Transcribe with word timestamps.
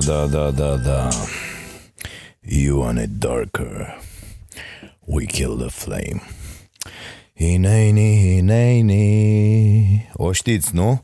Da, 0.00 0.26
da, 0.26 0.26
da, 0.26 0.50
da, 0.50 0.76
da. 0.76 1.10
You 2.42 2.78
want 2.78 2.98
it 2.98 3.20
darker. 3.20 3.94
We 5.06 5.26
kill 5.26 5.56
the 5.56 5.68
flame. 5.68 6.20
Hineni, 7.34 8.16
hineni. 8.16 10.08
O 10.12 10.32
știți, 10.32 10.74
nu? 10.74 11.02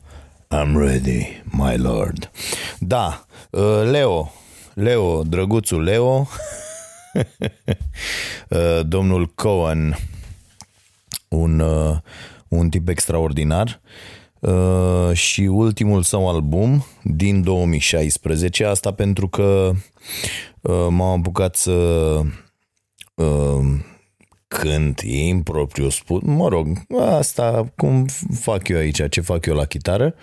I'm 0.49 0.77
ready, 0.77 1.41
my 1.43 1.75
lord. 1.75 2.31
Da, 2.79 3.25
uh, 3.49 3.81
Leo, 3.91 4.31
Leo, 4.73 5.23
drăguțul 5.23 5.83
Leo, 5.83 6.15
uh, 8.49 8.81
domnul 8.85 9.27
Cohen, 9.35 9.97
un, 11.27 11.59
uh, 11.59 11.97
un 12.47 12.69
tip 12.69 12.87
extraordinar 12.87 13.67
uh, 13.67 14.16
și 15.13 15.41
ultimul 15.41 16.01
său 16.03 16.29
album 16.29 16.85
din 17.03 17.43
2016, 17.43 18.65
asta 18.65 18.91
pentru 18.93 19.27
că 19.27 19.71
uh, 20.61 20.87
m-am 20.89 21.19
apucat 21.19 21.55
să 21.55 21.71
uh, 23.15 23.79
cânt 24.47 25.01
impropriu 25.01 25.89
spus, 25.89 26.21
mă 26.21 26.47
rog, 26.47 26.67
asta 26.99 27.71
cum 27.75 28.05
fac 28.33 28.67
eu 28.67 28.77
aici, 28.77 29.09
ce 29.09 29.21
fac 29.21 29.45
eu 29.45 29.55
la 29.55 29.65
chitară, 29.65 30.15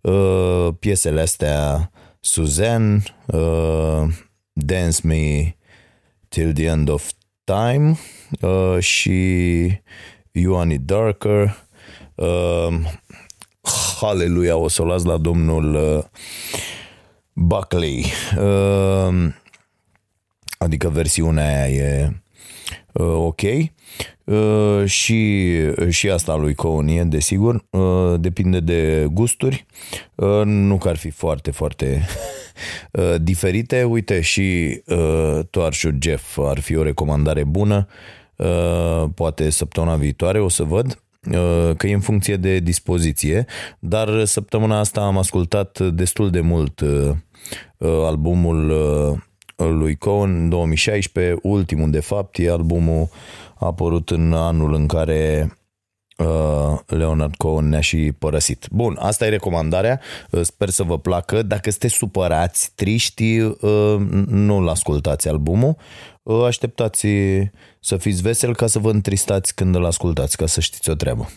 uh, 0.00 0.68
piesele 0.78 1.20
astea 1.20 1.90
Suzanne, 2.20 3.02
uh, 3.26 4.02
Dance 4.52 5.00
Me 5.02 5.56
Till 6.28 6.52
the 6.52 6.64
End 6.64 6.88
of 6.88 7.10
Time 7.44 7.98
uh, 8.40 8.78
și 8.78 9.20
You 10.32 10.54
Want 10.54 10.72
It 10.72 10.80
Darker. 10.80 11.56
Uh, 12.14 12.68
Haleluia, 14.02 14.56
o 14.56 14.68
să 14.68 14.82
o 14.82 14.84
las 14.84 15.04
la 15.04 15.16
domnul 15.16 15.74
uh, 15.74 16.04
Buckley. 17.32 18.04
Uh, 18.38 19.28
adică 20.58 20.88
versiunea 20.88 21.62
aia 21.62 21.68
e 21.68 22.12
uh, 22.92 23.06
ok. 23.06 23.40
Uh, 24.24 24.84
și, 24.84 25.50
și 25.88 26.10
asta 26.10 26.36
lui 26.36 26.54
Cohen 26.54 26.88
e, 26.88 27.04
desigur. 27.04 27.64
Uh, 27.70 28.14
depinde 28.20 28.60
de 28.60 29.06
gusturi. 29.12 29.66
Uh, 30.14 30.42
nu 30.44 30.78
că 30.78 30.88
ar 30.88 30.96
fi 30.96 31.10
foarte, 31.10 31.50
foarte 31.50 32.06
uh, 32.92 33.14
diferite. 33.20 33.82
Uite, 33.82 34.20
și 34.20 34.80
uh, 34.86 35.40
Toarșul 35.50 35.98
Jeff 36.00 36.38
ar 36.38 36.60
fi 36.60 36.76
o 36.76 36.82
recomandare 36.82 37.44
bună. 37.44 37.86
Uh, 38.36 39.04
poate 39.14 39.50
săptămâna 39.50 39.96
viitoare 39.96 40.40
o 40.40 40.48
să 40.48 40.62
văd 40.62 40.86
uh, 40.86 41.01
că 41.76 41.86
e 41.86 41.92
în 41.92 42.00
funcție 42.00 42.36
de 42.36 42.58
dispoziție, 42.58 43.46
dar 43.78 44.24
săptămâna 44.24 44.78
asta 44.78 45.00
am 45.00 45.18
ascultat 45.18 45.78
destul 45.78 46.30
de 46.30 46.40
mult 46.40 46.80
uh, 46.80 47.10
uh, 47.76 48.04
albumul 48.04 48.70
uh, 48.70 49.18
lui 49.56 49.96
Cohen 49.96 50.34
în 50.34 50.48
2016, 50.48 51.36
ultimul 51.42 51.90
de 51.90 52.00
fapt, 52.00 52.38
e 52.38 52.50
albumul 52.50 53.08
a 53.54 53.66
apărut 53.66 54.10
în 54.10 54.32
anul 54.32 54.74
în 54.74 54.86
care 54.86 55.52
uh, 56.18 56.78
Leonard 56.86 57.36
Cohen 57.36 57.68
ne-a 57.68 57.80
și 57.80 58.12
părăsit. 58.18 58.68
Bun, 58.70 58.96
asta 59.00 59.26
e 59.26 59.28
recomandarea, 59.28 60.00
uh, 60.30 60.40
sper 60.42 60.68
să 60.68 60.82
vă 60.82 60.98
placă. 60.98 61.42
Dacă 61.42 61.70
sunteți 61.70 61.94
supărați, 61.94 62.72
triști, 62.74 63.38
uh, 63.40 63.96
nu-l 64.26 64.68
ascultați 64.68 65.28
albumul, 65.28 65.76
uh, 65.78 66.11
așteptați 66.24 67.06
să 67.80 67.96
fiți 67.96 68.22
vesel 68.22 68.54
ca 68.54 68.66
să 68.66 68.78
vă 68.78 68.90
întristați 68.90 69.54
când 69.54 69.74
îl 69.74 69.84
ascultați, 69.84 70.36
ca 70.36 70.46
să 70.46 70.60
știți 70.60 70.90
o 70.90 70.94
treabă. 70.94 71.28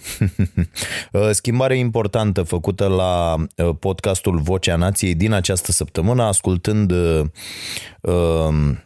Uh, 1.12 1.30
Schimbare 1.32 1.78
importantă 1.78 2.44
făcută 2.44 2.88
la 2.88 3.36
uh, 3.36 3.76
podcastul 3.80 4.40
Vocea 4.40 4.76
Nației 4.76 5.16
din 5.16 5.32
această 5.32 5.72
săptămână, 5.72 6.24
ascultând 6.24 6.92
uh, 6.92 7.22
uh, 8.02 8.78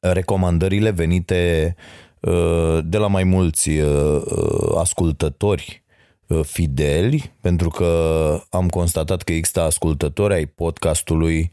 recomandările 0.00 0.90
venite 0.90 1.74
uh, 2.20 2.78
de 2.84 2.96
la 2.96 3.06
mai 3.06 3.24
mulți 3.24 3.70
uh, 3.70 4.22
uh, 4.24 4.76
ascultători 4.78 5.82
uh, 6.26 6.40
fideli, 6.44 7.32
pentru 7.40 7.68
că 7.68 8.40
am 8.50 8.68
constatat 8.68 9.22
că 9.22 9.32
există 9.32 9.60
ascultători 9.60 10.34
ai 10.34 10.46
podcastului 10.46 11.50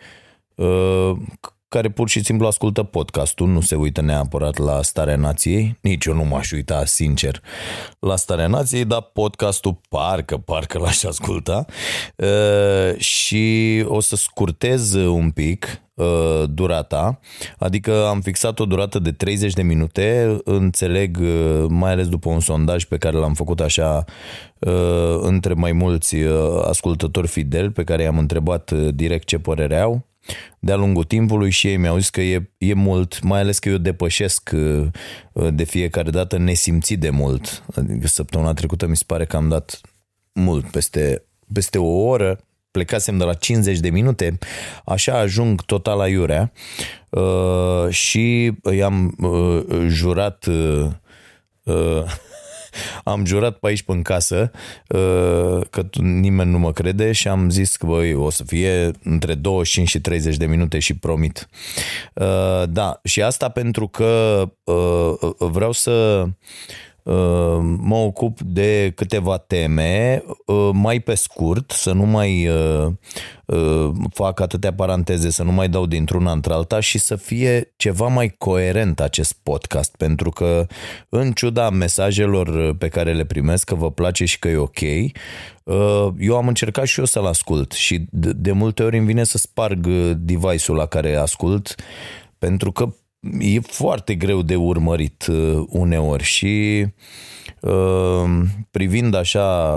uh, 0.56 1.12
care 1.70 1.90
pur 1.90 2.10
și 2.10 2.24
simplu 2.24 2.48
ascultă 2.48 2.84
podcastul, 2.84 3.48
nu 3.48 3.62
se 3.62 3.76
uită 3.76 4.02
neapărat 4.02 4.58
la 4.58 4.82
Starea 4.82 5.16
Nației, 5.16 5.78
nici 5.82 6.06
eu 6.06 6.14
nu 6.14 6.24
m-aș 6.24 6.52
uita, 6.52 6.86
sincer, 6.86 7.42
la 8.00 8.16
Starea 8.16 8.48
Nației, 8.48 8.86
dar 8.86 9.02
podcastul 9.02 9.80
parcă, 9.90 10.38
parcă 10.38 10.80
l-aș 10.80 11.04
asculta. 11.04 11.66
Uh, 12.16 12.98
și 12.98 13.84
o 13.88 14.00
să 14.00 14.16
scurtez 14.16 14.94
un 14.94 15.32
pic 15.32 15.82
uh, 15.94 16.44
durata, 16.50 17.20
adică 17.58 18.08
am 18.08 18.22
fixat 18.22 18.60
o 18.60 18.66
durată 18.66 19.00
de 19.00 19.12
30 19.12 19.54
de 19.54 19.62
minute, 19.62 20.38
înțeleg, 20.44 21.18
uh, 21.22 21.66
mai 21.68 21.92
ales 21.92 22.08
după 22.08 22.30
un 22.30 22.40
sondaj 22.40 22.84
pe 22.84 22.98
care 22.98 23.18
l-am 23.18 23.34
făcut 23.34 23.60
așa 23.60 24.06
uh, 24.60 25.20
între 25.22 25.54
mai 25.54 25.72
mulți 25.72 26.16
uh, 26.16 26.62
ascultători 26.68 27.28
fideli 27.28 27.70
pe 27.70 27.84
care 27.84 28.04
i-am 28.04 28.18
întrebat 28.18 28.72
uh, 28.72 28.88
direct 28.94 29.28
ce 29.28 29.38
părere 29.38 29.80
au, 29.80 30.08
de-a 30.60 30.76
lungul 30.76 31.04
timpului 31.04 31.50
și 31.50 31.68
ei 31.68 31.78
mi-au 31.78 31.98
zis 31.98 32.10
că 32.10 32.22
e, 32.22 32.50
e 32.58 32.74
mult, 32.74 33.22
mai 33.22 33.40
ales 33.40 33.60
că 33.60 33.70
eu 33.70 33.78
depășesc 33.78 34.52
uh, 34.54 34.88
de 35.54 35.64
fiecare 35.64 36.10
dată 36.10 36.38
nesimțit 36.38 37.00
de 37.00 37.10
mult. 37.10 37.64
Adică 37.76 38.08
săptămâna 38.08 38.54
trecută 38.54 38.88
mi 38.88 38.96
se 38.96 39.04
pare 39.08 39.26
că 39.26 39.36
am 39.36 39.48
dat 39.48 39.82
mult, 40.34 40.72
peste, 40.72 41.24
peste 41.54 41.78
o 41.78 42.06
oră, 42.06 42.40
plecasem 42.72 43.18
de 43.18 43.24
la 43.24 43.34
50 43.34 43.80
de 43.80 43.90
minute, 43.90 44.38
așa 44.86 45.18
ajung 45.18 45.62
total 45.62 45.98
la 45.98 46.08
iurea 46.08 46.52
uh, 47.10 47.90
și 47.90 48.52
i-am 48.72 49.16
uh, 49.20 49.64
jurat 49.88 50.46
uh, 50.46 50.86
uh, 51.64 52.04
am 53.04 53.26
jurat 53.26 53.58
pe 53.58 53.68
aici 53.68 53.82
pe 53.84 53.92
în 53.92 54.02
casă 54.02 54.52
uh, 54.88 55.62
că 55.70 55.84
tu- 55.84 56.02
nimeni 56.02 56.52
nu 56.52 56.60
mă 56.60 56.72
crede 56.72 57.12
și 57.12 57.28
am 57.28 57.50
zis 57.50 57.76
că 57.76 57.86
băi, 57.86 58.14
o 58.14 58.30
să 58.30 58.44
fie 58.44 58.92
între 59.04 59.34
25 59.34 59.88
și 59.90 60.00
30 60.02 60.36
de 60.38 60.46
minute 60.46 60.80
și 60.80 60.94
promit. 60.98 61.50
Uh, 62.14 62.64
Da, 62.70 63.00
și 63.04 63.22
asta 63.22 63.50
pentru 63.50 63.88
că 63.88 64.42
uh, 64.64 65.14
vreau 65.38 65.72
să 65.72 66.24
uh, 66.26 66.32
mă 67.78 67.96
ocup 67.96 68.42
de 68.42 68.92
câteva 68.96 69.38
teme. 69.38 70.24
Uh, 70.46 70.70
mai 70.74 71.00
pe 71.00 71.16
scurt, 71.16 71.72
să 71.72 71.92
nu 71.92 72.06
mai 72.06 72.48
uh, 72.48 72.88
uh, 73.46 73.92
fac 74.14 74.40
atâtea 74.40 74.74
paranteze, 74.74 75.30
să 75.30 75.44
nu 75.44 75.52
mai 75.52 75.70
dau 75.70 75.86
dintr-una 75.86 76.32
într-alta 76.32 76.80
și 76.80 76.98
să 76.98 77.16
fie 77.16 77.74
ceva 77.76 78.08
mai 78.08 78.36
coerent 78.38 79.00
acest 79.00 79.34
podcast, 79.44 79.96
pentru 79.96 80.30
că 80.30 80.66
în 81.10 81.32
ciuda 81.32 81.70
mesajelor 81.70 82.76
pe 82.76 82.88
care 82.88 83.14
le 83.14 83.26
primesc 83.26 83.66
că 83.66 83.76
vă 83.76 83.92
place 83.92 84.26
și 84.26 84.40
că 84.40 84.48
e 84.48 84.58
ok, 84.58 84.82
uh, 85.64 86.08
eu 86.20 86.36
am 86.36 86.48
încercat 86.48 86.86
și 86.86 87.00
eu 87.00 87.06
să-l 87.06 87.26
ascult 87.26 87.72
și 87.72 88.06
de, 88.10 88.32
de 88.36 88.52
multe 88.52 88.84
ori 88.84 88.98
îmi 88.98 89.06
vine 89.06 89.24
să 89.24 89.38
sparg 89.38 89.86
uh, 89.86 90.12
device-ul 90.16 90.78
la 90.78 90.86
care 90.86 91.16
ascult 91.16 91.76
pentru 92.40 92.72
că 92.72 92.94
e 93.40 93.60
foarte 93.60 94.16
greu 94.16 94.42
de 94.42 94.56
urmărit 94.56 95.26
uh, 95.26 95.64
uneori 95.68 96.24
și 96.24 96.86
uh, 97.62 98.42
privind 98.72 99.14
așa 99.14 99.76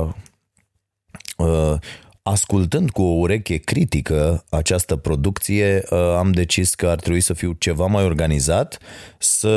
uh, 1.37 1.75
ascultând 2.23 2.91
cu 2.91 3.03
o 3.03 3.19
ureche 3.19 3.57
critică 3.57 4.45
această 4.51 4.97
producție, 4.97 5.83
uh, 5.91 5.99
am 5.99 6.33
decis 6.33 6.75
că 6.75 6.89
ar 6.89 7.01
trebui 7.01 7.21
să 7.21 7.33
fiu 7.33 7.53
ceva 7.53 7.87
mai 7.87 8.05
organizat, 8.05 8.79
să 9.19 9.49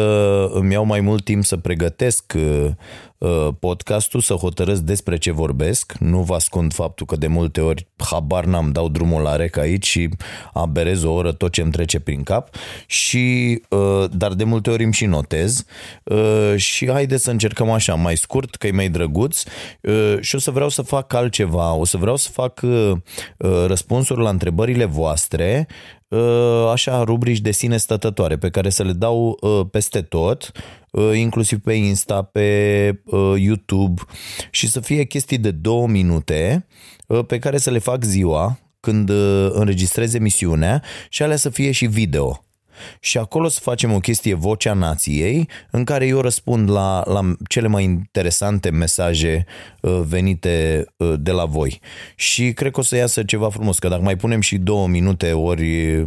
îmi 0.53 0.71
iau 0.71 0.85
mai 0.85 1.01
mult 1.01 1.23
timp 1.23 1.43
să 1.43 1.57
pregătesc 1.57 2.33
uh, 2.35 2.41
uh, 2.41 2.73
podcastul, 3.59 4.19
să 4.19 4.33
hotărăsc 4.33 4.81
despre 4.81 5.17
ce 5.17 5.31
vorbesc. 5.31 5.93
Nu 5.99 6.21
vă 6.21 6.33
ascund 6.33 6.73
faptul 6.73 7.05
că 7.05 7.15
de 7.15 7.27
multe 7.27 7.61
ori 7.61 7.87
habar 7.97 8.45
n-am, 8.45 8.71
dau 8.71 8.89
drumul 8.89 9.21
la 9.21 9.35
rec 9.35 9.57
aici 9.57 9.85
și 9.85 10.09
aberez 10.53 11.03
o 11.03 11.13
oră 11.13 11.31
tot 11.31 11.51
ce 11.51 11.61
îmi 11.61 11.71
trece 11.71 11.99
prin 11.99 12.23
cap. 12.23 12.49
Și, 12.85 13.61
uh, 13.69 14.03
dar 14.11 14.33
de 14.33 14.43
multe 14.43 14.69
ori 14.69 14.83
îmi 14.83 14.93
și 14.93 15.05
notez. 15.05 15.65
Uh, 16.03 16.53
și 16.55 16.91
haideți 16.91 17.23
să 17.23 17.31
încercăm 17.31 17.69
așa, 17.69 17.95
mai 17.95 18.17
scurt, 18.17 18.55
că 18.55 18.67
e 18.67 18.71
mai 18.71 18.89
drăguț. 18.89 19.43
Uh, 19.81 20.17
și 20.19 20.35
o 20.35 20.39
să 20.39 20.51
vreau 20.51 20.69
să 20.69 20.81
fac 20.81 21.13
altceva. 21.13 21.73
O 21.73 21.85
să 21.85 21.97
vreau 21.97 22.15
să 22.15 22.29
fac 22.29 22.59
uh, 22.63 22.91
uh, 23.37 23.65
răspunsuri 23.67 24.21
la 24.21 24.29
întrebările 24.29 24.85
voastre 24.85 25.67
Uh, 26.07 26.69
așa 26.71 27.03
rubrici 27.03 27.39
de 27.39 27.51
sine 27.51 27.77
stătătoare 27.77 28.37
pe 28.37 28.49
care 28.49 28.69
să 28.69 28.83
le 28.83 28.91
dau 28.91 29.37
uh, 29.41 29.61
peste 29.71 30.01
tot, 30.01 30.51
uh, 30.53 30.61
inclusiv 31.13 31.59
pe 31.59 31.73
Insta, 31.73 32.21
pe 32.21 32.99
YouTube 33.35 34.01
și 34.51 34.69
să 34.69 34.79
fie 34.79 35.03
chestii 35.03 35.37
de 35.37 35.51
două 35.51 35.87
minute 35.87 36.67
pe 37.27 37.39
care 37.39 37.57
să 37.57 37.69
le 37.69 37.79
fac 37.79 38.03
ziua 38.03 38.59
când 38.79 39.09
înregistrez 39.49 40.13
emisiunea 40.13 40.83
și 41.09 41.23
alea 41.23 41.37
să 41.37 41.49
fie 41.49 41.71
și 41.71 41.85
video 41.85 42.45
și 42.99 43.17
acolo 43.17 43.47
să 43.47 43.59
facem 43.59 43.93
o 43.93 43.99
chestie 43.99 44.33
Vocea 44.33 44.73
Nației 44.73 45.49
în 45.71 45.83
care 45.83 46.05
eu 46.05 46.21
răspund 46.21 46.69
la, 46.69 47.03
la 47.05 47.35
cele 47.47 47.67
mai 47.67 47.83
interesante 47.83 48.69
mesaje 48.69 49.45
uh, 49.81 50.01
venite 50.07 50.85
uh, 50.97 51.13
de 51.19 51.31
la 51.31 51.45
voi. 51.45 51.79
Și 52.15 52.53
cred 52.53 52.71
că 52.71 52.79
o 52.79 52.83
să 52.83 52.95
iasă 52.95 53.23
ceva 53.23 53.49
frumos, 53.49 53.79
că 53.79 53.87
dacă 53.87 54.01
mai 54.01 54.15
punem 54.15 54.41
și 54.41 54.57
două 54.57 54.87
minute 54.87 55.31
ori 55.31 56.05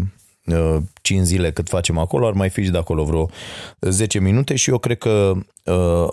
5 1.02 1.20
uh, 1.20 1.26
zile 1.26 1.50
cât 1.50 1.68
facem 1.68 1.98
acolo, 1.98 2.26
ar 2.26 2.32
mai 2.32 2.48
fi 2.48 2.62
și 2.62 2.70
de 2.70 2.78
acolo 2.78 3.04
vreo 3.04 3.28
10 3.80 4.18
minute 4.18 4.56
și 4.56 4.70
eu 4.70 4.78
cred 4.78 4.98
că 4.98 5.32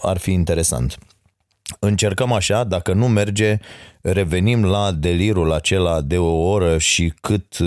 ar 0.02 0.18
fi 0.18 0.32
interesant. 0.32 0.98
Încercăm 1.80 2.32
așa, 2.32 2.64
dacă 2.64 2.94
nu 2.94 3.08
merge, 3.08 3.60
revenim 4.02 4.66
la 4.66 4.92
delirul 4.92 5.52
acela 5.52 6.02
de 6.02 6.18
o 6.18 6.50
oră 6.50 6.78
și 6.78 7.14
cât 7.22 7.58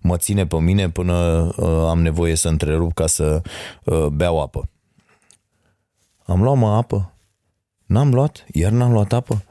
mă 0.00 0.16
ține 0.16 0.46
pe 0.46 0.56
mine 0.56 0.90
până 0.90 1.14
uh, 1.56 1.66
am 1.88 2.02
nevoie 2.02 2.34
să 2.34 2.48
întrerup 2.48 2.94
ca 2.94 3.06
să 3.06 3.42
uh, 3.84 4.06
beau 4.06 4.40
apă. 4.40 4.68
Am 6.24 6.42
luat 6.42 6.56
mă 6.56 6.68
apă? 6.68 7.12
N-am 7.86 8.14
luat? 8.14 8.44
Iar 8.52 8.70
n-am 8.70 8.92
luat 8.92 9.12
apă? 9.12 9.44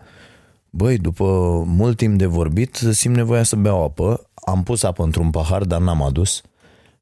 Băi, 0.70 0.98
după 0.98 1.26
mult 1.68 1.98
timp 1.98 2.18
de 2.18 2.26
vorbit, 2.26 2.76
simt 2.76 3.16
nevoia 3.16 3.44
să 3.44 3.56
beau 3.56 3.84
apă. 3.84 4.29
Am 4.46 4.64
pus 4.64 4.84
apă 4.84 5.04
într-un 5.04 5.30
pahar, 5.30 5.64
dar 5.64 5.80
n-am 5.80 6.02
adus. 6.02 6.42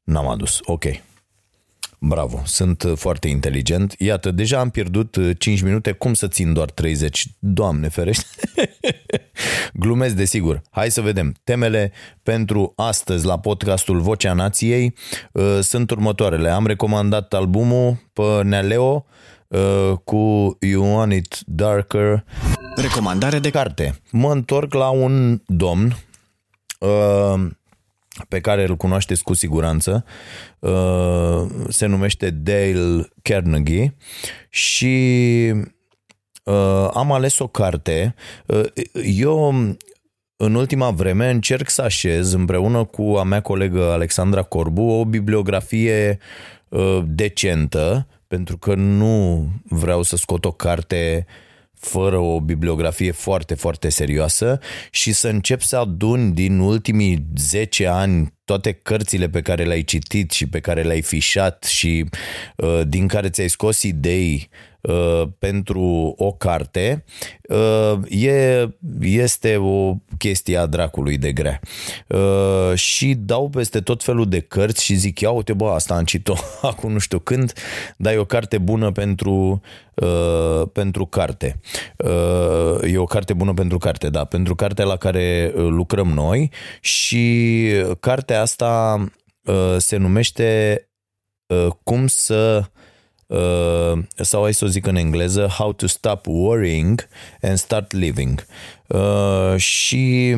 N-am 0.04 0.28
adus. 0.28 0.60
Ok. 0.64 0.84
Bravo, 2.00 2.42
sunt 2.44 2.82
uh, 2.82 2.92
foarte 2.96 3.28
inteligent. 3.28 3.94
Iată, 3.98 4.30
deja 4.30 4.58
am 4.58 4.70
pierdut 4.70 5.16
5 5.38 5.58
uh, 5.58 5.64
minute, 5.64 5.92
cum 5.92 6.14
să 6.14 6.28
țin 6.28 6.52
doar 6.52 6.70
30? 6.70 7.26
Doamne 7.38 7.88
ferește! 7.88 8.24
Glumesc, 9.72 10.14
desigur. 10.14 10.62
Hai 10.70 10.90
să 10.90 11.00
vedem. 11.00 11.34
Temele 11.44 11.92
pentru 12.22 12.72
astăzi 12.76 13.26
la 13.26 13.38
podcastul 13.38 14.00
Vocea 14.00 14.32
Nației 14.32 14.94
uh, 15.32 15.58
sunt 15.60 15.90
următoarele. 15.90 16.48
Am 16.48 16.66
recomandat 16.66 17.34
albumul 17.34 17.96
pe 18.12 18.42
Nealeo 18.42 19.06
uh, 19.48 19.92
cu 20.04 20.56
You 20.60 20.94
Want 20.94 21.12
It 21.12 21.38
Darker. 21.46 22.24
Recomandare 22.76 23.38
de 23.38 23.50
carte. 23.50 24.00
Mă 24.10 24.32
întorc 24.32 24.74
la 24.74 24.88
un 24.88 25.42
domn 25.46 25.84
uh, 25.86 26.07
pe 28.28 28.40
care 28.40 28.62
îl 28.62 28.76
cunoașteți 28.76 29.22
cu 29.22 29.34
siguranță, 29.34 30.04
uh, 30.58 31.42
se 31.68 31.86
numește 31.86 32.30
Dale 32.30 33.08
Carnegie 33.22 33.94
și 34.48 35.52
uh, 36.44 36.88
am 36.92 37.12
ales 37.12 37.38
o 37.38 37.46
carte. 37.46 38.14
Uh, 38.46 38.64
eu 39.16 39.48
în 40.36 40.54
ultima 40.54 40.90
vreme 40.90 41.30
încerc 41.30 41.68
să 41.68 41.82
așez 41.82 42.32
împreună 42.32 42.84
cu 42.84 43.02
a 43.18 43.22
mea 43.22 43.40
colegă 43.40 43.90
Alexandra 43.90 44.42
Corbu 44.42 44.82
o 44.82 45.04
bibliografie 45.04 46.18
decentă, 47.04 48.06
pentru 48.26 48.58
că 48.58 48.74
nu 48.74 49.48
vreau 49.64 50.02
să 50.02 50.16
scot 50.16 50.44
o 50.44 50.52
carte 50.52 51.26
uh, 51.26 51.47
fără 51.80 52.18
o 52.18 52.40
bibliografie 52.40 53.10
foarte, 53.10 53.54
foarte 53.54 53.88
serioasă 53.88 54.60
și 54.90 55.12
să 55.12 55.28
încep 55.28 55.60
să 55.60 55.76
adun 55.76 56.34
din 56.34 56.58
ultimii 56.58 57.26
10 57.36 57.86
ani 57.86 58.37
toate 58.48 58.72
cărțile 58.72 59.28
pe 59.28 59.40
care 59.40 59.64
le-ai 59.64 59.82
citit 59.82 60.30
și 60.30 60.46
pe 60.46 60.60
care 60.60 60.82
le-ai 60.82 61.02
fișat 61.02 61.64
și 61.64 62.04
uh, 62.56 62.80
din 62.86 63.06
care 63.06 63.28
ți-ai 63.28 63.48
scos 63.48 63.82
idei 63.82 64.48
uh, 64.80 65.22
pentru 65.38 66.14
o 66.16 66.32
carte, 66.32 67.04
uh, 67.48 68.22
e, 68.22 68.68
este 69.00 69.56
o 69.56 69.94
chestie 70.18 70.56
a 70.56 70.66
dracului 70.66 71.18
de 71.18 71.32
grea. 71.32 71.60
Uh, 72.06 72.74
și 72.74 73.14
dau 73.14 73.48
peste 73.48 73.80
tot 73.80 74.02
felul 74.02 74.28
de 74.28 74.40
cărți 74.40 74.84
și 74.84 74.94
zic, 74.94 75.20
ia 75.20 75.30
uite 75.30 75.52
bă, 75.52 75.70
asta 75.70 75.94
am 75.94 76.04
citit-o 76.04 76.34
acum 76.68 76.92
nu 76.92 76.98
știu 76.98 77.18
când, 77.18 77.52
dar 77.96 78.12
e 78.12 78.16
o 78.16 78.24
carte 78.24 78.58
bună 78.58 78.92
pentru, 78.92 79.60
uh, 79.94 80.62
pentru 80.72 81.06
carte. 81.06 81.60
Uh, 81.96 82.92
e 82.92 82.98
o 82.98 83.04
carte 83.04 83.32
bună 83.32 83.54
pentru 83.54 83.78
carte, 83.78 84.08
da, 84.08 84.24
pentru 84.24 84.54
cartea 84.54 84.84
la 84.84 84.96
care 84.96 85.52
uh, 85.54 85.66
lucrăm 85.68 86.06
noi 86.08 86.50
și 86.80 87.66
cartea 88.00 88.37
asta 88.40 89.04
uh, 89.44 89.76
se 89.78 89.96
numește 89.96 90.82
uh, 91.46 91.66
Cum 91.82 92.06
să 92.06 92.64
uh, 93.26 93.92
sau 94.16 94.42
hai 94.42 94.54
să 94.54 94.64
o 94.64 94.68
zic 94.68 94.86
în 94.86 94.96
engleză 94.96 95.46
How 95.46 95.72
to 95.72 95.86
stop 95.86 96.26
worrying 96.26 97.08
and 97.42 97.58
start 97.58 97.92
living. 97.92 98.46
Uh, 98.86 99.56
și 99.56 100.36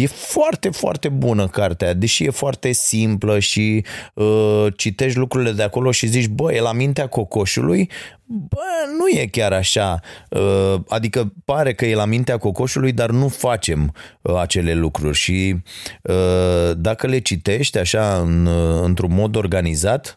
E 0.00 0.06
foarte, 0.06 0.70
foarte 0.70 1.08
bună 1.08 1.48
cartea, 1.48 1.94
deși 1.94 2.24
e 2.24 2.30
foarte 2.30 2.72
simplă 2.72 3.38
și 3.38 3.84
uh, 4.14 4.66
citești 4.76 5.18
lucrurile 5.18 5.52
de 5.52 5.62
acolo 5.62 5.90
și 5.90 6.06
zici, 6.06 6.26
bă, 6.26 6.52
e 6.52 6.60
la 6.60 6.72
mintea 6.72 7.06
cocoșului, 7.06 7.90
bă, 8.24 8.60
nu 8.98 9.20
e 9.20 9.26
chiar 9.26 9.52
așa. 9.52 10.00
Uh, 10.28 10.74
adică 10.88 11.32
pare 11.44 11.74
că 11.74 11.86
e 11.86 11.94
la 11.94 12.04
mintea 12.04 12.38
cocoșului, 12.38 12.92
dar 12.92 13.10
nu 13.10 13.28
facem 13.28 13.94
uh, 14.20 14.36
acele 14.36 14.74
lucruri 14.74 15.16
și 15.16 15.56
uh, 16.02 16.70
dacă 16.76 17.06
le 17.06 17.18
citești 17.18 17.78
așa 17.78 18.16
în, 18.16 18.46
uh, 18.46 18.80
într-un 18.82 19.14
mod 19.14 19.36
organizat, 19.36 20.14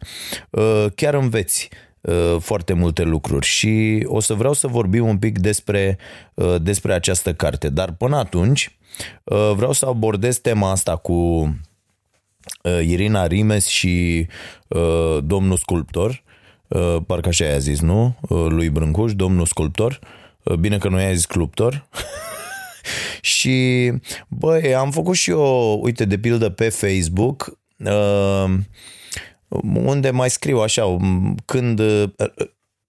uh, 0.50 0.86
chiar 0.96 1.14
înveți 1.14 1.70
uh, 2.02 2.36
foarte 2.40 2.74
multe 2.74 3.04
lucruri 3.04 3.46
și 3.46 4.04
o 4.06 4.20
să 4.20 4.34
vreau 4.34 4.54
să 4.54 4.68
vorbim 4.68 5.08
un 5.08 5.18
pic 5.18 5.40
despre, 5.40 5.98
uh, 6.34 6.56
despre 6.62 6.94
această 6.94 7.34
carte. 7.34 7.70
Dar 7.70 7.92
până 7.92 8.18
atunci 8.18 8.78
Uh, 8.78 8.83
vreau 9.56 9.72
să 9.72 9.86
abordez 9.86 10.38
tema 10.38 10.72
asta 10.72 10.96
cu 10.96 11.14
uh, 12.64 12.82
Irina 12.86 13.28
Rimes 13.28 13.68
și 13.68 14.28
uh, 14.68 15.18
domnul 15.24 15.58
sculptor, 15.58 16.24
parcă 17.06 17.28
așa 17.28 17.46
i-a 17.46 17.58
zis, 17.58 17.82
nu? 17.82 18.16
Lui 18.30 18.70
Brâncuș, 18.70 19.14
domnul 19.14 19.46
sculptor. 19.46 20.00
Bine 20.60 20.78
că 20.78 20.90
nu 20.90 21.00
i-a 21.00 21.14
zis 21.14 21.22
sculptor. 21.22 21.88
și, 23.22 23.92
băi, 24.28 24.76
am 24.76 24.92
făcut 24.92 25.16
și 25.16 25.30
eu, 25.30 25.80
uite, 25.84 26.06
de 26.06 26.18
pildă 26.18 26.50
pe 26.50 26.70
Facebook, 26.70 27.58
unde 29.74 30.10
mai 30.12 30.30
scriu 30.30 30.60
așa, 30.60 30.98
când 31.46 31.82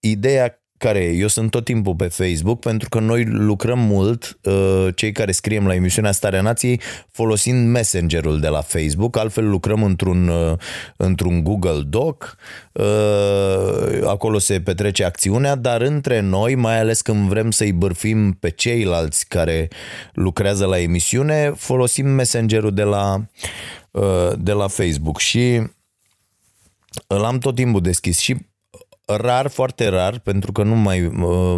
ideea 0.00 0.63
care 0.84 0.98
e? 0.98 1.16
Eu 1.16 1.28
sunt 1.28 1.50
tot 1.50 1.64
timpul 1.64 1.94
pe 1.94 2.06
Facebook 2.06 2.60
pentru 2.60 2.88
că 2.88 3.00
noi 3.00 3.24
lucrăm 3.24 3.78
mult, 3.78 4.38
uh, 4.42 4.88
cei 4.94 5.12
care 5.12 5.32
scriem 5.32 5.66
la 5.66 5.74
emisiunea 5.74 6.12
Starea 6.12 6.40
Nației, 6.40 6.80
folosind 7.10 7.68
Messengerul 7.68 8.40
de 8.40 8.48
la 8.48 8.60
Facebook, 8.60 9.16
altfel 9.16 9.48
lucrăm 9.48 9.82
într-un, 9.82 10.28
uh, 10.28 10.52
într-un 10.96 11.42
Google 11.42 11.82
Doc, 11.86 12.36
uh, 12.72 14.06
acolo 14.06 14.38
se 14.38 14.60
petrece 14.60 15.04
acțiunea, 15.04 15.54
dar 15.54 15.80
între 15.80 16.20
noi, 16.20 16.54
mai 16.54 16.78
ales 16.78 17.00
când 17.00 17.28
vrem 17.28 17.50
să-i 17.50 17.72
bârfim 17.72 18.32
pe 18.32 18.50
ceilalți 18.50 19.28
care 19.28 19.68
lucrează 20.12 20.66
la 20.66 20.78
emisiune, 20.78 21.52
folosim 21.56 22.06
Messengerul 22.06 22.74
de 22.74 22.82
la, 22.82 23.24
de 24.38 24.52
la 24.52 24.68
Facebook. 24.68 25.18
Și 25.18 25.62
îl 27.06 27.24
am 27.24 27.38
tot 27.38 27.54
timpul 27.54 27.80
deschis. 27.80 28.18
Și 28.18 28.36
rar, 29.06 29.48
foarte 29.48 29.88
rar, 29.88 30.18
pentru 30.18 30.52
că 30.52 30.62
nu 30.62 30.74
mai, 30.74 31.10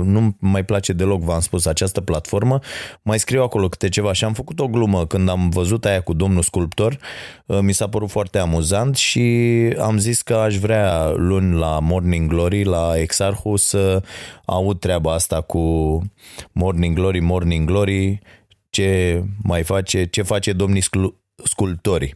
nu 0.04 0.36
mai 0.38 0.64
place 0.64 0.92
deloc, 0.92 1.20
v-am 1.20 1.40
spus, 1.40 1.66
această 1.66 2.00
platformă, 2.00 2.58
mai 3.02 3.18
scriu 3.18 3.42
acolo 3.42 3.68
câte 3.68 3.88
ceva 3.88 4.12
și 4.12 4.24
am 4.24 4.32
făcut 4.32 4.60
o 4.60 4.68
glumă 4.68 5.06
când 5.06 5.28
am 5.28 5.48
văzut 5.48 5.84
aia 5.84 6.00
cu 6.00 6.12
domnul 6.12 6.42
sculptor, 6.42 6.98
uh, 7.46 7.58
mi 7.60 7.72
s-a 7.72 7.88
părut 7.88 8.10
foarte 8.10 8.38
amuzant 8.38 8.96
și 8.96 9.20
am 9.78 9.98
zis 9.98 10.22
că 10.22 10.34
aș 10.34 10.56
vrea 10.56 11.08
luni 11.16 11.58
la 11.58 11.78
Morning 11.78 12.28
Glory, 12.28 12.64
la 12.64 12.92
Exarhu, 12.96 13.56
să 13.56 14.02
aud 14.44 14.78
treaba 14.80 15.12
asta 15.12 15.40
cu 15.40 15.58
Morning 16.52 16.96
Glory, 16.96 17.20
Morning 17.20 17.66
Glory, 17.66 18.18
ce 18.70 19.22
mai 19.42 19.62
face, 19.62 20.04
ce 20.04 20.22
face 20.22 20.52
domnul 20.52 20.82
sculptorii. 21.44 22.14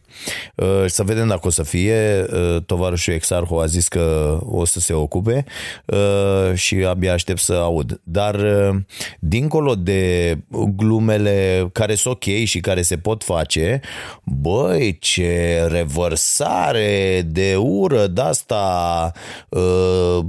Uh, 0.55 0.83
Să 0.87 1.03
vedem 1.03 1.27
dacă 1.27 1.47
o 1.47 1.49
să 1.49 1.63
fie. 1.63 2.25
Uh, 2.33 2.61
Tovarășul 2.65 3.13
Exarhu 3.13 3.55
a 3.55 3.65
zis 3.65 3.87
că 3.87 4.37
o 4.45 4.65
să 4.65 4.79
se 4.79 4.93
ocupe 4.93 5.45
uh, 5.85 6.53
și 6.53 6.75
abia 6.75 7.13
aștept 7.13 7.39
să 7.39 7.53
aud. 7.53 8.01
Dar 8.03 8.35
uh, 8.35 8.75
dincolo 9.19 9.75
de 9.75 10.37
glumele 10.75 11.69
care 11.71 11.95
sunt 11.95 12.13
ok 12.13 12.23
și 12.43 12.59
care 12.59 12.81
se 12.81 12.97
pot 12.97 13.23
face, 13.23 13.81
băi, 14.23 14.97
ce 14.99 15.65
revărsare 15.69 17.21
de 17.25 17.55
ură 17.55 18.07
de 18.07 18.21
asta 18.21 19.11
uh, 19.49 20.19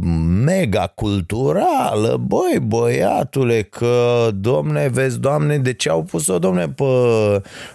mega 0.45 0.93
culturală, 0.95 2.17
băi, 2.21 2.59
băiatule, 2.63 3.63
că, 3.63 4.29
domne, 4.35 4.89
vezi, 4.89 5.21
doamne, 5.21 5.59
de 5.59 5.73
ce 5.73 5.89
au 5.89 6.03
pus-o, 6.03 6.39
domne, 6.39 6.69
pe 6.69 6.85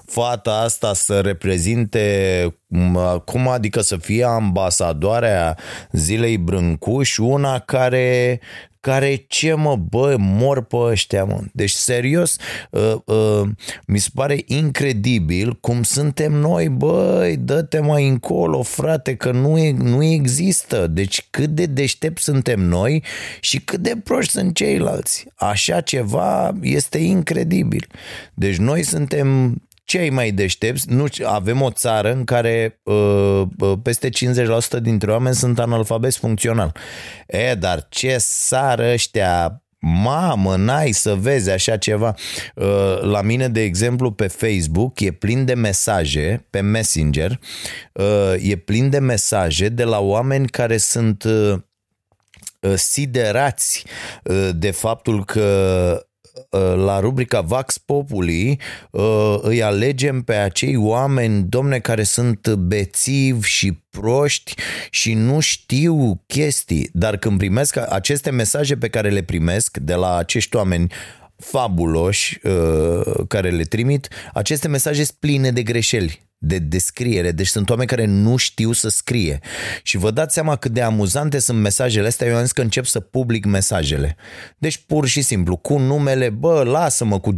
fata 0.06 0.62
asta 0.64 0.94
să 1.08 1.20
reprezinte 1.20 2.44
m- 2.76 3.24
cum 3.26 3.48
adică 3.48 3.82
să 3.82 3.98
fie 3.98 4.24
ambasadoarea 4.24 5.58
zilei 5.92 6.38
Brâncuș, 6.38 7.18
una 7.18 7.60
care 7.60 8.40
care 8.80 9.26
ce 9.28 9.54
mă, 9.54 9.76
bă, 9.76 10.16
mor 10.20 10.64
pe 10.64 10.76
ăștia, 10.76 11.24
mă. 11.24 11.42
Deci, 11.54 11.72
serios, 11.72 12.38
uh, 12.72 12.96
uh, 13.06 13.50
mi 13.88 13.98
se 13.98 14.10
pare 14.14 14.44
incredibil 14.46 15.54
cum 15.62 15.84
suntem 15.84 16.34
noi, 16.34 16.70
băi, 16.70 17.38
dă-te 17.38 17.80
mai 17.80 18.08
încolo, 18.08 18.62
frate, 18.62 19.16
că 19.16 19.32
nu, 19.32 19.58
e, 19.58 19.72
nu 19.72 20.04
există. 20.04 20.88
Deci 20.88 21.28
cât 21.30 21.50
de 21.50 21.66
deștept 21.66 22.22
suntem 22.22 22.60
noi 22.60 23.04
și 23.40 23.60
cât 23.60 23.80
de 23.80 23.98
proști 24.04 24.32
sunt 24.32 24.56
ceilalți. 24.56 25.26
Așa 25.36 25.82
ceva 25.82 26.54
este 26.62 26.98
incredibil. 26.98 27.88
Deci 28.34 28.58
noi 28.58 28.84
suntem 28.84 29.58
cei 29.88 30.10
mai 30.10 30.32
deștepți, 30.32 30.89
nu, 30.89 31.06
avem 31.24 31.62
o 31.62 31.72
țară 31.72 32.12
în 32.12 32.24
care 32.24 32.79
uh, 32.84 33.41
uh, 33.60 33.74
peste 33.84 34.10
50% 34.10 34.82
dintre 34.82 35.12
oameni 35.12 35.36
sunt 35.36 35.60
analfabeti 35.60 36.17
funcțional. 36.17 36.75
E, 37.27 37.53
dar 37.53 37.88
ce 37.89 38.17
sară 38.20 38.91
ăștia 38.91 39.62
Mamă, 39.79 40.56
n-ai 40.56 40.91
să 40.91 41.15
vezi 41.15 41.50
așa 41.50 41.77
ceva. 41.77 42.15
Uh, 42.56 43.00
La 43.01 43.22
mine, 43.22 43.48
de 43.48 43.62
exemplu, 43.62 44.12
pe 44.12 44.27
Facebook 44.27 45.00
e 45.00 45.12
plin 45.12 45.46
de 45.46 45.53
mesaje, 45.53 46.48
pe 46.50 46.60
Messenger, 46.60 47.39
uh, 47.94 48.34
e 48.39 48.56
plin 48.56 48.89
de 48.89 49.00
mesaje 49.00 49.70
de 49.70 49.84
la 49.84 50.00
oameni 50.00 50.48
care 50.48 50.77
sunt 50.77 51.24
uh, 51.24 51.53
uh, 52.60 52.74
siderați 52.75 53.86
uh, 54.24 54.50
de 54.56 54.72
faptul 54.72 55.25
că 55.25 55.41
uh, 56.00 56.07
la 56.75 57.00
rubrica 57.00 57.41
Vax 57.41 57.77
Populi 57.77 58.60
uh, 58.91 59.38
îi 59.41 59.63
alegem 59.63 60.22
pe 60.22 60.34
acei 60.34 60.75
oameni, 60.75 61.44
domne, 61.44 61.79
care 61.79 62.03
sunt 62.03 62.53
bețivi 62.53 63.48
și 63.48 63.79
proști 63.89 64.56
și 64.89 65.13
nu 65.13 65.39
știu 65.39 66.24
chestii, 66.27 66.89
dar 66.94 67.17
când 67.17 67.38
primesc 67.38 67.77
aceste 67.89 68.29
mesaje 68.29 68.77
pe 68.77 68.89
care 68.89 69.10
le 69.10 69.22
primesc 69.22 69.77
de 69.77 69.94
la 69.94 70.15
acești 70.15 70.56
oameni 70.56 70.91
fabuloși 71.36 72.39
uh, 72.44 73.13
care 73.27 73.50
le 73.50 73.63
trimit, 73.63 74.08
aceste 74.34 74.67
mesaje 74.67 75.03
sunt 75.03 75.17
pline 75.20 75.51
de 75.51 75.63
greșeli 75.63 76.27
de 76.39 76.60
descriere, 76.60 77.32
deci 77.32 77.48
sunt 77.48 77.70
oameni 77.70 77.88
care 77.88 78.06
nu 78.06 78.36
știu 78.36 78.72
să 78.72 78.89
scrie. 78.89 79.39
Și 79.84 79.98
vă 79.98 80.12
dați 80.12 80.34
seama 80.34 80.56
cât 80.56 80.72
de 80.72 80.82
amuzante 80.82 81.39
sunt 81.39 81.60
mesajele 81.60 82.08
astea, 82.08 82.27
eu 82.27 82.36
am 82.36 82.41
zis 82.41 82.51
că 82.51 82.62
încep 82.62 82.86
să 82.86 83.00
public 83.00 83.46
mesajele. 83.46 84.15
Deci 84.58 84.77
pur 84.77 85.08
și 85.08 85.22
simplu, 85.22 85.56
cu 85.56 85.77
numele, 85.77 86.29
bă, 86.29 86.63
lasă-mă 86.63 87.20
cu 87.20 87.36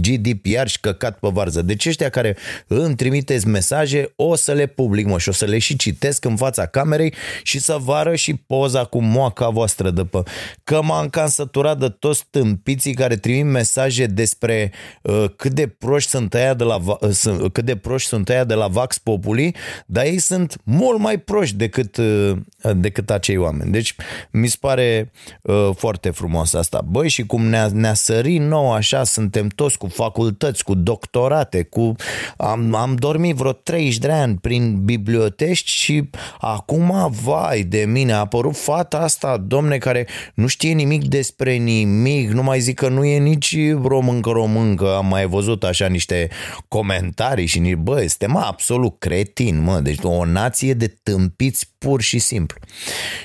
GDPR 0.00 0.66
și 0.66 0.80
căcat 0.80 1.18
pe 1.18 1.28
varză. 1.32 1.62
Deci 1.62 1.86
ăștia 1.86 2.08
care 2.08 2.36
îmi 2.66 2.94
trimiteți 2.94 3.46
mesaje, 3.46 4.12
o 4.16 4.34
să 4.34 4.52
le 4.52 4.66
public, 4.66 5.06
mă, 5.06 5.18
și 5.18 5.28
o 5.28 5.32
să 5.32 5.44
le 5.44 5.58
și 5.58 5.76
citesc 5.76 6.24
în 6.24 6.36
fața 6.36 6.66
camerei 6.66 7.14
și 7.42 7.58
să 7.58 7.76
vă 7.80 7.94
arăt 7.94 8.16
și 8.16 8.34
poza 8.34 8.84
cu 8.84 9.02
moaca 9.02 9.48
voastră 9.48 9.90
de 9.90 10.04
pe... 10.04 10.22
Că 10.64 10.82
m-am 10.82 11.08
cam 11.08 11.28
săturat 11.28 11.78
de 11.78 11.88
toți 11.88 12.24
tâmpiții 12.30 12.94
care 12.94 13.16
trimit 13.16 13.44
mesaje 13.44 14.06
despre 14.06 14.72
uh, 15.02 15.24
cât 15.36 15.52
de 15.52 15.66
proști 15.66 16.10
sunt 16.10 16.34
aia 16.34 16.54
de 16.54 16.64
la, 16.64 16.76
va- 16.76 16.98
uh, 17.00 17.10
sunt- 17.10 17.52
cât 17.52 17.64
de 17.64 17.76
proști 17.76 18.08
sunt 18.08 18.28
aia 18.28 18.39
de 18.44 18.54
la 18.54 18.66
Vax 18.66 18.98
Populi, 18.98 19.54
dar 19.86 20.04
ei 20.04 20.18
sunt 20.18 20.56
mult 20.62 20.98
mai 20.98 21.18
proști 21.18 21.56
decât, 21.56 21.96
uh, 21.96 22.36
decât 22.74 23.10
acei 23.10 23.36
oameni. 23.36 23.72
Deci 23.72 23.94
mi 24.30 24.46
se 24.46 24.56
pare 24.60 25.12
uh, 25.42 25.70
foarte 25.76 26.10
frumos 26.10 26.54
asta. 26.54 26.82
Băi, 26.88 27.08
și 27.08 27.26
cum 27.26 27.46
ne-a, 27.46 27.68
ne-a 27.72 27.94
sărit 27.94 28.40
nou 28.40 28.72
așa, 28.72 29.04
suntem 29.04 29.48
toți 29.48 29.78
cu 29.78 29.86
facultăți, 29.86 30.64
cu 30.64 30.74
doctorate, 30.74 31.62
cu... 31.62 31.94
Am, 32.36 32.74
am 32.74 32.94
dormit 32.94 33.36
vreo 33.36 33.52
30 33.52 33.98
de 33.98 34.10
ani 34.10 34.38
prin 34.38 34.84
biblioteci 34.84 35.64
și 35.68 36.10
acum, 36.38 37.12
vai 37.22 37.62
de 37.62 37.84
mine, 37.88 38.12
a 38.12 38.18
apărut 38.18 38.56
fata 38.56 38.98
asta, 38.98 39.36
domne, 39.36 39.78
care 39.78 40.06
nu 40.34 40.46
știe 40.46 40.72
nimic 40.72 41.04
despre 41.04 41.54
nimic, 41.54 42.30
nu 42.30 42.42
mai 42.42 42.60
zic 42.60 42.78
că 42.78 42.88
nu 42.88 43.04
e 43.04 43.18
nici 43.18 43.56
româncă 43.82 44.30
româncă, 44.30 44.94
am 44.96 45.06
mai 45.06 45.26
văzut 45.26 45.64
așa 45.64 45.86
niște 45.86 46.28
comentarii 46.68 47.46
și 47.46 47.58
ni, 47.58 47.74
bă, 47.74 47.96
suntem 47.98 48.29
absolut 48.36 48.98
cretin, 48.98 49.60
mă, 49.60 49.80
deci 49.80 49.98
o 50.02 50.24
nație 50.24 50.74
de 50.74 50.86
tâmpiți 51.02 51.74
pur 51.78 52.00
și 52.00 52.18
simplu. 52.18 52.60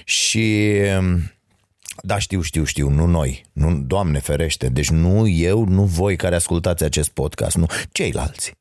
Și 0.03 0.77
da, 2.01 2.17
știu, 2.19 2.41
știu, 2.41 2.63
știu, 2.63 2.89
nu 2.89 3.05
noi, 3.05 3.45
nu, 3.53 3.81
Doamne 3.81 4.19
ferește, 4.19 4.69
deci 4.69 4.89
nu 4.89 5.27
eu, 5.27 5.65
nu 5.65 5.83
voi 5.83 6.15
care 6.15 6.35
ascultați 6.35 6.83
acest 6.83 7.09
podcast, 7.09 7.55
nu, 7.55 7.65
ceilalți, 7.91 8.51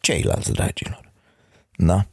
ceilalți, 0.00 0.52
dragilor. 0.52 1.05
Da? 1.76 2.06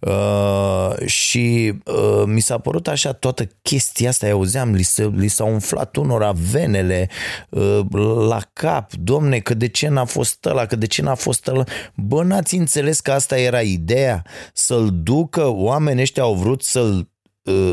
Uh, 0.00 1.06
și 1.06 1.74
uh, 1.84 2.22
mi 2.26 2.40
s-a 2.40 2.58
părut 2.58 2.88
așa 2.88 3.12
toată 3.12 3.44
chestia 3.62 4.08
asta, 4.08 4.28
eu 4.28 4.36
auzeam, 4.36 4.72
li, 4.72 4.82
se, 4.82 5.10
li 5.16 5.28
s-au 5.28 5.52
umflat 5.52 5.96
unora 5.96 6.32
venele 6.50 7.08
uh, 7.48 7.80
la 8.28 8.40
cap, 8.52 8.92
domne, 8.92 9.38
că 9.38 9.54
de 9.54 9.68
ce 9.68 9.88
n-a 9.88 10.04
fost 10.04 10.44
ăla, 10.44 10.66
că 10.66 10.76
de 10.76 10.86
ce 10.86 11.02
n-a 11.02 11.14
fost 11.14 11.46
ăla. 11.46 11.64
Bă, 11.94 12.22
n-ați 12.22 12.54
înțeles 12.54 13.00
că 13.00 13.12
asta 13.12 13.38
era 13.38 13.60
ideea? 13.60 14.24
Să-l 14.52 14.90
ducă, 15.02 15.46
oamenii 15.46 16.02
ăștia 16.02 16.22
au 16.22 16.34
vrut 16.34 16.62
să-l 16.62 16.96
uh, 16.96 17.04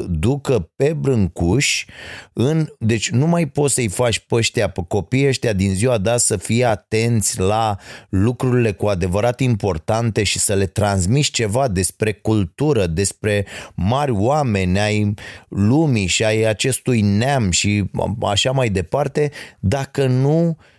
ducă 0.09 0.71
pe 0.75 0.93
brâncuș 0.93 1.85
în, 2.33 2.67
deci 2.79 3.09
nu 3.09 3.27
mai 3.27 3.47
poți 3.47 3.73
să-i 3.73 3.87
faci 3.87 4.19
pe 4.19 4.35
ăștia, 4.35 4.69
pe 4.69 4.81
copiii 4.87 5.27
ăștia 5.27 5.53
din 5.53 5.73
ziua 5.73 5.97
de 5.97 6.09
azi 6.09 6.25
să 6.25 6.37
fie 6.37 6.65
atenți 6.65 7.39
la 7.39 7.77
lucrurile 8.09 8.71
cu 8.71 8.87
adevărat 8.87 9.39
importante 9.39 10.23
și 10.23 10.39
să 10.39 10.53
le 10.53 10.65
transmiți 10.65 11.31
ceva 11.31 11.67
despre 11.67 12.13
cultură, 12.13 12.85
despre 12.85 13.45
mari 13.75 14.11
oameni 14.11 14.79
ai 14.79 15.13
lumii 15.49 16.05
și 16.05 16.23
ai 16.23 16.41
acestui 16.41 17.01
neam 17.01 17.51
și 17.51 17.83
așa 18.21 18.51
mai 18.51 18.69
departe, 18.69 19.31
dacă 19.59 20.05
nu 20.07 20.47
uh, 20.47 20.55
uh, 20.55 20.76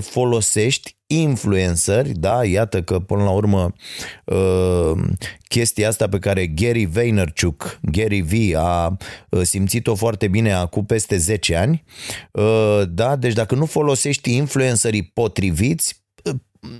folosești 0.00 0.98
influenceri, 1.06 2.12
da, 2.12 2.44
iată 2.44 2.82
că 2.82 2.98
până 2.98 3.22
la 3.22 3.30
urmă 3.30 3.72
uh, 4.24 5.02
chestia 5.48 5.88
asta 5.88 6.08
pe 6.08 6.18
care 6.18 6.46
Gary 6.46 6.84
Vaynerchuk, 6.84 7.78
Gary 7.82 8.20
V 8.20 8.56
a 8.56 8.96
uh, 9.28 9.40
simțit-o 9.42 9.94
foarte 9.94 10.28
bine 10.28 10.52
acum 10.52 10.86
peste 10.86 11.16
10 11.16 11.56
ani, 11.56 11.84
uh, 12.32 12.82
da, 12.88 13.16
deci 13.16 13.32
dacă 13.32 13.54
nu 13.54 13.66
folosești 13.66 14.34
influencerii 14.34 15.02
potriviți, 15.02 16.06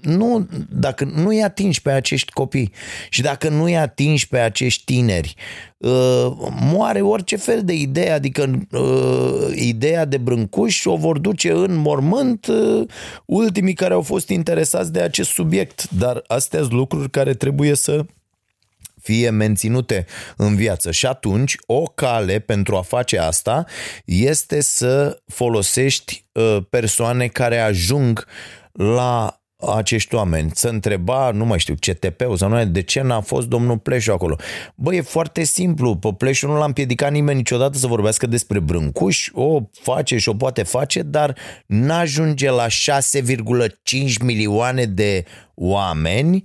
nu, 0.00 0.48
dacă 0.70 1.04
nu 1.04 1.28
îi 1.28 1.42
atingi 1.42 1.82
pe 1.82 1.90
acești 1.90 2.32
copii 2.32 2.72
și 3.08 3.22
dacă 3.22 3.48
nu 3.48 3.62
îi 3.62 3.76
atingi 3.76 4.28
pe 4.28 4.38
acești 4.38 4.84
tineri, 4.84 5.34
uh, 5.76 6.26
moare 6.60 7.00
orice 7.00 7.36
fel 7.36 7.64
de 7.64 7.72
idee, 7.72 8.10
adică 8.10 8.66
uh, 8.70 9.54
ideea 9.54 10.04
de 10.04 10.16
brâncuș 10.16 10.84
o 10.84 10.96
vor 10.96 11.18
duce 11.18 11.50
în 11.50 11.74
mormânt 11.74 12.46
uh, 12.46 12.88
ultimii 13.24 13.74
care 13.74 13.94
au 13.94 14.02
fost 14.02 14.28
interesați 14.28 14.92
de 14.92 15.00
acest 15.00 15.30
subiect, 15.30 15.90
dar 15.90 16.22
astea 16.26 16.60
sunt 16.60 16.72
lucruri 16.72 17.10
care 17.10 17.34
trebuie 17.34 17.74
să 17.74 18.04
fie 19.00 19.30
menținute 19.30 20.06
în 20.36 20.56
viață. 20.56 20.90
Și 20.90 21.06
atunci, 21.06 21.56
o 21.66 21.82
cale 21.82 22.38
pentru 22.38 22.76
a 22.76 22.82
face 22.82 23.18
asta 23.18 23.66
este 24.04 24.60
să 24.60 25.22
folosești 25.26 26.24
uh, 26.32 26.56
persoane 26.70 27.26
care 27.26 27.58
ajung 27.58 28.26
la 28.72 29.37
acești 29.66 30.14
oameni, 30.14 30.50
să 30.54 30.68
întreba, 30.68 31.30
nu 31.30 31.44
mai 31.44 31.58
știu, 31.58 31.74
CTP-ul 31.74 32.36
sau 32.36 32.48
nu, 32.48 32.64
de 32.64 32.82
ce 32.82 33.00
n-a 33.00 33.20
fost 33.20 33.46
domnul 33.46 33.78
Pleșu 33.78 34.12
acolo. 34.12 34.36
Băi, 34.74 34.96
e 34.96 35.00
foarte 35.00 35.44
simplu, 35.44 35.96
pe 35.96 36.14
Pleșu 36.18 36.46
nu 36.46 36.58
l-a 36.58 36.64
împiedicat 36.64 37.10
nimeni 37.10 37.36
niciodată 37.36 37.78
să 37.78 37.86
vorbească 37.86 38.26
despre 38.26 38.58
Brâncuș, 38.58 39.28
o 39.32 39.60
face 39.72 40.18
și 40.18 40.28
o 40.28 40.34
poate 40.34 40.62
face, 40.62 41.02
dar 41.02 41.36
n-ajunge 41.66 42.50
la 42.50 42.66
6,5 42.66 44.22
milioane 44.22 44.84
de 44.84 45.24
oameni 45.54 46.42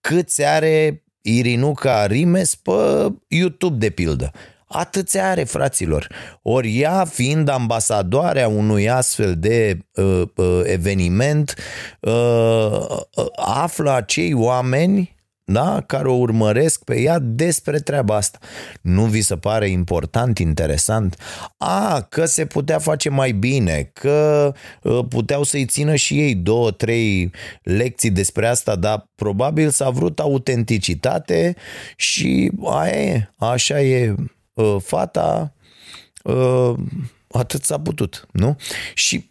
câți 0.00 0.44
are 0.44 1.04
Irinuca 1.20 2.06
Rimes 2.06 2.54
pe 2.54 2.72
YouTube, 3.28 3.76
de 3.76 3.90
pildă. 3.90 4.30
Atâția 4.72 5.30
are, 5.30 5.44
fraților. 5.44 6.06
Ori 6.42 6.78
ea, 6.78 7.04
fiind 7.04 7.48
ambasadoarea 7.48 8.48
unui 8.48 8.90
astfel 8.90 9.34
de 9.38 9.78
uh, 9.94 10.22
uh, 10.36 10.60
eveniment, 10.64 11.54
uh, 12.00 12.86
uh, 13.16 13.26
află 13.36 13.90
acei 13.90 14.32
oameni 14.32 15.20
da? 15.44 15.82
care 15.86 16.08
o 16.08 16.14
urmăresc 16.14 16.84
pe 16.84 17.00
ea 17.00 17.18
despre 17.18 17.78
treaba 17.78 18.16
asta. 18.16 18.38
Nu 18.80 19.04
vi 19.04 19.20
se 19.20 19.36
pare 19.36 19.68
important, 19.68 20.38
interesant? 20.38 21.16
A, 21.56 22.00
că 22.00 22.24
se 22.24 22.46
putea 22.46 22.78
face 22.78 23.08
mai 23.08 23.32
bine, 23.32 23.90
că 23.92 24.52
uh, 24.82 25.04
puteau 25.08 25.42
să-i 25.42 25.64
țină 25.64 25.94
și 25.94 26.20
ei 26.20 26.34
două, 26.34 26.70
trei 26.70 27.30
lecții 27.62 28.10
despre 28.10 28.46
asta, 28.46 28.76
dar 28.76 29.10
probabil 29.14 29.70
s-a 29.70 29.90
vrut 29.90 30.18
autenticitate 30.20 31.56
și 31.96 32.50
aia 32.64 33.02
e, 33.02 33.30
așa 33.38 33.80
e 33.80 34.14
uh, 34.52 34.76
fata, 34.84 35.54
uh, 36.24 36.74
atât 37.30 37.64
s-a 37.64 37.80
putut, 37.80 38.26
nu? 38.32 38.56
Și 38.94 39.30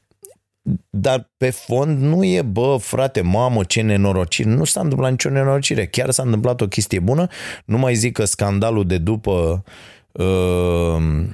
dar 0.90 1.32
pe 1.38 1.50
fond 1.50 2.02
nu 2.02 2.24
e, 2.24 2.42
bă, 2.42 2.78
frate, 2.80 3.22
mamă, 3.22 3.64
ce 3.64 3.82
nenorocire. 3.82 4.50
Nu 4.50 4.64
s-a 4.64 4.82
întâmplat 4.82 5.12
nicio 5.12 5.30
nenorocire. 5.30 5.86
Chiar 5.86 6.12
s-a 6.12 6.24
întâmplat 6.24 6.62
o 6.62 6.68
chestie 6.68 7.00
bună. 7.00 7.28
Nu 7.66 7.78
mai 7.78 7.96
zic 7.96 8.14
că 8.14 8.26
scandalul 8.26 8.88
de 8.88 8.98
după 8.98 9.64
uh, 10.12 11.26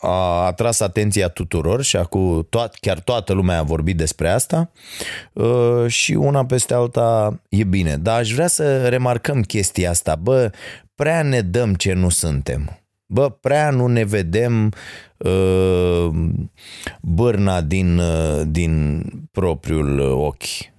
a 0.00 0.44
atras 0.46 0.80
atenția 0.80 1.28
tuturor 1.28 1.82
și 1.82 1.96
acum 1.96 2.46
toat, 2.50 2.76
chiar 2.80 3.00
toată 3.00 3.32
lumea 3.32 3.58
a 3.58 3.62
vorbit 3.62 3.96
despre 3.96 4.28
asta 4.28 4.70
uh, 5.32 5.86
și 5.86 6.12
una 6.12 6.44
peste 6.44 6.74
alta 6.74 7.40
e 7.48 7.64
bine. 7.64 7.96
Dar 7.96 8.18
aș 8.18 8.32
vrea 8.32 8.46
să 8.46 8.88
remarcăm 8.88 9.42
chestia 9.42 9.90
asta. 9.90 10.14
Bă, 10.14 10.50
prea 10.94 11.22
ne 11.22 11.40
dăm 11.40 11.74
ce 11.74 11.92
nu 11.92 12.08
suntem. 12.08 12.81
Bă, 13.12 13.28
prea 13.30 13.70
nu 13.70 13.86
ne 13.86 14.04
vedem 14.04 14.72
uh, 15.16 16.08
bârna 17.00 17.60
din, 17.60 17.98
uh, 17.98 18.42
din 18.46 19.02
propriul 19.30 20.00
ochi. 20.00 20.70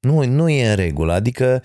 Nu, 0.00 0.24
nu 0.24 0.48
e 0.48 0.68
în 0.68 0.76
regulă, 0.76 1.12
adică 1.12 1.62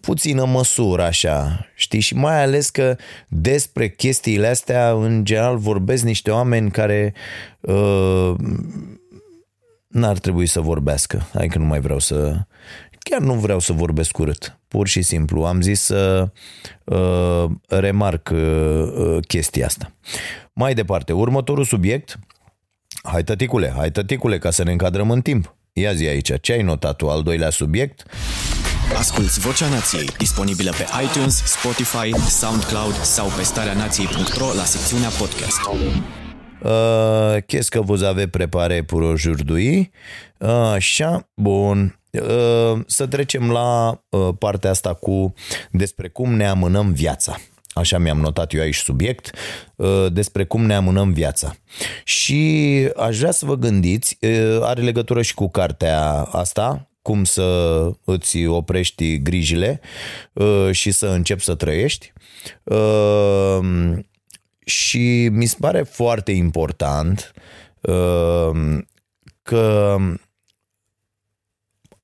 puțină 0.00 0.44
măsură 0.44 1.02
așa, 1.02 1.66
știi? 1.74 2.00
Și 2.00 2.14
mai 2.14 2.42
ales 2.42 2.70
că 2.70 2.96
despre 3.28 3.88
chestiile 3.88 4.46
astea, 4.46 4.90
în 4.90 5.24
general, 5.24 5.56
vorbesc 5.56 6.04
niște 6.04 6.30
oameni 6.30 6.70
care 6.70 7.14
uh, 7.60 8.34
n-ar 9.88 10.18
trebui 10.18 10.46
să 10.46 10.60
vorbească. 10.60 11.28
Adică 11.32 11.58
nu 11.58 11.64
mai 11.64 11.80
vreau 11.80 11.98
să... 11.98 12.46
Chiar 13.10 13.20
nu 13.20 13.34
vreau 13.34 13.58
să 13.58 13.72
vorbesc 13.72 14.18
urât. 14.18 14.58
Pur 14.68 14.86
și 14.86 15.02
simplu. 15.02 15.44
Am 15.44 15.60
zis 15.60 15.80
să 15.80 16.30
uh, 16.84 17.44
remarc 17.68 18.30
uh, 18.32 18.38
uh, 18.38 19.16
chestia 19.26 19.66
asta. 19.66 19.92
Mai 20.52 20.74
departe, 20.74 21.12
următorul 21.12 21.64
subiect. 21.64 22.18
Hai 23.02 23.24
tăticule, 23.24 23.72
hai 23.76 23.90
tăticule, 23.90 24.38
ca 24.38 24.50
să 24.50 24.62
ne 24.62 24.70
încadrăm 24.70 25.10
în 25.10 25.20
timp. 25.20 25.56
Ia 25.72 25.92
zi 25.92 26.06
aici, 26.06 26.40
ce 26.40 26.52
ai 26.52 26.62
notat 26.62 26.96
tu, 26.96 27.08
al 27.08 27.22
doilea 27.22 27.50
subiect? 27.50 28.02
Asculți 28.96 29.40
Vocea 29.40 29.68
Nației, 29.68 30.10
disponibilă 30.18 30.70
pe 30.70 30.86
iTunes, 31.02 31.42
Spotify, 31.44 32.28
SoundCloud 32.28 32.94
sau 32.94 33.28
pe 33.36 33.42
starea 33.42 33.74
nației.ro 33.74 34.52
la 34.54 34.64
secțiunea 34.64 35.08
podcast. 35.08 35.60
Uh, 36.62 37.42
qu'est-ce 37.46 37.70
que 37.70 37.78
vous 37.78 38.02
avez 38.02 38.26
préparé 38.26 38.82
pour 38.82 39.02
aujourd'hui? 39.02 39.90
Uh, 40.38 40.48
așa, 40.48 41.30
bun. 41.34 41.97
Uh, 42.10 42.80
să 42.86 43.06
trecem 43.06 43.50
la 43.50 44.00
uh, 44.08 44.28
partea 44.38 44.70
asta 44.70 44.94
cu 44.94 45.34
despre 45.70 46.08
cum 46.08 46.34
ne 46.34 46.46
amânăm 46.46 46.92
viața. 46.92 47.36
Așa 47.78 47.98
mi-am 47.98 48.20
notat 48.20 48.52
eu 48.52 48.60
aici 48.60 48.76
subiect, 48.76 49.30
uh, 49.76 50.06
despre 50.12 50.44
cum 50.44 50.66
ne 50.66 50.74
amânăm 50.74 51.12
viața. 51.12 51.54
Și 52.04 52.88
aș 52.96 53.18
vrea 53.18 53.30
să 53.30 53.46
vă 53.46 53.56
gândiți, 53.56 54.18
uh, 54.20 54.58
are 54.62 54.82
legătură 54.82 55.22
și 55.22 55.34
cu 55.34 55.48
cartea 55.48 56.10
asta, 56.22 56.90
cum 57.02 57.24
să 57.24 57.90
îți 58.04 58.46
oprești 58.46 59.22
grijile 59.22 59.80
uh, 60.32 60.68
și 60.70 60.90
să 60.90 61.06
începi 61.06 61.42
să 61.42 61.54
trăiești. 61.54 62.12
Și 64.64 65.28
mi 65.32 65.46
se 65.46 65.56
pare 65.60 65.82
foarte 65.82 66.32
important 66.32 67.32
că 69.42 69.96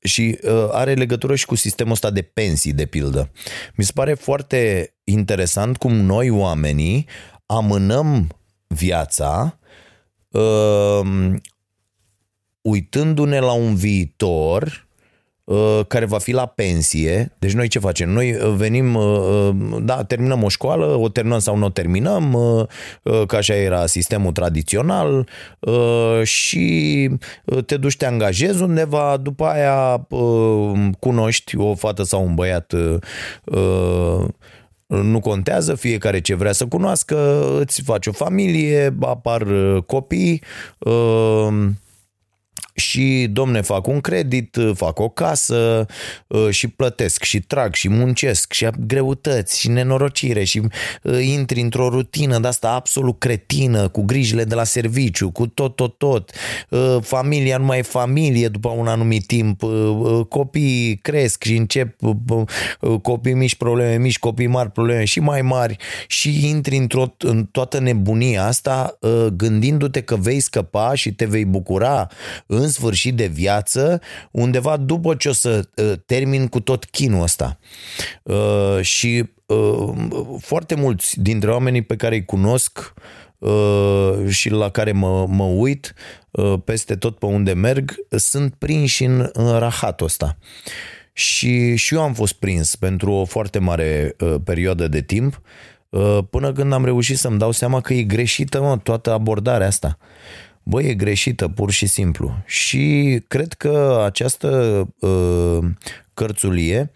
și 0.05 0.39
uh, 0.43 0.69
are 0.71 0.95
legătură 0.95 1.35
și 1.35 1.47
cu 1.47 1.55
sistemul 1.55 1.93
ăsta 1.93 2.11
de 2.11 2.23
pensii, 2.23 2.73
de 2.73 2.87
pildă. 2.87 3.31
Mi 3.75 3.85
se 3.85 3.93
pare 3.95 4.15
foarte 4.15 4.95
interesant 5.05 5.77
cum 5.77 5.93
noi, 5.93 6.31
oamenii, 6.31 7.07
amânăm 7.47 8.29
viața 8.67 9.59
uh, 10.29 11.33
uitându-ne 12.61 13.39
la 13.39 13.53
un 13.53 13.75
viitor 13.75 14.84
Uh, 14.84 14.84
care 15.87 16.05
va 16.05 16.19
fi 16.19 16.33
la 16.33 16.47
pensie. 16.47 17.33
Deci 17.39 17.53
noi 17.53 17.69
ce 17.69 17.79
facem? 17.79 18.11
Noi 18.11 18.35
uh, 18.35 18.55
venim, 18.57 18.95
uh, 18.95 19.51
da, 19.81 20.05
terminăm 20.05 20.43
o 20.43 20.49
școală, 20.49 20.85
o 20.87 21.09
terminăm 21.09 21.39
sau 21.39 21.57
nu 21.57 21.65
o 21.65 21.69
terminăm, 21.69 22.39
că 23.27 23.37
așa 23.37 23.55
era 23.55 23.87
sistemul 23.87 24.33
tradițional 24.33 25.29
și 26.23 27.09
te 27.67 27.77
duci, 27.77 27.97
te 27.97 28.07
angajezi 28.07 28.63
undeva, 28.63 29.17
după 29.17 29.45
aia 29.45 30.07
cunoști 30.99 31.57
o 31.57 31.75
fată 31.75 32.03
sau 32.03 32.25
un 32.25 32.35
băiat 32.35 32.73
nu 34.87 35.21
contează, 35.21 35.75
fiecare 35.75 36.21
ce 36.21 36.35
vrea 36.35 36.53
să 36.53 36.67
cunoască, 36.67 37.47
îți 37.61 37.83
faci 37.83 38.07
o 38.07 38.13
familie, 38.13 38.97
apar 39.01 39.47
copii, 39.87 40.43
și, 42.75 43.27
domne, 43.31 43.61
fac 43.61 43.87
un 43.87 44.01
credit, 44.01 44.59
fac 44.75 44.99
o 44.99 45.09
casă 45.09 45.87
uh, 46.27 46.49
și 46.51 46.69
plătesc 46.69 47.23
și 47.23 47.41
trag 47.41 47.75
și 47.75 47.89
muncesc 47.89 48.53
și 48.53 48.67
greutăți 48.87 49.61
și 49.61 49.69
nenorocire 49.69 50.45
și 50.45 50.63
uh, 51.03 51.25
intri 51.25 51.61
într-o 51.61 51.89
rutină 51.89 52.39
de 52.39 52.47
asta 52.47 52.71
absolut 52.73 53.19
cretină, 53.19 53.89
cu 53.89 54.03
grijile 54.03 54.45
de 54.45 54.55
la 54.55 54.65
serviciu, 54.65 55.31
cu 55.31 55.47
tot, 55.47 55.77
tot, 55.77 55.99
tot. 55.99 56.31
Uh, 56.69 56.97
familia 57.01 57.59
nu 57.59 57.65
mai 57.65 57.79
e 57.79 57.83
familie 57.83 58.49
după 58.49 58.69
un 58.69 58.87
anumit 58.87 59.27
timp, 59.27 59.63
copiii 60.29 60.97
cresc 60.97 61.43
și 61.43 61.57
încep 61.57 61.97
copii 63.03 63.35
mici 63.35 63.55
probleme 63.55 63.97
mici, 63.97 64.19
copii 64.19 64.47
mari 64.47 64.71
probleme 64.71 65.05
și 65.05 65.21
mai 65.21 65.43
mari 65.43 65.77
și 66.07 66.49
intri 66.49 66.77
într-o, 66.77 67.15
în 67.19 67.45
toată 67.45 67.81
nebunia 67.81 68.45
asta 68.45 68.99
gândindu-te 69.37 70.01
că 70.01 70.17
vei 70.17 70.41
scăpa 70.41 70.95
și 70.95 71.13
te 71.13 71.25
vei 71.25 71.45
bucura 71.45 72.09
în 72.47 72.64
sfârșit 72.69 73.15
de 73.15 73.27
viață, 73.27 74.01
undeva 74.31 74.77
după 74.77 75.15
ce 75.15 75.29
o 75.29 75.33
să 75.33 75.69
uh, 75.77 75.93
termin 76.07 76.49
cu 76.49 76.61
tot 76.61 76.85
chinul 76.85 77.23
ăsta. 77.23 77.59
Uh, 78.23 78.81
și 78.81 79.25
uh, 79.47 79.93
foarte 80.41 80.75
mulți 80.75 81.21
dintre 81.21 81.51
oamenii 81.51 81.83
pe 81.83 81.97
care 81.97 82.15
îi 82.15 82.25
cunosc 82.25 82.95
și 84.29 84.51
la 84.51 84.71
care 84.71 84.93
mă, 84.93 85.27
mă 85.29 85.45
uit 85.45 85.95
peste 86.65 86.97
tot 86.97 87.19
pe 87.19 87.27
unde 87.27 87.53
merg, 87.53 87.95
sunt 88.09 88.55
prinși 88.55 89.05
în, 89.05 89.29
în 89.33 89.59
rahatul 89.59 90.07
ăsta. 90.07 90.39
Și, 91.17 91.77
și 91.77 91.95
eu 91.95 92.01
am 92.01 92.15
fost 92.15 92.33
prins 92.33 92.77
pentru 92.77 93.13
o 93.13 93.25
foarte 93.25 93.59
mare 93.59 94.17
uh, 94.21 94.35
perioadă 94.45 94.89
de 94.89 95.01
timp, 95.03 95.41
uh, 95.89 96.19
până 96.31 96.53
când 96.53 96.73
am 96.73 96.85
reușit 96.85 97.19
să-mi 97.19 97.39
dau 97.39 97.51
seama 97.51 97.81
că 97.81 97.95
e 97.95 98.03
greșită 98.03 98.61
mă, 98.61 98.79
toată 98.79 99.13
abordarea 99.13 99.67
asta. 99.67 99.99
Bă, 100.67 100.83
e 100.83 100.95
greșită, 100.95 101.49
pur 101.49 101.71
și 101.71 101.87
simplu. 101.87 102.35
Și 102.47 103.21
cred 103.29 103.53
că 103.53 104.03
această 104.05 104.49
uh, 104.99 105.59
cărțulie 106.15 106.93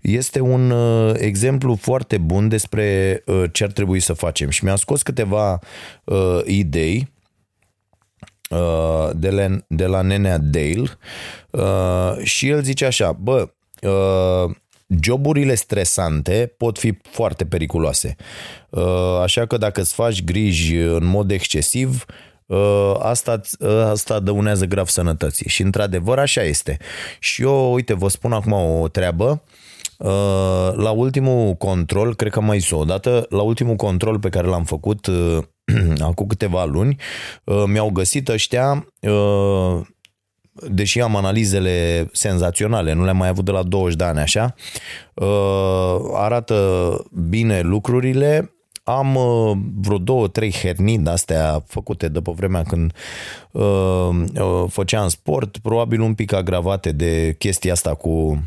este 0.00 0.40
un 0.40 0.70
uh, 0.70 1.14
exemplu 1.16 1.74
foarte 1.74 2.18
bun 2.18 2.48
despre 2.48 3.22
uh, 3.26 3.44
ce 3.52 3.64
ar 3.64 3.70
trebui 3.70 4.00
să 4.00 4.12
facem. 4.12 4.48
Și 4.48 4.64
mi-am 4.64 4.76
scos 4.76 5.02
câteva 5.02 5.58
uh, 6.04 6.40
idei 6.46 7.12
uh, 8.50 9.10
de, 9.14 9.30
la, 9.30 9.58
de 9.68 9.86
la 9.86 10.00
nenea 10.00 10.38
Dale 10.38 10.98
uh, 11.50 12.24
și 12.24 12.48
el 12.48 12.62
zice 12.62 12.84
așa, 12.84 13.12
bă, 13.12 13.48
uh, 13.82 14.54
joburile 15.00 15.54
stresante 15.54 16.54
pot 16.56 16.78
fi 16.78 16.98
foarte 17.02 17.44
periculoase. 17.46 18.16
Uh, 18.70 19.20
așa 19.22 19.46
că 19.46 19.56
dacă 19.56 19.80
îți 19.80 19.94
faci 19.94 20.24
griji 20.24 20.76
în 20.76 21.04
mod 21.04 21.30
excesiv, 21.30 22.04
Uh, 22.06 22.31
asta, 22.98 23.40
uh, 23.58 23.84
asta 23.90 24.18
dăunează 24.20 24.64
grav 24.64 24.86
sănătății. 24.86 25.48
Și 25.48 25.62
într-adevăr 25.62 26.18
așa 26.18 26.42
este. 26.42 26.76
Și 27.18 27.42
eu, 27.42 27.72
uite, 27.72 27.94
vă 27.94 28.08
spun 28.08 28.32
acum 28.32 28.52
o 28.52 28.88
treabă. 28.88 29.42
Uh, 29.98 30.72
la 30.74 30.90
ultimul 30.90 31.54
control, 31.54 32.14
cred 32.14 32.32
că 32.32 32.40
mai 32.40 32.58
zis 32.58 32.70
o 32.70 32.84
dată, 32.84 33.26
la 33.28 33.42
ultimul 33.42 33.76
control 33.76 34.18
pe 34.18 34.28
care 34.28 34.46
l-am 34.46 34.64
făcut 34.64 35.08
acum 36.00 36.26
câteva 36.26 36.64
luni, 36.64 36.96
mi-au 37.66 37.90
găsit 37.90 38.28
ăștia 38.28 38.86
deși 40.52 41.00
am 41.00 41.16
analizele 41.16 42.08
senzaționale, 42.12 42.92
nu 42.92 43.04
le-am 43.04 43.16
mai 43.16 43.28
avut 43.28 43.44
de 43.44 43.50
la 43.50 43.62
20 43.62 43.96
de 43.96 44.04
ani 44.04 44.18
așa, 44.18 44.54
arată 46.14 46.96
bine 47.28 47.60
lucrurile, 47.60 48.52
am 48.96 49.14
uh, 49.14 49.56
vreo 49.80 49.98
două, 49.98 50.28
trei 50.28 50.52
hernii 50.52 50.98
de-astea 50.98 51.64
făcute 51.66 52.08
de 52.08 52.20
pe 52.20 52.32
vremea 52.34 52.62
când 52.62 52.92
uh, 53.50 53.62
uh, 53.62 54.64
făceam 54.68 55.08
sport, 55.08 55.58
probabil 55.58 56.00
un 56.00 56.14
pic 56.14 56.32
agravate 56.32 56.92
de 56.92 57.34
chestia 57.38 57.72
asta 57.72 57.94
cu 57.94 58.42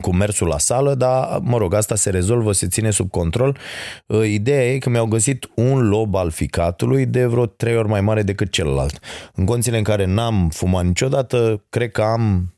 cu 0.00 0.14
mersul 0.14 0.46
la 0.46 0.58
sală, 0.58 0.94
dar, 0.94 1.38
mă 1.42 1.58
rog, 1.58 1.74
asta 1.74 1.94
se 1.94 2.10
rezolvă, 2.10 2.52
se 2.52 2.66
ține 2.66 2.90
sub 2.90 3.10
control. 3.10 3.58
Uh, 4.06 4.26
ideea 4.26 4.72
e 4.72 4.78
că 4.78 4.90
mi-au 4.90 5.06
găsit 5.06 5.50
un 5.54 5.88
lob 5.88 6.14
al 6.14 6.30
ficatului 6.30 7.06
de 7.06 7.26
vreo 7.26 7.46
trei 7.46 7.76
ori 7.76 7.88
mai 7.88 8.00
mare 8.00 8.22
decât 8.22 8.50
celălalt. 8.50 8.98
În 9.34 9.44
condițiile 9.44 9.78
în 9.78 9.84
care 9.84 10.04
n-am 10.04 10.48
fumat 10.48 10.84
niciodată, 10.84 11.64
cred 11.68 11.90
că 11.90 12.02
am 12.02 12.54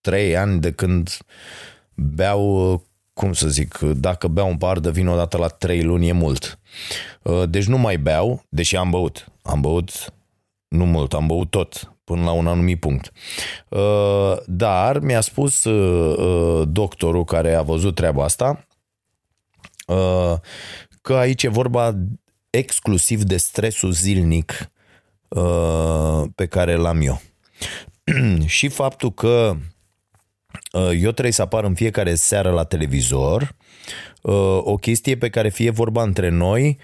trei 0.00 0.36
ani 0.36 0.60
de 0.60 0.70
când 0.70 1.16
beau, 1.94 2.72
uh, 2.72 2.80
cum 3.14 3.32
să 3.32 3.48
zic, 3.48 3.78
dacă 3.78 4.28
beau 4.28 4.48
un 4.48 4.56
par 4.56 4.78
de 4.78 4.90
vin 4.90 5.08
odată 5.08 5.36
la 5.36 5.48
trei 5.48 5.82
luni 5.82 6.08
e 6.08 6.12
mult. 6.12 6.58
Uh, 7.22 7.42
deci 7.48 7.64
nu 7.64 7.78
mai 7.78 7.98
beau, 7.98 8.44
deși 8.48 8.76
am 8.76 8.90
băut. 8.90 9.26
Am 9.42 9.60
băut 9.60 10.14
nu 10.68 10.86
mult, 10.86 11.12
am 11.12 11.26
băut 11.26 11.50
tot 11.50 11.94
până 12.04 12.24
la 12.24 12.32
un 12.32 12.46
anumit 12.46 12.80
punct. 12.80 13.12
Uh, 13.68 14.36
dar 14.46 14.98
mi-a 14.98 15.20
spus 15.20 15.64
uh, 15.64 16.16
uh, 16.18 16.68
doctorul 16.68 17.24
care 17.24 17.54
a 17.54 17.62
văzut 17.62 17.94
treaba 17.94 18.24
asta 18.24 18.66
că 21.00 21.14
aici 21.14 21.42
e 21.42 21.48
vorba 21.48 21.94
exclusiv 22.50 23.22
de 23.22 23.36
stresul 23.36 23.92
zilnic 23.92 24.70
pe 26.34 26.46
care 26.46 26.74
l-am 26.76 27.00
eu. 27.00 27.20
și 28.46 28.68
faptul 28.68 29.12
că 29.12 29.56
eu 30.74 31.10
trebuie 31.10 31.32
să 31.32 31.42
apar 31.42 31.64
în 31.64 31.74
fiecare 31.74 32.14
seară 32.14 32.50
la 32.50 32.64
televizor, 32.64 33.56
o 34.58 34.76
chestie 34.76 35.16
pe 35.16 35.28
care 35.28 35.48
fie 35.48 35.70
vorba 35.70 36.02
între 36.02 36.28
noi, 36.28 36.78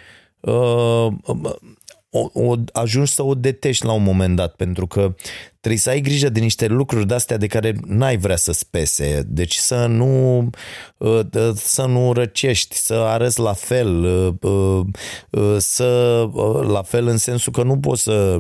o, 2.11 2.31
o 2.33 2.55
ajungi 2.72 3.12
să 3.12 3.22
o 3.22 3.35
detești 3.35 3.85
la 3.85 3.92
un 3.92 4.03
moment 4.03 4.37
dat, 4.37 4.55
pentru 4.55 4.87
că 4.87 5.14
trebuie 5.61 5.81
să 5.81 5.90
ai 5.90 6.01
grijă 6.01 6.29
de 6.29 6.40
niște 6.40 6.66
lucruri 6.66 7.07
de-astea 7.07 7.37
de 7.37 7.46
care 7.46 7.75
n-ai 7.87 8.16
vrea 8.16 8.37
să 8.37 8.53
spese. 8.53 9.23
Deci 9.27 9.55
să 9.55 9.87
nu, 9.87 10.38
uh, 10.96 11.20
să 11.55 11.85
nu 11.87 12.12
răcești, 12.12 12.77
să 12.77 12.94
arăți 12.94 13.40
la 13.40 13.53
fel, 13.53 14.05
uh, 14.40 14.85
uh, 15.31 15.57
să 15.59 16.29
la 16.62 16.83
fel 16.83 17.07
în 17.07 17.16
sensul 17.16 17.53
că 17.53 17.62
nu 17.62 17.79
poți 17.79 18.03
să 18.03 18.38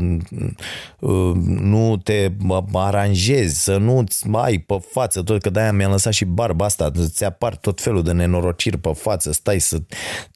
nu 1.44 1.96
te 1.96 2.30
aranjezi, 2.72 3.62
să 3.62 3.76
nu 3.76 4.04
ai 4.32 4.58
pe 4.58 4.78
față 4.90 5.22
tot, 5.22 5.42
că 5.42 5.50
de-aia 5.50 5.72
mi-am 5.72 5.90
lăsat 5.90 6.12
și 6.12 6.24
barba 6.24 6.64
asta, 6.64 6.90
ți 7.06 7.24
apar 7.24 7.56
tot 7.56 7.80
felul 7.80 8.02
de 8.02 8.12
nenorociri 8.12 8.78
pe 8.78 8.92
față, 8.94 9.32
stai 9.32 9.58
să 9.58 9.78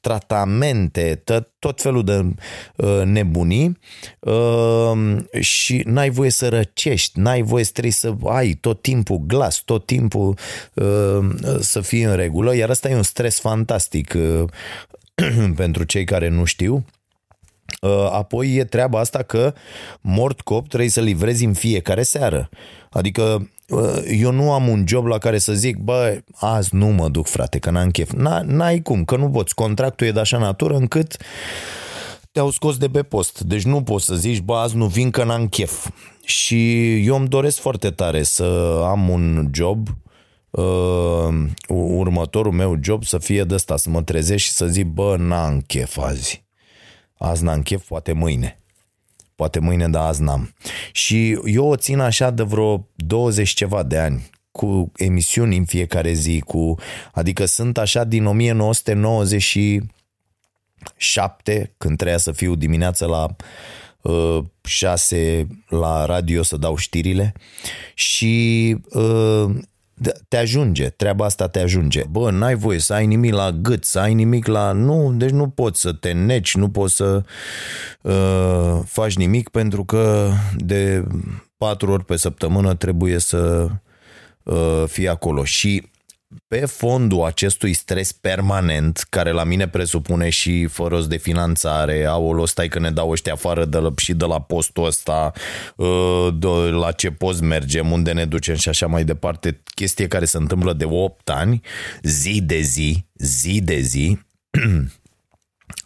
tratamente, 0.01 1.21
tot, 1.23 1.51
tot 1.59 1.81
felul 1.81 2.03
de 2.03 2.25
nebunii 3.03 3.79
și 5.39 5.81
n-ai 5.85 6.09
voie 6.09 6.29
să 6.29 6.49
răci 6.49 6.74
răcești, 6.75 7.19
n-ai 7.19 7.41
voie 7.41 7.63
să 7.63 7.71
trebuie 7.71 7.93
să 7.93 8.13
ai 8.25 8.53
tot 8.53 8.81
timpul 8.81 9.21
glas, 9.27 9.61
tot 9.65 9.85
timpul 9.85 10.37
uh, 10.73 11.19
să 11.59 11.81
fii 11.81 12.01
în 12.01 12.15
regulă, 12.15 12.55
iar 12.55 12.69
asta 12.69 12.89
e 12.89 12.95
un 12.95 13.03
stres 13.03 13.39
fantastic 13.39 14.13
uh, 14.15 14.43
pentru 15.55 15.83
cei 15.83 16.03
care 16.03 16.27
nu 16.27 16.43
știu. 16.43 16.85
Uh, 17.81 18.09
apoi 18.11 18.55
e 18.55 18.63
treaba 18.63 18.99
asta 18.99 19.23
că 19.23 19.53
mort 20.01 20.41
cop 20.41 20.67
trebuie 20.67 20.89
să 20.89 21.01
livrezi 21.01 21.45
în 21.45 21.53
fiecare 21.53 22.03
seară. 22.03 22.49
Adică 22.89 23.49
uh, 23.69 24.03
eu 24.19 24.31
nu 24.31 24.51
am 24.51 24.67
un 24.67 24.83
job 24.87 25.05
la 25.05 25.17
care 25.17 25.37
să 25.37 25.53
zic, 25.53 25.77
bă, 25.77 26.19
azi 26.35 26.75
nu 26.75 26.87
mă 26.87 27.09
duc, 27.09 27.27
frate, 27.27 27.59
că 27.59 27.69
n-am 27.69 27.89
chef. 27.89 28.11
N-ai 28.43 28.81
cum, 28.81 29.05
că 29.05 29.15
nu 29.15 29.29
poți. 29.29 29.55
Contractul 29.55 30.07
e 30.07 30.11
de 30.11 30.19
așa 30.19 30.37
natură 30.37 30.75
încât 30.75 31.17
te-au 32.35 32.49
scos 32.49 32.77
de 32.77 32.89
pe 32.89 33.03
post. 33.03 33.39
Deci 33.39 33.63
nu 33.63 33.83
poți 33.83 34.05
să 34.05 34.15
zici, 34.15 34.39
bă, 34.39 34.55
azi 34.55 34.75
nu 34.75 34.85
vin 34.85 35.11
că 35.11 35.23
n-am 35.23 35.47
chef. 35.47 35.89
Și 36.25 36.91
eu 37.05 37.15
îmi 37.15 37.27
doresc 37.27 37.59
foarte 37.59 37.91
tare 37.91 38.23
să 38.23 38.79
am 38.85 39.09
un 39.09 39.49
job, 39.53 39.87
uh, 40.49 41.27
următorul 41.77 42.51
meu 42.51 42.77
job 42.81 43.03
să 43.03 43.17
fie 43.17 43.43
de 43.43 43.53
asta, 43.53 43.77
să 43.77 43.89
mă 43.89 44.01
trezesc 44.01 44.43
și 44.43 44.49
să 44.49 44.67
zic, 44.67 44.85
bă, 44.85 45.15
n-am 45.17 45.61
chef 45.61 45.97
azi. 45.97 46.45
Azi 47.17 47.43
n-am 47.43 47.61
chef, 47.61 47.87
poate 47.87 48.11
mâine. 48.11 48.59
Poate 49.35 49.59
mâine, 49.59 49.87
dar 49.87 50.07
azi 50.07 50.21
n-am. 50.21 50.53
Și 50.91 51.39
eu 51.45 51.65
o 51.65 51.75
țin 51.75 51.99
așa 51.99 52.29
de 52.29 52.43
vreo 52.43 52.87
20 52.95 53.49
ceva 53.49 53.83
de 53.83 53.97
ani 53.97 54.29
cu 54.51 54.91
emisiuni 54.95 55.57
în 55.57 55.65
fiecare 55.65 56.13
zi, 56.13 56.39
cu, 56.45 56.75
adică 57.13 57.45
sunt 57.45 57.77
așa 57.77 58.03
din 58.03 58.25
1997, 60.97 61.73
când 61.77 61.97
treia 61.97 62.17
să 62.17 62.31
fiu 62.31 62.55
dimineața 62.55 63.05
la 63.05 63.35
6 64.63 65.47
la 65.67 66.05
radio 66.05 66.43
să 66.43 66.57
dau 66.57 66.75
știrile 66.75 67.33
și 67.93 68.77
uh, 68.89 69.49
te 70.27 70.37
ajunge, 70.37 70.89
treaba 70.89 71.25
asta 71.25 71.47
te 71.47 71.59
ajunge. 71.59 72.03
Bă, 72.09 72.31
n-ai 72.31 72.55
voie 72.55 72.79
să 72.79 72.93
ai 72.93 73.05
nimic 73.05 73.33
la 73.33 73.51
gât, 73.51 73.83
să 73.83 73.99
ai 73.99 74.13
nimic 74.13 74.47
la... 74.47 74.71
Nu, 74.71 75.13
deci 75.13 75.29
nu 75.29 75.49
poți 75.49 75.79
să 75.79 75.93
te 75.93 76.11
neci, 76.11 76.55
nu 76.55 76.69
poți 76.69 76.95
să 76.95 77.23
uh, 78.01 78.79
faci 78.85 79.15
nimic 79.15 79.49
pentru 79.49 79.85
că 79.85 80.31
de 80.55 81.05
patru 81.57 81.91
ori 81.91 82.05
pe 82.05 82.15
săptămână 82.15 82.75
trebuie 82.75 83.19
să 83.19 83.67
uh, 84.43 84.83
fii 84.87 85.07
acolo. 85.07 85.43
Și 85.43 85.89
pe 86.47 86.65
fondul 86.65 87.23
acestui 87.23 87.73
stres 87.73 88.11
permanent, 88.11 89.05
care 89.09 89.31
la 89.31 89.43
mine 89.43 89.67
presupune 89.67 90.29
și 90.29 90.65
fără 90.65 91.01
de 91.01 91.17
finanțare, 91.17 92.05
aolo, 92.05 92.45
stai 92.45 92.67
că 92.67 92.79
ne 92.79 92.91
dau 92.91 93.09
ăștia 93.09 93.33
afară 93.33 93.65
de 93.65 93.77
la, 93.77 93.93
și 93.97 94.13
de 94.13 94.25
la 94.25 94.41
postul 94.41 94.85
ăsta, 94.85 95.31
ă, 95.79 96.31
de 96.31 96.47
la 96.69 96.91
ce 96.91 97.11
post 97.11 97.41
mergem, 97.41 97.91
unde 97.91 98.11
ne 98.11 98.25
ducem 98.25 98.55
și 98.55 98.69
așa 98.69 98.87
mai 98.87 99.03
departe, 99.03 99.61
chestie 99.75 100.07
care 100.07 100.25
se 100.25 100.37
întâmplă 100.37 100.73
de 100.73 100.85
8 100.85 101.29
ani, 101.29 101.61
zi 102.01 102.41
de 102.41 102.59
zi, 102.59 103.05
zi 103.13 103.61
de 103.61 103.79
zi, 103.79 104.19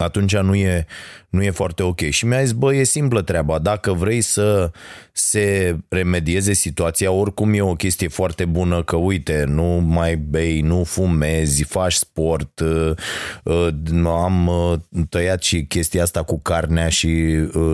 atunci 0.00 0.36
nu 0.36 0.54
e, 0.54 0.86
nu 1.28 1.42
e 1.42 1.50
foarte 1.50 1.82
ok. 1.82 2.00
Și 2.00 2.26
mi-a 2.26 2.42
zis, 2.42 2.52
bă, 2.52 2.74
e 2.74 2.82
simplă 2.82 3.22
treaba, 3.22 3.58
dacă 3.58 3.92
vrei 3.92 4.20
să 4.20 4.70
se 5.12 5.76
remedieze 5.88 6.52
situația, 6.52 7.10
oricum 7.10 7.54
e 7.54 7.60
o 7.60 7.74
chestie 7.74 8.08
foarte 8.08 8.44
bună 8.44 8.82
că, 8.82 8.96
uite, 8.96 9.44
nu 9.48 9.64
mai 9.86 10.16
bei, 10.16 10.60
nu 10.60 10.84
fumezi, 10.84 11.62
faci 11.62 11.92
sport, 11.92 12.60
uh, 12.60 12.92
uh, 13.44 14.04
am 14.04 14.46
uh, 14.46 14.78
tăiat 15.08 15.42
și 15.42 15.64
chestia 15.64 16.02
asta 16.02 16.22
cu 16.22 16.40
carnea 16.40 16.88
și 16.88 17.08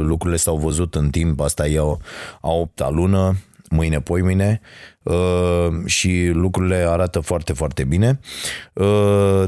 lucrurile 0.00 0.38
s-au 0.38 0.56
văzut 0.56 0.94
în 0.94 1.10
timp, 1.10 1.40
asta 1.40 1.66
e 1.66 1.78
a 2.40 2.50
opta 2.50 2.88
lună, 2.88 3.36
mâine, 3.70 4.00
poi 4.00 4.22
mâine 4.22 4.60
și 5.84 6.30
lucrurile 6.32 6.74
arată 6.74 7.20
foarte, 7.20 7.52
foarte 7.52 7.84
bine, 7.84 8.18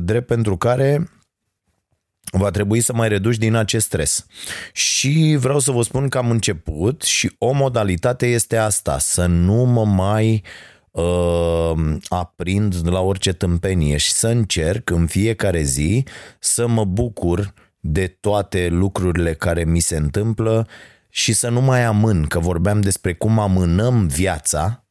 drept 0.00 0.26
pentru 0.26 0.56
care 0.56 1.08
va 2.30 2.50
trebui 2.50 2.80
să 2.80 2.92
mai 2.92 3.08
reduci 3.08 3.36
din 3.36 3.54
acest 3.54 3.86
stres. 3.86 4.26
Și 4.72 5.36
vreau 5.40 5.58
să 5.58 5.70
vă 5.70 5.82
spun 5.82 6.08
că 6.08 6.18
am 6.18 6.30
început 6.30 7.02
și 7.02 7.34
o 7.38 7.52
modalitate 7.52 8.26
este 8.26 8.56
asta, 8.56 8.98
să 8.98 9.26
nu 9.26 9.64
mă 9.64 9.84
mai 9.84 10.42
uh, 10.90 11.96
aprind 12.08 12.88
la 12.88 13.00
orice 13.00 13.32
tâmpenie 13.32 13.96
și 13.96 14.12
să 14.12 14.28
încerc 14.28 14.90
în 14.90 15.06
fiecare 15.06 15.62
zi 15.62 16.04
să 16.38 16.66
mă 16.66 16.84
bucur 16.84 17.54
de 17.80 18.16
toate 18.20 18.68
lucrurile 18.70 19.34
care 19.34 19.64
mi 19.64 19.80
se 19.80 19.96
întâmplă 19.96 20.66
și 21.08 21.32
să 21.32 21.48
nu 21.48 21.60
mai 21.60 21.84
amân, 21.84 22.24
că 22.26 22.38
vorbeam 22.38 22.80
despre 22.80 23.14
cum 23.14 23.38
amânăm 23.38 24.06
viața 24.06 24.87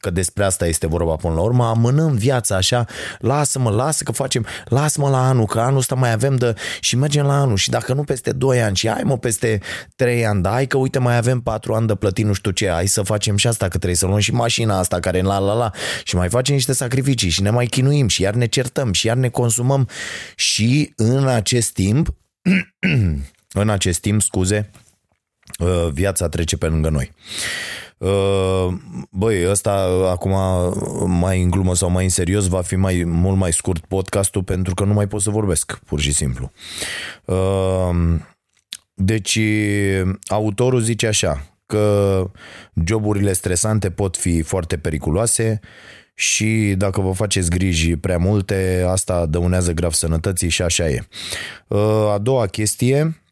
că 0.00 0.10
despre 0.10 0.44
asta 0.44 0.66
este 0.66 0.86
vorba 0.86 1.16
până 1.16 1.34
la 1.34 1.40
urmă, 1.40 1.64
amânăm 1.64 2.14
viața 2.14 2.56
așa, 2.56 2.86
lasă-mă, 3.18 3.70
lasă 3.70 4.04
că 4.04 4.12
facem, 4.12 4.46
lasă-mă 4.64 5.08
la 5.08 5.28
anul, 5.28 5.46
că 5.46 5.60
anul 5.60 5.78
ăsta 5.78 5.94
mai 5.94 6.12
avem 6.12 6.36
de... 6.36 6.54
și 6.80 6.96
mergem 6.96 7.26
la 7.26 7.40
anul 7.40 7.56
și 7.56 7.70
dacă 7.70 7.92
nu 7.92 8.04
peste 8.04 8.32
2 8.32 8.62
ani 8.62 8.76
și 8.76 8.88
hai 8.88 9.02
mă 9.02 9.18
peste 9.18 9.60
3 9.96 10.26
ani, 10.26 10.42
da, 10.42 10.50
hai 10.50 10.66
că 10.66 10.76
uite 10.76 10.98
mai 10.98 11.16
avem 11.16 11.40
4 11.40 11.74
ani 11.74 11.86
de 11.86 11.94
plătit 11.94 12.24
nu 12.24 12.32
știu 12.32 12.50
ce, 12.50 12.68
hai 12.68 12.86
să 12.86 13.02
facem 13.02 13.36
și 13.36 13.46
asta, 13.46 13.64
că 13.64 13.76
trebuie 13.76 13.96
să 13.96 14.06
luăm 14.06 14.18
și 14.18 14.32
mașina 14.32 14.78
asta 14.78 15.00
care 15.00 15.20
la 15.20 15.38
la 15.38 15.52
la 15.52 15.70
și 16.04 16.16
mai 16.16 16.28
facem 16.28 16.54
niște 16.54 16.72
sacrificii 16.72 17.28
și 17.28 17.42
ne 17.42 17.50
mai 17.50 17.66
chinuim 17.66 18.08
și 18.08 18.22
iar 18.22 18.34
ne 18.34 18.46
certăm 18.46 18.92
și 18.92 19.06
iar 19.06 19.16
ne 19.16 19.28
consumăm 19.28 19.88
și 20.36 20.92
în 20.96 21.28
acest 21.28 21.72
timp 21.72 22.14
în 23.52 23.68
acest 23.68 24.00
timp, 24.00 24.22
scuze, 24.22 24.70
uh, 25.58 25.88
viața 25.92 26.28
trece 26.28 26.56
pe 26.56 26.66
lângă 26.66 26.88
noi. 26.88 27.12
Uh, 28.00 28.72
băi, 29.10 29.50
ăsta 29.50 29.72
acum 30.10 30.32
mai 31.10 31.42
în 31.42 31.50
glumă 31.50 31.74
sau 31.74 31.90
mai 31.90 32.04
în 32.04 32.10
serios 32.10 32.46
va 32.46 32.60
fi 32.60 32.76
mai 32.76 33.02
mult 33.06 33.36
mai 33.36 33.52
scurt 33.52 33.84
podcastul 33.84 34.42
pentru 34.42 34.74
că 34.74 34.84
nu 34.84 34.92
mai 34.92 35.06
pot 35.06 35.20
să 35.20 35.30
vorbesc, 35.30 35.78
pur 35.86 36.00
și 36.00 36.12
simplu. 36.12 36.52
Uh, 37.24 37.90
deci, 38.94 39.38
autorul 40.26 40.80
zice 40.80 41.06
așa, 41.06 41.50
că 41.66 42.24
joburile 42.86 43.32
stresante 43.32 43.90
pot 43.90 44.16
fi 44.16 44.42
foarte 44.42 44.76
periculoase 44.78 45.60
și 46.14 46.74
dacă 46.76 47.00
vă 47.00 47.12
faceți 47.12 47.50
griji 47.50 47.96
prea 47.96 48.18
multe, 48.18 48.84
asta 48.88 49.26
dăunează 49.26 49.72
grav 49.72 49.92
sănătății 49.92 50.48
și 50.48 50.62
așa 50.62 50.88
e. 50.88 51.06
Uh, 51.68 51.78
a 52.12 52.18
doua 52.18 52.46
chestie, 52.46 53.22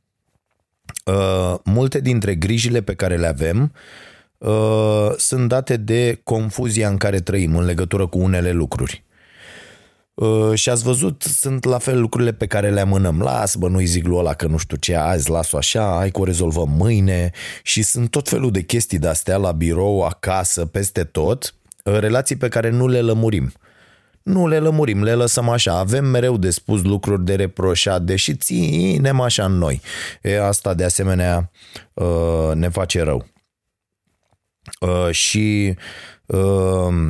uh, 1.05 1.55
multe 1.65 2.01
dintre 2.01 2.35
grijile 2.35 2.83
pe 2.83 2.95
care 2.95 3.17
le 3.17 3.27
avem 3.27 3.73
uh, 4.39 5.11
sunt 5.17 5.49
date 5.49 5.77
de 5.77 6.21
confuzia 6.25 6.89
în 6.89 6.97
care 6.97 7.21
trăim 7.21 7.57
în 7.57 7.65
legătură 7.65 8.07
cu 8.07 8.19
unele 8.19 8.53
lucruri. 8.53 9.07
Și 10.55 10.71
ați 10.71 10.83
văzut, 10.83 11.23
sunt 11.23 11.65
la 11.65 11.79
fel 11.79 12.01
lucrurile 12.01 12.33
pe 12.33 12.47
care 12.47 12.71
le 12.71 12.81
amânăm. 12.81 13.21
Las, 13.21 13.55
bă, 13.55 13.69
nu-i 13.69 13.85
zic 13.85 14.07
lui 14.07 14.19
ăla 14.19 14.35
că 14.35 14.47
nu 14.47 14.57
știu 14.57 14.77
ce 14.77 14.95
azi, 14.95 15.31
las-o 15.31 15.57
așa, 15.57 15.95
hai 15.97 16.11
că 16.11 16.21
o 16.21 16.25
rezolvăm 16.25 16.69
mâine. 16.69 17.31
Și 17.63 17.83
sunt 17.83 18.11
tot 18.11 18.29
felul 18.29 18.51
de 18.51 18.63
chestii 18.63 18.99
de-astea 18.99 19.37
la 19.37 19.53
birou, 19.53 20.03
acasă, 20.03 20.67
peste 20.67 21.05
tot, 21.05 21.55
relații 21.83 22.37
pe 22.37 22.49
care 22.49 22.71
nu 22.71 22.87
le 22.87 23.01
lămurim. 23.01 23.53
Nu 24.23 24.47
le 24.47 24.59
lămurim, 24.59 25.03
le 25.03 25.15
lăsăm 25.15 25.49
așa. 25.49 25.79
Avem 25.79 26.05
mereu 26.05 26.37
de 26.37 26.51
spus 26.51 26.83
lucruri 26.83 27.25
de 27.25 27.35
reproșat, 27.35 28.03
deși 28.03 28.37
ținem 28.37 29.21
așa 29.21 29.45
în 29.45 29.53
noi. 29.53 29.81
E, 30.23 30.45
asta 30.45 30.75
de 30.75 30.85
asemenea 30.85 31.51
uh, 31.95 32.55
ne 32.55 32.69
face 32.69 33.03
rău. 33.03 33.27
Uh, 34.81 35.11
și 35.11 35.75
uh, 36.27 37.07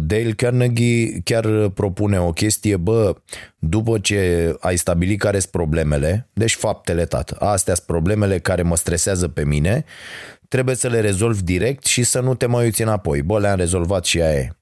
Dale 0.00 0.32
Carnegie 0.36 1.20
chiar 1.24 1.68
propune 1.68 2.20
o 2.20 2.32
chestie, 2.32 2.76
bă, 2.76 3.14
după 3.58 3.98
ce 3.98 4.54
ai 4.60 4.76
stabilit 4.76 5.18
care 5.18 5.38
sunt 5.38 5.52
problemele, 5.52 6.28
deci 6.32 6.54
faptele, 6.54 7.04
tată, 7.04 7.36
astea 7.38 7.74
sunt 7.74 7.86
problemele 7.86 8.38
care 8.38 8.62
mă 8.62 8.76
stresează 8.76 9.28
pe 9.28 9.44
mine, 9.44 9.84
trebuie 10.48 10.74
să 10.74 10.88
le 10.88 11.00
rezolvi 11.00 11.42
direct 11.42 11.84
și 11.84 12.02
să 12.02 12.20
nu 12.20 12.34
te 12.34 12.46
mai 12.46 12.64
uiți 12.64 12.82
înapoi. 12.82 13.22
Bă, 13.22 13.38
le-am 13.38 13.56
rezolvat 13.56 14.04
și 14.04 14.20
aia 14.20 14.34
e. 14.34 14.52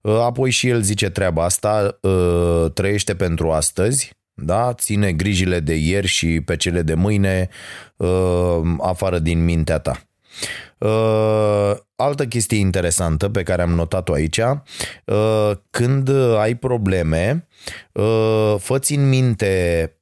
Uh, 0.00 0.18
apoi 0.20 0.50
și 0.50 0.68
el 0.68 0.80
zice 0.80 1.10
treaba 1.10 1.44
asta, 1.44 1.98
uh, 2.00 2.66
trăiește 2.74 3.14
pentru 3.14 3.50
astăzi, 3.50 4.10
da? 4.34 4.72
ține 4.74 5.12
grijile 5.12 5.60
de 5.60 5.74
ieri 5.74 6.06
și 6.06 6.40
pe 6.40 6.56
cele 6.56 6.82
de 6.82 6.94
mâine 6.94 7.48
uh, 7.96 8.60
afară 8.78 9.18
din 9.18 9.44
mintea 9.44 9.78
ta. 9.78 10.00
Altă 11.96 12.26
chestie 12.28 12.58
interesantă 12.58 13.28
pe 13.28 13.42
care 13.42 13.62
am 13.62 13.70
notat-o 13.70 14.12
aici, 14.12 14.40
când 15.70 16.10
ai 16.38 16.54
probleme, 16.54 17.48
fă 18.58 18.80
în 18.88 19.08
minte 19.08 19.92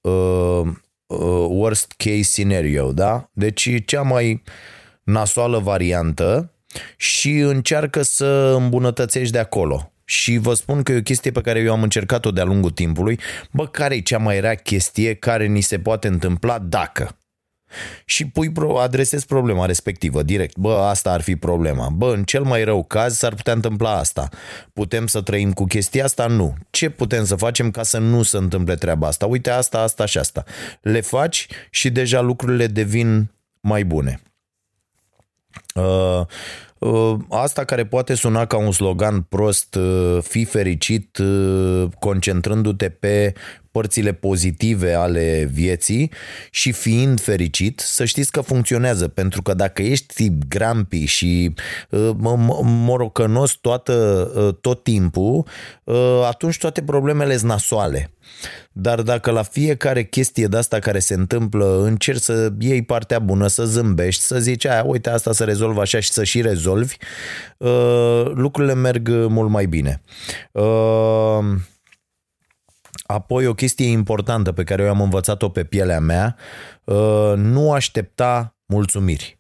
worst 1.49 1.95
case 1.97 2.23
scenario, 2.23 2.93
da? 2.93 3.31
Deci 3.33 3.85
cea 3.85 4.03
mai 4.03 4.43
nasoală 5.03 5.59
variantă 5.59 6.53
și 6.97 7.39
încearcă 7.39 8.03
să 8.03 8.55
îmbunătățești 8.59 9.33
de 9.33 9.39
acolo. 9.39 9.93
Și 10.05 10.39
vă 10.39 10.55
spun 10.55 10.83
că 10.83 10.93
e 10.93 10.99
o 10.99 11.03
chestie 11.03 11.31
pe 11.31 11.41
care 11.41 11.61
eu 11.61 11.73
am 11.73 11.83
încercat-o 11.83 12.31
de-a 12.31 12.45
lungul 12.45 12.71
timpului. 12.71 13.19
Bă, 13.51 13.67
care 13.67 13.95
e 13.95 14.01
cea 14.01 14.19
mai 14.19 14.41
rea 14.41 14.55
chestie 14.55 15.15
care 15.15 15.47
ni 15.47 15.61
se 15.61 15.79
poate 15.79 16.09
întâmpla 16.09 16.59
dacă? 16.59 17.19
Și 18.05 18.27
pui, 18.27 18.53
adresezi 18.77 19.27
problema 19.27 19.67
respectivă 19.67 20.23
direct. 20.23 20.57
Bă, 20.57 20.75
asta 20.75 21.11
ar 21.13 21.21
fi 21.21 21.37
problema. 21.37 21.89
Bă, 21.89 22.13
în 22.13 22.25
cel 22.25 22.43
mai 22.43 22.65
rău 22.65 22.85
caz 22.85 23.17
s-ar 23.17 23.35
putea 23.35 23.53
întâmpla 23.53 23.99
asta. 23.99 24.29
Putem 24.73 25.07
să 25.07 25.21
trăim 25.21 25.53
cu 25.53 25.65
chestia 25.65 26.05
asta? 26.05 26.27
Nu. 26.27 26.55
Ce 26.71 26.89
putem 26.89 27.25
să 27.25 27.35
facem 27.35 27.71
ca 27.71 27.83
să 27.83 27.99
nu 27.99 28.23
se 28.23 28.37
întâmple 28.37 28.75
treaba 28.75 29.07
asta? 29.07 29.27
Uite 29.27 29.51
asta, 29.51 29.79
asta 29.79 30.07
și 30.07 30.19
asta. 30.19 30.45
Le 30.81 31.01
faci 31.01 31.47
și 31.71 31.91
deja 31.91 32.21
lucrurile 32.21 32.67
devin 32.67 33.31
mai 33.61 33.85
bune. 33.85 34.21
Uh, 35.75 36.21
uh, 36.79 37.17
asta 37.29 37.65
care 37.65 37.87
poate 37.87 38.15
suna 38.15 38.47
ca 38.47 38.57
un 38.57 38.73
slogan 38.73 39.21
prost, 39.21 39.75
uh, 39.75 40.19
fi 40.23 40.45
fericit 40.45 41.19
concentrându-te 41.99 42.89
pe 42.89 43.35
părțile 43.75 44.13
pozitive 44.13 44.93
ale 44.93 45.51
vieții 45.53 46.11
și 46.51 46.73
fiind 46.73 47.21
fericit, 47.21 47.81
să 47.81 48.05
știți 48.05 48.31
că 48.31 48.41
funcționează, 48.41 49.09
pentru 49.09 49.43
că 49.43 49.55
dacă 49.55 49.83
ești 49.83 50.31
grampi 50.49 51.05
și 51.05 51.55
morocănos 52.63 53.53
toată, 53.53 54.29
tot 54.61 54.83
timpul, 54.83 55.47
atunci 56.25 56.59
toate 56.59 56.83
problemele 56.83 57.37
sunt 57.37 57.51
nasoale. 57.51 58.11
Dar 58.73 59.03
dacă 59.03 59.31
la 59.31 59.43
fiecare 59.43 60.05
chestie 60.05 60.47
de 60.47 60.57
asta 60.57 60.79
care 60.79 60.99
se 60.99 61.15
întâmplă 61.15 61.83
încerci 61.85 62.21
să 62.21 62.53
iei 62.59 62.83
partea 62.83 63.19
bună, 63.19 63.47
să 63.47 63.65
zâmbești, 63.65 64.23
să 64.23 64.39
zici, 64.39 64.67
aia, 64.67 64.83
uite, 64.85 65.11
asta 65.11 65.33
să 65.33 65.45
rezolv 65.45 65.79
așa 65.79 66.01
și 66.01 66.11
să 66.11 66.25
și 66.25 66.41
rezolvi, 66.41 66.97
lucrurile 68.35 68.75
merg 68.75 69.09
mult 69.09 69.51
mai 69.51 69.67
bine. 69.67 70.03
Apoi 73.07 73.47
o 73.47 73.55
chestie 73.55 73.87
importantă 73.87 74.53
pe 74.53 74.65
care 74.65 74.83
eu 74.83 74.89
am 74.89 75.01
învățat-o 75.01 75.49
pe 75.49 75.65
pielea 75.65 76.01
mea, 76.01 76.37
uh, 76.85 77.33
nu 77.37 77.73
aștepta 77.73 78.57
mulțumiri. 78.67 79.39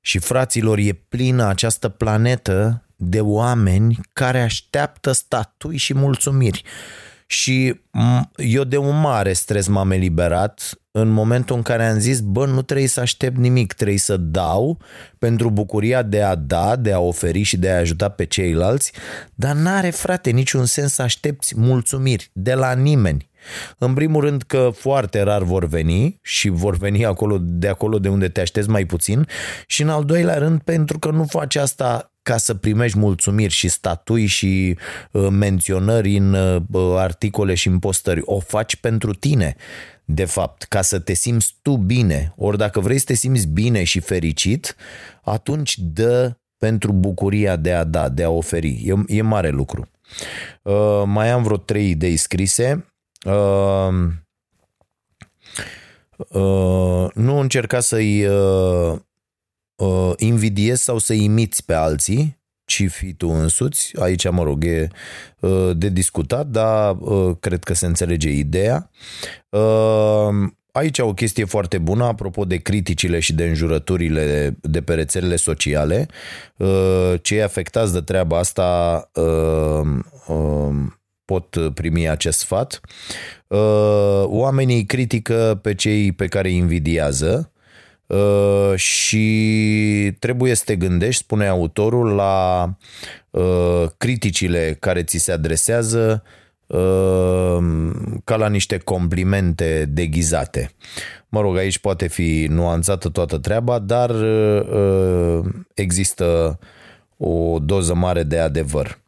Și 0.00 0.18
fraților, 0.18 0.78
e 0.78 0.92
plină 0.92 1.46
această 1.46 1.88
planetă 1.88 2.86
de 2.96 3.20
oameni 3.20 3.98
care 4.12 4.40
așteaptă 4.40 5.12
statui 5.12 5.76
și 5.76 5.94
mulțumiri. 5.94 6.62
Și 7.26 7.80
eu 8.36 8.64
de 8.64 8.76
un 8.76 9.00
mare 9.00 9.32
stres 9.32 9.66
m-am 9.66 9.90
eliberat 9.90 10.81
în 10.94 11.08
momentul 11.08 11.56
în 11.56 11.62
care 11.62 11.86
am 11.86 11.98
zis, 11.98 12.20
bă, 12.20 12.46
nu 12.46 12.62
trebuie 12.62 12.88
să 12.88 13.00
aștept 13.00 13.36
nimic, 13.36 13.72
trebuie 13.72 13.98
să 13.98 14.16
dau 14.16 14.78
pentru 15.18 15.50
bucuria 15.50 16.02
de 16.02 16.22
a 16.22 16.34
da, 16.34 16.76
de 16.76 16.92
a 16.92 17.00
oferi 17.00 17.42
și 17.42 17.56
de 17.56 17.70
a 17.70 17.78
ajuta 17.78 18.08
pe 18.08 18.24
ceilalți, 18.24 18.92
dar 19.34 19.54
n-are, 19.54 19.90
frate, 19.90 20.30
niciun 20.30 20.64
sens 20.64 20.92
să 20.92 21.02
aștepți 21.02 21.54
mulțumiri 21.56 22.30
de 22.32 22.54
la 22.54 22.74
nimeni. 22.74 23.30
În 23.78 23.94
primul 23.94 24.24
rând 24.24 24.42
că 24.42 24.70
foarte 24.74 25.22
rar 25.22 25.42
vor 25.42 25.66
veni 25.66 26.18
și 26.22 26.48
vor 26.48 26.76
veni 26.76 27.04
acolo, 27.04 27.38
de 27.40 27.68
acolo 27.68 27.98
de 27.98 28.08
unde 28.08 28.28
te 28.28 28.40
aștepți 28.40 28.68
mai 28.68 28.84
puțin 28.84 29.26
și 29.66 29.82
în 29.82 29.88
al 29.88 30.04
doilea 30.04 30.38
rând 30.38 30.60
pentru 30.60 30.98
că 30.98 31.10
nu 31.10 31.24
faci 31.24 31.56
asta 31.56 32.12
ca 32.22 32.36
să 32.36 32.54
primești 32.54 32.98
mulțumiri 32.98 33.52
și 33.52 33.68
statui 33.68 34.26
și 34.26 34.78
uh, 35.10 35.26
menționări 35.30 36.16
în 36.16 36.32
uh, 36.32 36.94
articole 36.96 37.54
și 37.54 37.68
în 37.68 37.78
postări. 37.78 38.20
O 38.24 38.38
faci 38.38 38.76
pentru 38.76 39.14
tine 39.14 39.56
de 40.04 40.24
fapt, 40.24 40.62
ca 40.62 40.82
să 40.82 40.98
te 40.98 41.12
simți 41.12 41.54
tu 41.62 41.76
bine. 41.76 42.32
Ori 42.36 42.58
dacă 42.58 42.80
vrei 42.80 42.98
să 42.98 43.04
te 43.04 43.14
simți 43.14 43.46
bine 43.46 43.84
și 43.84 44.00
fericit, 44.00 44.76
atunci 45.22 45.78
dă 45.78 46.36
pentru 46.58 46.92
bucuria 46.92 47.56
de 47.56 47.72
a 47.72 47.84
da, 47.84 48.08
de 48.08 48.22
a 48.22 48.30
oferi. 48.30 48.82
E, 48.86 49.16
e 49.16 49.22
mare 49.22 49.48
lucru. 49.48 49.88
Uh, 50.62 51.02
mai 51.04 51.30
am 51.30 51.42
vreo 51.42 51.56
trei 51.56 51.90
idei 51.90 52.16
scrise. 52.16 52.86
Uh, 53.24 53.88
uh, 56.16 57.10
nu 57.14 57.38
încerca 57.38 57.80
să-i 57.80 58.24
uh, 58.24 58.98
uh, 59.76 60.12
invidiezi 60.16 60.82
sau 60.82 60.98
să 60.98 61.12
imiți 61.12 61.64
pe 61.64 61.74
alții, 61.74 62.40
ci 62.72 62.90
fi 62.90 63.12
tu 63.12 63.28
însuți. 63.28 63.92
Aici, 64.00 64.30
mă 64.30 64.42
rog, 64.42 64.64
e 64.64 64.88
uh, 65.40 65.70
de 65.76 65.88
discutat, 65.88 66.46
dar 66.46 66.96
uh, 66.98 67.36
cred 67.40 67.64
că 67.64 67.74
se 67.74 67.86
înțelege 67.86 68.30
ideea. 68.30 68.90
Uh, 69.48 70.50
aici 70.72 70.98
o 70.98 71.14
chestie 71.14 71.44
foarte 71.44 71.78
bună, 71.78 72.04
apropo 72.04 72.44
de 72.44 72.56
criticile 72.56 73.20
și 73.20 73.32
de 73.32 73.44
înjurăturile 73.44 74.56
de 74.60 74.82
pe 74.82 74.94
rețelele 74.94 75.36
sociale. 75.36 76.08
Cei 77.22 77.42
afectați 77.42 77.92
de 77.92 78.00
treaba 78.00 78.38
asta 78.38 79.10
pot 81.24 81.56
primi 81.74 82.08
acest 82.08 82.38
sfat. 82.38 82.80
Oamenii 84.24 84.84
critică 84.84 85.58
pe 85.62 85.74
cei 85.74 86.12
pe 86.12 86.26
care 86.26 86.48
îi 86.48 86.56
invidiază 86.56 87.51
Uh, 88.12 88.76
și 88.76 90.16
trebuie 90.18 90.54
să 90.54 90.62
te 90.64 90.76
gândești, 90.76 91.22
spune 91.22 91.46
autorul, 91.46 92.14
la 92.14 92.68
uh, 93.30 93.84
criticile 93.96 94.76
care 94.80 95.02
ți 95.02 95.18
se 95.18 95.32
adresează 95.32 96.22
uh, 96.66 97.58
ca 98.24 98.36
la 98.36 98.48
niște 98.48 98.78
complimente 98.78 99.84
deghizate. 99.88 100.70
Mă 101.28 101.40
rog, 101.40 101.56
aici 101.56 101.78
poate 101.78 102.06
fi 102.06 102.46
nuanțată 102.50 103.08
toată 103.08 103.38
treaba, 103.38 103.78
dar 103.78 104.14
există 105.74 106.58
o 107.16 107.58
doză 107.58 107.94
mare 107.94 108.22
de 108.22 108.38
adevăr. 108.38 108.98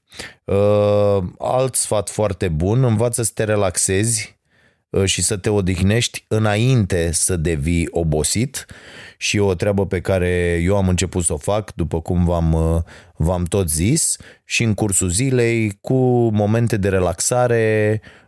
Alt 1.39 1.75
sfat 1.75 2.11
foarte 2.11 2.49
bun, 2.49 2.85
învață 2.85 3.23
să 3.23 3.31
te 3.35 3.45
relaxezi 3.45 4.34
Uh, 4.34 4.34
și 5.05 5.23
să 5.23 5.37
te 5.37 5.51
odihnești 5.51 6.25
înainte 6.29 7.13
să 7.13 7.37
devii 7.37 7.89
obosit. 7.91 8.67
Și 9.17 9.39
o 9.39 9.55
treabă 9.55 9.87
pe 9.87 10.01
care 10.01 10.61
eu 10.63 10.77
am 10.77 10.89
început 10.89 11.25
să 11.25 11.33
o 11.33 11.37
fac, 11.37 11.75
după 11.75 12.01
cum 12.01 12.25
v-am, 12.25 12.53
uh, 12.53 12.83
v-am 13.17 13.45
tot 13.45 13.71
zis, 13.71 14.17
și 14.45 14.63
în 14.63 14.75
cursul 14.75 15.09
zilei 15.09 15.79
cu 15.81 15.95
momente 16.29 16.77
de 16.77 16.89
relaxare 16.89 18.01
uh, 18.03 18.24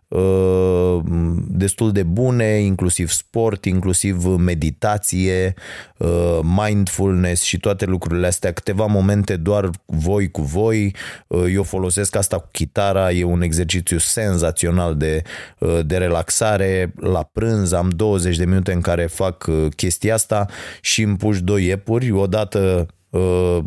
destul 1.48 1.92
de 1.92 2.02
bune, 2.02 2.44
inclusiv 2.44 3.08
sport, 3.08 3.64
inclusiv 3.64 4.24
meditație, 4.24 5.54
uh, 5.96 6.38
mindfulness 6.42 7.42
și 7.42 7.58
toate 7.58 7.84
lucrurile 7.84 8.26
astea, 8.26 8.52
câteva 8.52 8.86
momente 8.86 9.36
doar 9.36 9.70
voi 9.86 10.30
cu 10.30 10.42
voi. 10.42 10.94
Uh, 11.26 11.44
eu 11.52 11.62
folosesc 11.62 12.16
asta 12.16 12.38
cu 12.38 12.48
chitara, 12.52 13.12
e 13.12 13.24
un 13.24 13.42
exercițiu 13.42 13.98
senzațional 13.98 14.96
de, 14.96 15.22
uh, 15.58 15.78
de 15.86 15.96
relaxare. 15.96 16.92
La 16.96 17.22
prânz 17.32 17.72
am 17.72 17.88
20 17.88 18.36
de 18.36 18.44
minute 18.44 18.72
în 18.72 18.80
care 18.80 19.06
fac 19.06 19.46
uh, 19.48 19.66
chestia 19.76 20.14
asta 20.14 20.46
și 20.80 21.02
îmi 21.02 21.16
puși 21.16 21.42
doi 21.42 21.66
epuri, 21.66 22.10
odată 22.10 22.86
uh, 22.88 22.94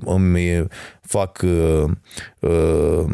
îmi 0.05 0.67
fac 1.09 1.41
uh, 1.43 1.83
uh, 2.39 3.05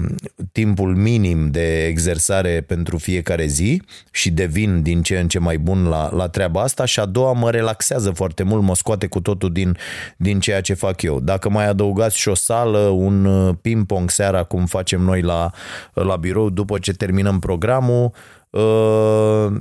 timpul 0.51 0.95
minim 0.95 1.51
de 1.51 1.85
exersare 1.85 2.61
pentru 2.61 2.97
fiecare 2.97 3.45
zi 3.45 3.81
și 4.11 4.31
devin 4.31 4.81
din 4.81 5.01
ce 5.01 5.19
în 5.19 5.27
ce 5.27 5.39
mai 5.39 5.57
bun 5.57 5.87
la, 5.87 6.09
la 6.13 6.27
treaba 6.27 6.61
asta 6.61 6.85
și 6.85 6.99
a 6.99 7.05
doua 7.05 7.31
mă 7.31 7.51
relaxează 7.51 8.11
foarte 8.11 8.43
mult, 8.43 8.63
mă 8.63 8.75
scoate 8.75 9.07
cu 9.07 9.21
totul 9.21 9.51
din, 9.51 9.77
din 10.17 10.39
ceea 10.39 10.61
ce 10.61 10.73
fac 10.73 11.01
eu. 11.01 11.19
Dacă 11.19 11.49
mai 11.49 11.67
adăugați 11.67 12.17
și 12.17 12.29
o 12.29 12.35
sală, 12.35 12.79
un 12.79 13.25
uh, 13.25 13.55
ping-pong 13.61 14.09
seara, 14.09 14.43
cum 14.43 14.65
facem 14.65 15.01
noi 15.01 15.21
la, 15.21 15.51
la 15.93 16.15
birou 16.15 16.49
după 16.49 16.77
ce 16.79 16.93
terminăm 16.93 17.39
programul, 17.39 18.11
Uh, 18.13 18.44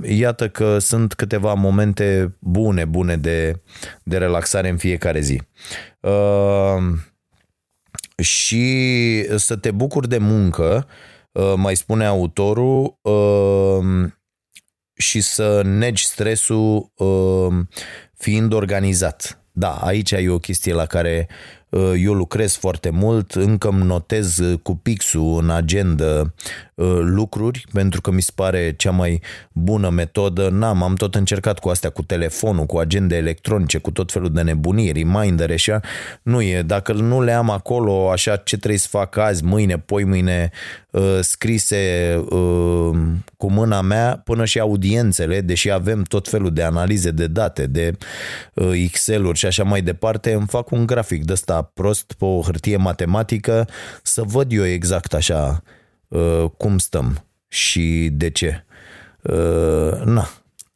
iată 0.03 0.49
că 0.49 0.79
sunt 0.79 1.13
câteva 1.13 1.53
momente 1.53 2.35
bune, 2.39 2.85
bune 2.85 3.17
de, 3.17 3.61
de 4.03 4.17
relaxare 4.17 4.69
în 4.69 4.77
fiecare 4.77 5.19
zi. 5.19 5.41
Uh, 5.99 6.97
și 8.17 9.37
să 9.37 9.55
te 9.55 9.71
bucuri 9.71 10.07
de 10.07 10.17
muncă, 10.17 10.87
uh, 11.31 11.53
mai 11.55 11.75
spune 11.75 12.05
autorul, 12.05 12.99
și 14.97 15.21
să 15.21 15.61
negi 15.63 16.05
stresul 16.05 16.91
fiind 18.13 18.53
organizat. 18.53 19.39
Da, 19.51 19.71
aici 19.71 20.11
e 20.11 20.29
o 20.29 20.39
chestie 20.39 20.73
la 20.73 20.85
care 20.85 21.27
Uh, 21.27 21.64
eu 21.97 22.13
lucrez 22.13 22.55
foarte 22.55 22.89
mult, 22.89 23.31
încă 23.31 23.67
îmi 23.67 23.83
notez 23.83 24.37
uh, 24.37 24.59
cu 24.63 24.75
pixul 24.75 25.39
în 25.41 25.49
agenda 25.49 26.33
uh, 26.75 26.97
lucruri, 26.99 27.65
pentru 27.73 28.01
că 28.01 28.11
mi 28.11 28.21
se 28.21 28.31
pare 28.35 28.73
cea 28.77 28.91
mai 28.91 29.21
bună 29.51 29.89
metodă. 29.89 30.49
N-am, 30.49 30.83
am 30.83 30.95
tot 30.95 31.15
încercat 31.15 31.59
cu 31.59 31.69
astea, 31.69 31.89
cu 31.89 32.03
telefonul, 32.03 32.65
cu 32.65 32.77
agende 32.77 33.15
electronice, 33.15 33.77
cu 33.77 33.91
tot 33.91 34.11
felul 34.11 34.33
de 34.33 34.41
nebunii, 34.41 34.91
reminder 34.91 35.51
așa. 35.51 35.79
Nu 36.21 36.41
e, 36.41 36.61
dacă 36.61 36.93
nu 36.93 37.21
le 37.21 37.31
am 37.31 37.49
acolo, 37.49 38.11
așa 38.11 38.35
ce 38.35 38.57
trebuie 38.57 38.79
să 38.79 38.87
fac 38.89 39.17
azi, 39.17 39.43
mâine, 39.43 39.77
poi 39.77 40.03
mâine, 40.03 40.51
scrise 41.21 42.13
cu 43.37 43.51
mâna 43.51 43.81
mea, 43.81 44.21
până 44.23 44.45
și 44.45 44.59
audiențele, 44.59 45.41
deși 45.41 45.71
avem 45.71 46.01
tot 46.01 46.27
felul 46.27 46.53
de 46.53 46.63
analize 46.63 47.11
de 47.11 47.27
date, 47.27 47.67
de 47.67 47.97
Excel-uri 48.71 49.37
și 49.37 49.45
așa 49.45 49.63
mai 49.63 49.81
departe, 49.81 50.33
îmi 50.33 50.47
fac 50.47 50.71
un 50.71 50.85
grafic 50.85 51.25
de 51.25 51.31
ăsta 51.33 51.64
prost 51.73 52.13
pe 52.17 52.25
o 52.25 52.41
hârtie 52.41 52.77
matematică 52.77 53.67
să 54.03 54.23
văd 54.23 54.51
eu 54.51 54.65
exact 54.65 55.13
așa 55.13 55.63
uh, 56.07 56.45
cum 56.57 56.77
stăm 56.77 57.25
și 57.47 58.09
de 58.11 58.29
ce. 58.29 58.65
Uh, 59.21 60.01
na, 60.03 60.29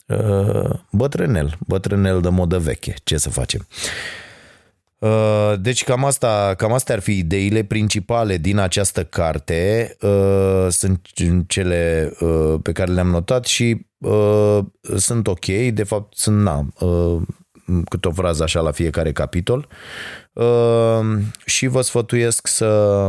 uh, 0.08 0.69
bătrânel, 0.91 1.58
bătrânel 1.67 2.21
de 2.21 2.30
modă 2.30 2.60
veche, 2.60 2.95
ce 3.04 3.17
să 3.17 3.30
facem. 3.30 3.67
Uh, 4.99 5.54
deci 5.60 5.84
cam 5.84 6.06
asta, 6.06 6.54
cam 6.58 6.73
astea 6.73 6.95
ar 6.95 7.02
fi 7.02 7.17
ideile 7.17 7.63
principale 7.63 8.38
din 8.38 8.58
această 8.58 9.04
carte. 9.04 9.95
Uh, 10.02 10.67
sunt 10.69 11.08
cele 11.47 12.13
uh, 12.19 12.56
pe 12.62 12.71
care 12.71 12.91
le-am 12.91 13.08
notat 13.08 13.45
și 13.45 13.88
sunt 14.97 15.28
ok. 15.28 15.45
De 15.73 15.84
fapt, 15.84 16.17
sunt 16.17 16.41
na, 16.41 16.67
cât 17.89 18.05
o 18.05 18.12
frază 18.12 18.43
așa 18.43 18.60
la 18.60 18.71
fiecare 18.71 19.12
capitol. 19.12 19.67
Ehm, 20.34 21.34
și 21.45 21.67
vă 21.67 21.82
sfătuiesc 21.82 22.47
să... 22.47 23.08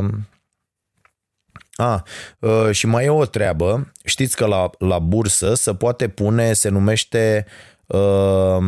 A, 1.75 2.03
uh, 2.39 2.71
și 2.71 2.87
mai 2.87 3.05
e 3.05 3.11
o 3.11 3.25
treabă. 3.25 3.93
Știți 4.05 4.37
că 4.37 4.47
la, 4.47 4.71
la 4.79 4.99
bursă 4.99 5.55
se 5.55 5.75
poate 5.75 6.09
pune, 6.09 6.53
se 6.53 6.69
numește 6.69 7.47
uh, 7.87 8.59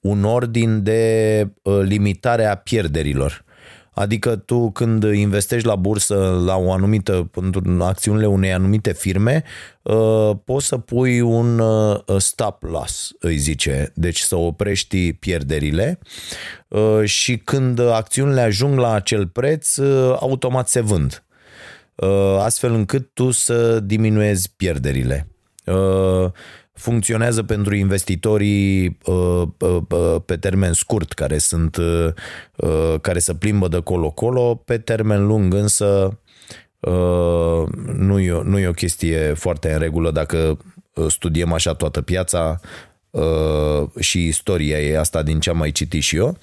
un 0.00 0.24
ordin 0.24 0.82
de 0.82 1.48
uh, 1.62 1.80
limitare 1.82 2.44
a 2.44 2.54
pierderilor. 2.54 3.44
Adică 3.94 4.36
tu 4.36 4.70
când 4.70 5.02
investești 5.02 5.66
la 5.66 5.76
bursă 5.76 6.42
la 6.44 6.56
o 6.56 6.72
anumită, 6.72 7.30
pentru 7.32 7.82
acțiunile 7.82 8.26
unei 8.26 8.52
anumite 8.52 8.92
firme, 8.92 9.42
uh, 9.82 10.30
poți 10.44 10.66
să 10.66 10.78
pui 10.78 11.20
un 11.20 11.58
uh, 11.58 11.98
stop 12.18 12.62
loss, 12.62 13.12
îi 13.18 13.36
zice, 13.36 13.92
deci 13.94 14.18
să 14.18 14.36
oprești 14.36 15.12
pierderile 15.12 15.98
uh, 16.68 17.04
și 17.04 17.36
când 17.36 17.80
acțiunile 17.80 18.40
ajung 18.40 18.78
la 18.78 18.92
acel 18.92 19.26
preț, 19.26 19.78
automat 20.20 20.68
se 20.68 20.80
vând. 20.80 21.24
Astfel 22.38 22.72
încât 22.72 23.10
tu 23.14 23.30
să 23.30 23.80
diminuezi 23.80 24.52
pierderile 24.56 25.26
funcționează 26.82 27.42
pentru 27.42 27.74
investitorii 27.74 28.98
uh, 29.04 29.42
uh, 29.58 29.76
uh, 29.88 30.16
pe 30.24 30.36
termen 30.36 30.72
scurt, 30.72 31.12
care 31.12 31.38
sunt 31.38 31.76
care 33.00 33.18
se 33.18 33.34
plimbă 33.34 33.68
de 33.68 33.80
colo-colo, 33.80 34.54
pe 34.54 34.78
termen 34.78 35.26
lung 35.26 35.54
însă 35.54 36.18
nu 37.96 38.20
e, 38.20 38.40
nu 38.44 38.58
e 38.58 38.68
o 38.68 38.72
chestie 38.72 39.32
foarte 39.34 39.72
în 39.72 39.78
regulă 39.78 40.10
dacă 40.10 40.58
studiem 41.08 41.52
așa 41.52 41.74
toată 41.74 42.00
piața, 42.00 42.60
și 43.98 44.26
istoria 44.26 44.80
e 44.80 44.98
asta 44.98 45.22
din 45.22 45.40
ce 45.40 45.50
am 45.50 45.56
mai 45.56 45.70
citit 45.70 46.02
și 46.02 46.16
eu, 46.16 46.38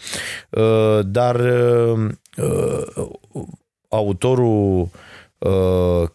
dar 1.04 1.42
autorul 3.90 4.90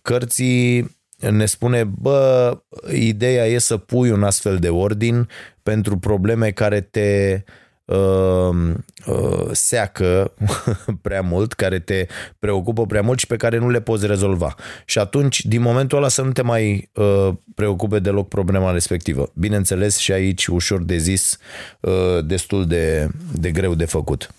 cărții 0.02 0.96
ne 1.30 1.46
spune, 1.46 1.84
bă, 1.84 2.58
ideea 2.92 3.46
e 3.46 3.58
să 3.58 3.76
pui 3.76 4.10
un 4.10 4.22
astfel 4.22 4.56
de 4.56 4.68
ordin 4.68 5.28
pentru 5.62 5.98
probleme 5.98 6.50
care 6.50 6.80
te 6.80 7.42
uh, 7.84 8.74
uh, 9.06 9.48
seacă 9.52 10.34
prea 11.02 11.20
mult, 11.20 11.52
care 11.52 11.78
te 11.78 12.06
preocupă 12.38 12.86
prea 12.86 13.02
mult 13.02 13.18
și 13.18 13.26
pe 13.26 13.36
care 13.36 13.58
nu 13.58 13.70
le 13.70 13.80
poți 13.80 14.06
rezolva. 14.06 14.54
Și 14.84 14.98
atunci, 14.98 15.44
din 15.44 15.60
momentul 15.60 15.98
ăla, 15.98 16.08
să 16.08 16.22
nu 16.22 16.32
te 16.32 16.42
mai 16.42 16.90
uh, 16.94 17.28
preocupe 17.54 17.98
deloc 17.98 18.28
problema 18.28 18.70
respectivă. 18.70 19.30
Bineînțeles, 19.34 19.96
și 19.96 20.12
aici 20.12 20.46
ușor 20.46 20.82
de 20.82 20.96
zis, 20.96 21.38
uh, 21.80 22.24
destul 22.24 22.66
de, 22.66 23.08
de 23.32 23.50
greu 23.50 23.74
de 23.74 23.84
făcut. 23.84 24.34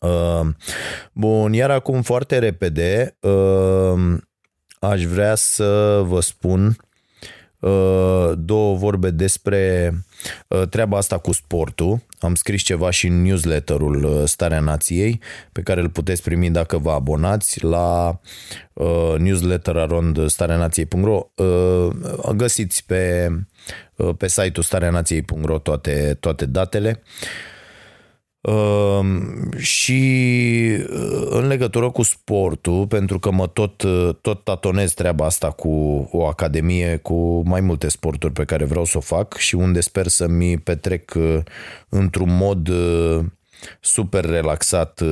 Uh, 0.00 0.48
bun, 1.12 1.52
iar 1.52 1.70
acum 1.70 2.02
foarte 2.02 2.38
repede, 2.38 3.16
uh, 3.20 4.16
aș 4.82 5.04
vrea 5.04 5.34
să 5.34 6.02
vă 6.06 6.20
spun 6.20 6.76
uh, 7.58 8.32
două 8.36 8.76
vorbe 8.76 9.10
despre 9.10 9.92
uh, 10.48 10.62
treaba 10.68 10.96
asta 10.96 11.18
cu 11.18 11.32
sportul. 11.32 12.00
Am 12.20 12.34
scris 12.34 12.62
ceva 12.62 12.90
și 12.90 13.06
în 13.06 13.22
newsletterul 13.22 14.04
uh, 14.04 14.22
Starea 14.24 14.60
Nației, 14.60 15.20
pe 15.52 15.62
care 15.62 15.80
îl 15.80 15.88
puteți 15.88 16.22
primi 16.22 16.50
dacă 16.50 16.78
vă 16.78 16.90
abonați 16.90 17.64
la 17.64 18.20
newsletter 19.18 19.76
arond 19.76 20.28
stareanației.ro. 20.28 21.26
Găsiți 22.36 22.86
pe, 22.86 23.30
pe 24.16 24.28
site-ul 24.28 24.64
stareanației.ro 24.64 25.58
toate, 25.58 26.16
toate 26.20 26.46
datele. 26.46 26.88
Ehm, 26.88 27.51
și 29.56 30.02
uh, 30.92 31.26
în 31.30 31.46
legătură 31.46 31.90
cu 31.90 32.02
sportul, 32.02 32.86
pentru 32.86 33.18
că 33.18 33.30
mă 33.30 33.46
tot, 33.46 33.82
uh, 33.82 34.14
tot 34.20 34.44
tatonez 34.44 34.92
treaba 34.92 35.24
asta 35.24 35.50
cu 35.50 35.68
o 36.12 36.26
academie 36.26 36.96
cu 36.96 37.42
mai 37.44 37.60
multe 37.60 37.88
sporturi 37.88 38.32
pe 38.32 38.44
care 38.44 38.64
vreau 38.64 38.84
să 38.84 38.96
o 38.98 39.00
fac 39.00 39.36
și 39.36 39.54
unde 39.54 39.80
sper 39.80 40.06
să 40.06 40.28
mi 40.28 40.58
petrec 40.58 41.14
uh, 41.16 41.38
într-un 41.88 42.36
mod 42.36 42.70
super 43.80 44.24
relaxat 44.24 45.02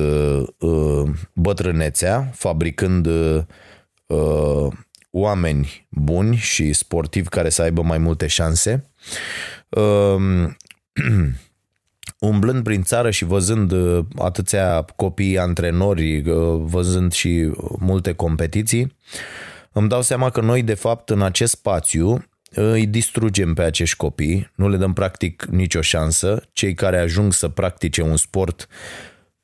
bătrânețea, 1.33 2.29
fabricând 2.33 3.07
oameni 5.11 5.87
buni 5.89 6.35
și 6.35 6.73
sportivi 6.73 7.29
care 7.29 7.49
să 7.49 7.61
aibă 7.61 7.81
mai 7.81 7.97
multe 7.97 8.27
șanse. 8.27 8.91
Ehm, 12.21 12.33
umblând 12.33 12.63
prin 12.63 12.83
țară 12.83 13.09
și 13.09 13.25
văzând 13.25 13.71
uh, 13.71 14.05
atâția 14.17 14.85
copii 14.95 15.39
antrenori, 15.39 16.29
uh, 16.29 16.61
văzând 16.63 17.11
și 17.11 17.51
multe 17.79 18.13
competiții, 18.13 18.95
îmi 19.71 19.89
dau 19.89 20.01
seama 20.01 20.29
că 20.29 20.41
noi, 20.41 20.63
de 20.63 20.73
fapt, 20.73 21.09
în 21.09 21.21
acest 21.21 21.51
spațiu, 21.51 22.25
îi 22.53 22.85
distrugem 22.85 23.53
pe 23.53 23.61
acești 23.61 23.95
copii, 23.95 24.51
nu 24.55 24.69
le 24.69 24.77
dăm 24.77 24.93
practic 24.93 25.43
nicio 25.43 25.81
șansă. 25.81 26.43
Cei 26.53 26.73
care 26.73 26.99
ajung 26.99 27.33
să 27.33 27.47
practice 27.47 28.01
un 28.01 28.17
sport 28.17 28.67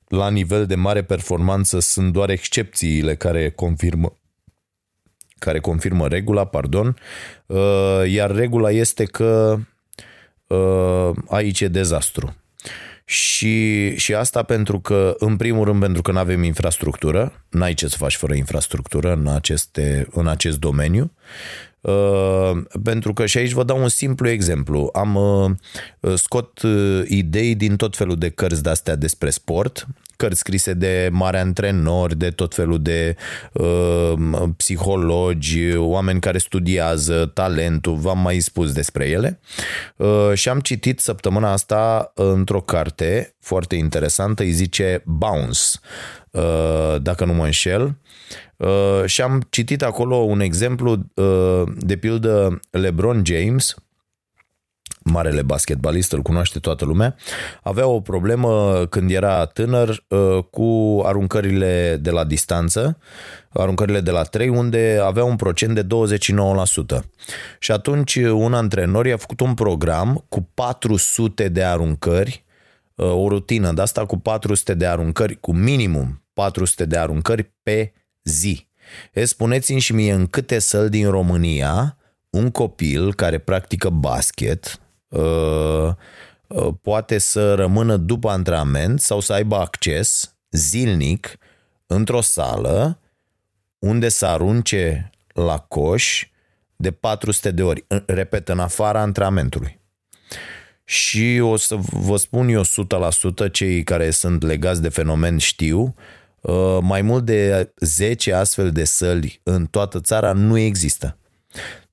la 0.08 0.30
nivel 0.30 0.66
de 0.66 0.76
mare 0.76 1.04
performanță 1.04 1.80
sunt 1.80 2.14
doar 2.14 2.30
excepțiile 2.30 3.16
care 3.16 3.50
confirmă 3.50 4.18
care 5.40 5.60
confirmă 5.60 6.08
regula, 6.08 6.46
pardon, 6.46 6.98
uh, 7.46 8.04
iar 8.08 8.32
regula 8.32 8.72
este 8.72 9.06
că 9.06 9.58
uh, 10.48 11.12
aici 11.28 11.62
e 11.62 11.68
dezastru. 11.68 12.36
Și, 13.10 13.96
și 13.96 14.14
asta 14.14 14.44
pentru 14.44 14.80
că, 14.80 15.16
în 15.18 15.38
primul 15.38 15.66
rând, 15.66 15.80
pentru 15.80 16.02
că 16.02 16.12
nu 16.12 16.18
avem 16.18 16.44
infrastructură, 16.44 17.46
n-ai 17.50 17.74
ce 17.74 17.88
să 17.88 17.98
faci 17.98 18.16
fără 18.16 18.34
infrastructură 18.34 19.14
în, 19.14 19.28
aceste, 19.28 20.08
în 20.12 20.28
acest 20.28 20.60
domeniu. 20.60 21.12
Uh, 21.82 22.52
pentru 22.84 23.14
că 23.14 23.26
și 23.26 23.38
aici 23.38 23.52
vă 23.52 23.64
dau 23.64 23.82
un 23.82 23.88
simplu 23.88 24.30
exemplu. 24.30 24.90
Am 24.94 25.16
uh, 25.16 26.14
scot 26.16 26.62
uh, 26.62 27.02
idei 27.08 27.56
din 27.56 27.76
tot 27.76 27.96
felul 27.96 28.16
de 28.16 28.30
cărți 28.30 28.64
de-astea 28.64 28.96
despre 28.96 29.30
sport, 29.30 29.88
cărți 30.16 30.40
scrise 30.40 30.74
de 30.74 31.10
mari 31.12 31.38
antrenori, 31.38 32.18
de 32.18 32.30
tot 32.30 32.54
felul 32.54 32.82
de 32.82 33.16
uh, 33.54 34.14
psihologi, 34.58 35.76
oameni 35.76 36.20
care 36.20 36.38
studiază 36.38 37.32
talentul, 37.34 37.96
v-am 37.96 38.20
mai 38.20 38.40
spus 38.40 38.72
despre 38.72 39.08
ele. 39.08 39.40
Uh, 39.96 40.32
și 40.34 40.50
am 40.50 40.60
citit 40.60 41.00
săptămâna 41.00 41.52
asta 41.52 42.12
într-o 42.16 42.62
carte 42.62 43.36
foarte 43.40 43.76
interesantă, 43.76 44.44
îi 44.44 44.52
zice 44.52 45.02
Bounce, 45.06 45.62
uh, 46.32 46.96
dacă 47.02 47.26
nu 47.26 47.34
mă 47.34 47.44
înșel. 47.44 47.84
Uh, 47.84 47.92
și 49.06 49.22
am 49.22 49.42
citit 49.50 49.84
acolo 49.84 50.16
un 50.16 50.40
exemplu, 50.40 50.98
uh, 51.14 51.64
de 51.78 51.98
pildă 51.98 52.60
LeBron 52.70 53.22
James, 53.26 53.76
marele 55.04 55.42
basketbalist, 55.42 56.12
îl 56.12 56.22
cunoaște 56.22 56.60
toată 56.60 56.86
lumea, 56.86 57.16
avea 57.64 57.88
o 57.88 58.02
problemă 58.02 58.86
când 58.90 59.12
era 59.12 59.46
tânăr 59.46 60.06
uh, 60.08 60.44
cu 60.52 61.02
aruncările 61.06 61.98
de 62.02 62.12
la 62.12 62.24
distanță, 62.24 62.98
aruncările 63.50 64.02
de 64.02 64.12
la 64.12 64.24
3, 64.24 64.50
unde 64.50 65.00
avea 65.04 65.24
un 65.24 65.36
procent 65.36 65.76
de 65.76 65.88
29%. 67.00 67.00
Și 67.60 67.72
atunci 67.72 68.16
un 68.16 68.54
antrenor 68.54 69.06
i-a 69.06 69.18
făcut 69.18 69.40
un 69.40 69.54
program 69.54 70.26
cu 70.30 70.50
400 70.54 71.50
de 71.50 71.64
aruncări, 71.64 72.46
o 72.96 73.28
rutină 73.28 73.72
de 73.72 73.82
asta 73.82 74.06
cu 74.06 74.18
400 74.18 74.74
de 74.74 74.86
aruncări, 74.86 75.40
cu 75.40 75.54
minimum 75.54 76.24
400 76.34 76.86
de 76.86 76.98
aruncări 76.98 77.54
pe 77.64 77.92
zi. 78.28 78.68
E, 79.14 79.26
spuneți-mi 79.26 79.80
și 79.80 79.94
mie 79.94 80.14
în 80.14 80.28
câte 80.28 80.60
săli 80.60 80.90
din 80.90 81.10
România 81.10 81.98
un 82.30 82.52
copil 82.52 83.14
care 83.14 83.38
practică 83.38 83.90
basket 83.90 84.80
uh, 85.08 85.90
uh, 86.48 86.74
poate 86.82 87.18
să 87.18 87.54
rămână 87.54 87.98
după 87.98 88.30
antrenament 88.30 89.00
sau 89.00 89.20
să 89.20 89.34
aibă 89.34 89.56
acces 89.56 90.36
zilnic 90.52 91.38
într-o 91.86 92.22
sală 92.22 93.00
unde 93.80 94.10
să 94.10 94.26
arunce 94.26 95.10
la 95.34 95.58
coș 95.58 96.28
de 96.76 96.92
400 96.92 97.52
de 97.52 97.64
ori, 97.64 97.86
repet, 98.06 98.50
în 98.50 98.60
afara 98.60 99.02
antrenamentului. 99.02 99.80
Și 100.84 101.40
o 101.42 101.56
să 101.56 101.76
vă 101.92 102.18
spun 102.18 102.48
eu 102.48 102.62
100% 103.48 103.52
cei 103.52 103.84
care 103.84 104.10
sunt 104.10 104.44
legați 104.44 104.82
de 104.82 104.90
fenomen 104.90 105.38
știu, 105.38 105.96
Uh, 105.98 106.17
mai 106.82 107.02
mult 107.02 107.26
de 107.26 107.74
10 107.80 108.34
astfel 108.34 108.72
de 108.72 108.84
săli 108.84 109.40
în 109.44 109.66
toată 109.66 110.00
țara 110.00 110.32
nu 110.32 110.58
există. 110.58 111.18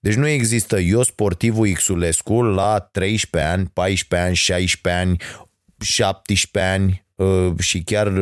Deci 0.05 0.15
nu 0.15 0.27
există 0.27 0.79
eu 0.79 1.03
sportivul 1.03 1.73
Xulescu 1.73 2.43
la 2.43 2.89
13 2.93 3.51
ani, 3.51 3.71
14 3.73 4.29
ani, 4.29 4.35
16 4.35 5.03
ani, 5.03 5.17
17 5.81 6.73
ani 6.73 7.05
uh, 7.15 7.59
și 7.59 7.83
chiar 7.83 8.13
19-20 8.13 8.17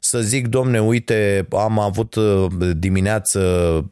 să 0.00 0.20
zic, 0.20 0.46
domne, 0.46 0.80
uite, 0.80 1.46
am 1.50 1.78
avut 1.78 2.14
uh, 2.14 2.46
dimineață 2.76 3.90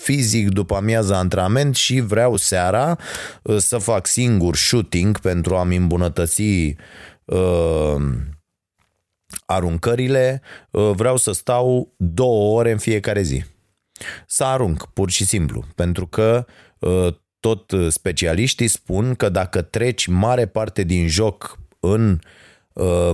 fizic, 0.00 0.48
după 0.48 0.74
amiază 0.74 1.14
antrenament 1.14 1.74
și 1.74 2.00
vreau 2.00 2.36
seara 2.36 2.98
să 3.56 3.78
fac 3.78 4.06
singur 4.06 4.56
shooting 4.56 5.18
pentru 5.18 5.56
a-mi 5.56 5.76
îmbunătăți 5.76 6.42
aruncările, 9.46 10.42
uh, 10.70 10.90
vreau 10.94 11.16
să 11.16 11.32
stau 11.32 11.94
două 11.96 12.58
ore 12.58 12.70
în 12.70 12.78
fiecare 12.78 13.22
zi. 13.22 13.44
Să 14.26 14.44
arunc, 14.44 14.86
pur 14.92 15.10
și 15.10 15.24
simplu, 15.24 15.64
pentru 15.74 16.06
că 16.06 16.46
uh, 16.78 17.14
tot 17.40 17.72
specialiștii 17.88 18.68
spun 18.68 19.14
că 19.14 19.28
dacă 19.28 19.62
treci 19.62 20.06
mare 20.06 20.46
parte 20.46 20.82
din 20.82 21.08
joc 21.08 21.58
în 21.80 22.18
Uh, 22.20 22.39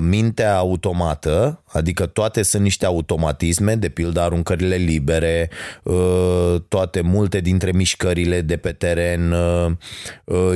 mintea 0.01 0.57
automată, 0.57 1.63
adică 1.67 2.07
toate 2.07 2.43
sunt 2.43 2.63
niște 2.63 2.87
automatisme, 2.87 3.75
de 3.75 3.89
pildă 3.89 4.21
aruncările 4.21 4.77
libere, 4.77 5.51
uh, 5.83 6.55
toate 6.69 7.01
multe 7.01 7.41
dintre 7.41 7.73
mișcările 7.73 8.41
de 8.41 8.57
pe 8.57 8.73
teren, 8.73 9.33
uh, 9.33 9.73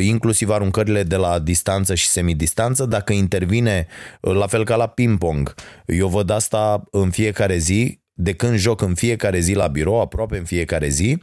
inclusiv 0.01 0.51
aruncările 0.51 1.03
de 1.03 1.17
la 1.17 1.39
distanță 1.39 1.95
și 1.95 2.07
semidistanță, 2.07 2.85
dacă 2.85 3.13
intervine, 3.13 3.87
la 4.21 4.47
fel 4.47 4.65
ca 4.65 4.77
la 4.77 4.87
ping-pong, 4.87 5.55
eu 5.87 6.09
văd 6.09 6.31
asta 6.31 6.83
în 6.91 7.11
fiecare 7.11 7.57
zi, 7.57 8.01
de 8.15 8.33
când 8.33 8.57
joc 8.57 8.81
în 8.81 8.95
fiecare 8.95 9.39
zi 9.39 9.53
la 9.53 9.67
birou, 9.67 10.01
aproape 10.01 10.37
în 10.37 10.45
fiecare 10.45 10.89
zi, 10.89 11.23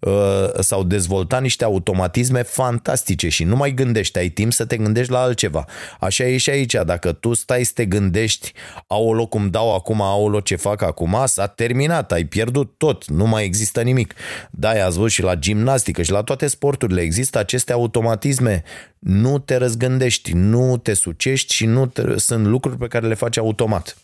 uh, 0.00 0.12
s-au 0.58 0.84
dezvoltat 0.84 1.42
niște 1.42 1.64
automatisme 1.64 2.42
fantastice 2.42 3.28
și 3.28 3.44
nu 3.44 3.56
mai 3.56 3.74
gândești, 3.74 4.18
ai 4.18 4.28
timp 4.28 4.52
să 4.52 4.64
te 4.64 4.76
gândești 4.76 5.12
la 5.12 5.20
altceva. 5.20 5.64
Așa 6.00 6.24
e 6.24 6.36
și 6.36 6.50
aici, 6.50 6.76
dacă 6.84 7.12
tu 7.12 7.34
stai 7.34 7.64
să 7.64 7.72
te 7.74 7.84
gândești, 7.84 8.52
aolo 8.86 9.26
cum 9.26 9.50
dau 9.50 9.74
acum, 9.74 10.00
aolo 10.00 10.40
ce 10.40 10.56
fac 10.56 10.82
acum, 10.82 11.22
s-a 11.24 11.46
terminat, 11.46 12.12
ai 12.12 12.24
pierdut 12.24 12.74
tot, 12.76 13.08
nu 13.08 13.26
mai 13.26 13.44
există 13.44 13.82
nimic. 13.82 14.14
Da, 14.50 14.68
ați 14.70 14.96
văzut 14.96 15.10
și 15.10 15.22
la 15.22 15.34
gimnastică 15.34 16.02
și 16.02 16.10
la 16.10 16.22
toate 16.22 16.46
sporturile 16.46 17.00
există 17.00 17.38
aceste 17.38 17.72
automatisme 17.72 18.62
nu 19.04 19.38
te 19.38 19.56
răzgândești, 19.56 20.32
nu 20.32 20.76
te 20.76 20.94
sucești 20.94 21.54
și 21.54 21.66
nu 21.66 21.86
te, 21.86 22.18
sunt 22.18 22.46
lucruri 22.46 22.76
pe 22.76 22.86
care 22.86 23.06
le 23.06 23.14
faci 23.14 23.36
automat. 23.36 23.96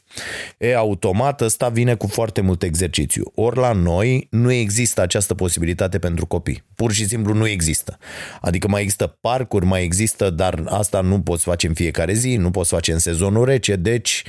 E, 0.59 0.75
automat 0.75 1.41
ăsta 1.41 1.69
vine 1.69 1.95
cu 1.95 2.07
foarte 2.07 2.41
mult 2.41 2.63
exercițiu. 2.63 3.33
Ori 3.35 3.59
la 3.59 3.73
noi 3.73 4.27
nu 4.31 4.53
există 4.53 5.01
această 5.01 5.35
posibilitate 5.35 5.99
pentru 5.99 6.27
copii. 6.27 6.63
Pur 6.75 6.93
și 6.93 7.07
simplu 7.07 7.33
nu 7.33 7.47
există. 7.47 7.99
Adică 8.41 8.69
mai 8.69 8.83
există 8.83 9.17
parcuri, 9.21 9.65
mai 9.65 9.83
există, 9.83 10.31
dar 10.31 10.63
asta 10.67 11.01
nu 11.01 11.21
poți 11.21 11.45
face 11.45 11.67
în 11.67 11.75
fiecare 11.75 12.13
zi, 12.13 12.37
nu 12.37 12.51
poți 12.51 12.71
face 12.71 12.93
în 12.93 12.99
sezonul 12.99 13.45
rece, 13.45 13.77
deci 13.77 14.25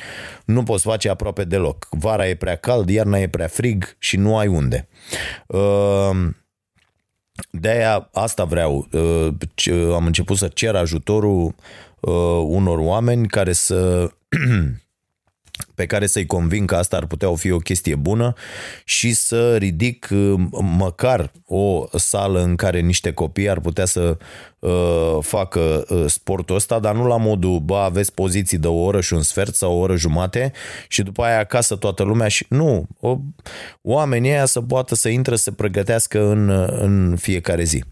nu 0.46 0.64
poți 0.64 0.84
face 0.84 1.10
aproape 1.10 1.44
deloc. 1.44 1.88
Vara 1.90 2.28
e 2.28 2.36
prea 2.36 2.56
cald, 2.56 2.90
iarna 2.90 3.18
e 3.18 3.28
prea 3.28 3.48
frig 3.48 3.96
și 4.00 4.18
nu 4.18 4.38
ai 4.38 4.48
unde. 4.48 4.88
Uh, 5.48 5.60
de-aia 7.50 8.10
asta 8.14 8.44
vreau. 8.44 8.88
Uh, 8.92 9.94
am 9.94 10.06
început 10.06 10.38
să 10.38 10.48
cer 10.48 10.76
ajutorul 10.76 11.56
uh, 12.00 12.44
unor 12.44 12.78
oameni 12.78 13.28
care 13.28 13.54
să 13.54 14.12
pe 15.76 15.86
care 15.86 16.08
să-i 16.08 16.26
convin 16.26 16.66
că 16.66 16.76
asta 16.76 16.98
ar 16.98 17.06
putea 17.06 17.36
fi 17.36 17.52
o 17.52 17.58
chestie 17.58 17.96
bună 17.96 18.34
și 18.86 19.14
să 19.14 19.58
ridic 19.58 20.08
uh, 20.12 20.34
măcar 20.62 21.32
o 21.46 21.86
sală 21.98 22.42
în 22.42 22.56
care 22.56 22.80
niște 22.80 23.12
copii 23.14 23.50
ar 23.50 23.60
putea 23.60 23.86
să 23.86 24.18
uh, 24.60 25.18
facă 25.22 25.86
uh, 25.90 26.04
sportul 26.08 26.56
ăsta, 26.56 26.80
dar 26.80 26.96
nu 26.96 27.08
la 27.08 27.18
modul, 27.18 27.60
bă, 27.60 27.78
aveți 27.78 28.14
poziții 28.14 28.58
de 28.58 28.68
o 28.68 28.84
oră 28.84 29.02
și 29.02 29.14
un 29.14 29.22
sfert 29.22 29.56
sau 29.56 29.74
o 29.74 29.80
oră 29.80 29.96
jumate 29.96 30.52
și 30.88 31.04
după 31.04 31.24
aia 31.24 31.40
acasă 31.40 31.76
toată 31.76 32.04
lumea 32.04 32.28
și 32.28 32.46
nu, 32.50 32.88
o, 33.00 33.18
oamenii 33.82 34.32
aia 34.32 34.46
să 34.46 34.62
poată 34.62 34.96
să 34.96 35.10
intre 35.10 35.36
să 35.36 35.44
se 35.44 35.52
pregătească 35.52 36.26
în, 36.26 36.50
în 36.80 37.16
fiecare 37.20 37.64
zi. 37.64 37.84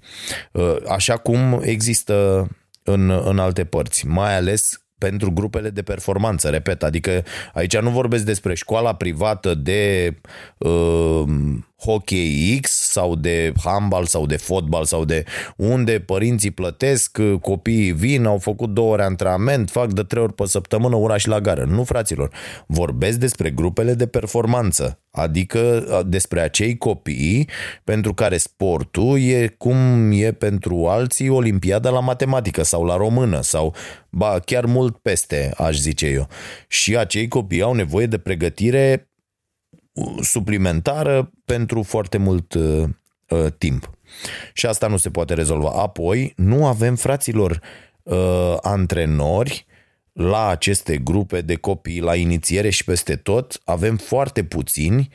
Uh, 0.51 0.76
așa 0.88 1.17
cum 1.17 1.61
există 1.63 2.47
în, 2.84 3.09
în 3.09 3.39
alte 3.39 3.63
părți, 3.63 4.07
mai 4.07 4.36
ales 4.36 4.82
pentru 4.99 5.31
grupele 5.31 5.69
de 5.69 5.81
performanță, 5.81 6.49
repet, 6.49 6.83
adică 6.83 7.23
aici 7.53 7.77
nu 7.77 7.89
vorbesc 7.89 8.25
despre 8.25 8.53
școala 8.53 8.95
privată 8.95 9.53
de 9.53 10.13
uh, 10.57 11.23
hockey 11.80 12.59
X 12.61 12.71
sau 12.71 13.15
de 13.15 13.53
handbal 13.63 14.05
sau 14.05 14.25
de 14.25 14.38
fotbal 14.38 14.86
sau 14.86 15.05
de 15.05 15.23
unde 15.55 15.99
părinții 15.99 16.51
plătesc, 16.51 17.17
copiii 17.41 17.91
vin, 17.91 18.25
au 18.25 18.38
făcut 18.38 18.69
două 18.69 18.91
ore 18.91 19.03
antrenament, 19.03 19.69
fac 19.69 19.93
de 19.93 20.03
trei 20.03 20.23
ori 20.23 20.34
pe 20.34 20.45
săptămână 20.45 20.95
ora 20.95 21.17
și 21.17 21.27
la 21.27 21.39
gară. 21.39 21.63
Nu, 21.63 21.84
fraților, 21.84 22.32
vorbesc 22.67 23.17
despre 23.17 23.49
grupele 23.49 23.93
de 23.93 24.07
performanță, 24.07 24.99
adică 25.11 25.84
despre 26.07 26.41
acei 26.41 26.77
copii 26.77 27.49
pentru 27.84 28.13
care 28.13 28.38
sportul 28.38 29.19
e 29.19 29.55
cum 29.57 30.11
e 30.11 30.32
pentru 30.32 30.88
alții 30.88 31.30
olimpiada 31.30 31.89
la 31.89 31.99
matematică 31.99 32.63
sau 32.63 32.86
la 32.86 32.95
română 32.95 33.41
sau 33.41 33.75
ba, 34.09 34.39
chiar 34.45 34.65
mult 34.65 34.97
peste, 34.97 35.51
aș 35.57 35.77
zice 35.77 36.07
eu. 36.07 36.27
Și 36.67 36.97
acei 36.97 37.27
copii 37.27 37.61
au 37.61 37.73
nevoie 37.73 38.05
de 38.05 38.17
pregătire 38.17 39.09
suplimentară 40.21 41.31
pentru 41.45 41.83
foarte 41.83 42.17
mult 42.17 42.53
uh, 42.53 42.83
uh, 43.29 43.45
timp. 43.57 43.89
Și 44.53 44.65
asta 44.65 44.87
nu 44.87 44.97
se 44.97 45.09
poate 45.09 45.33
rezolva. 45.33 45.69
Apoi, 45.69 46.33
nu 46.35 46.65
avem, 46.65 46.95
fraților, 46.95 47.61
uh, 48.03 48.57
antrenori 48.61 49.65
la 50.13 50.47
aceste 50.47 50.97
grupe 50.97 51.41
de 51.41 51.55
copii, 51.55 51.99
la 51.99 52.15
inițiere 52.15 52.69
și 52.69 52.83
peste 52.83 53.15
tot, 53.15 53.61
avem 53.65 53.97
foarte 53.97 54.43
puțini 54.43 55.09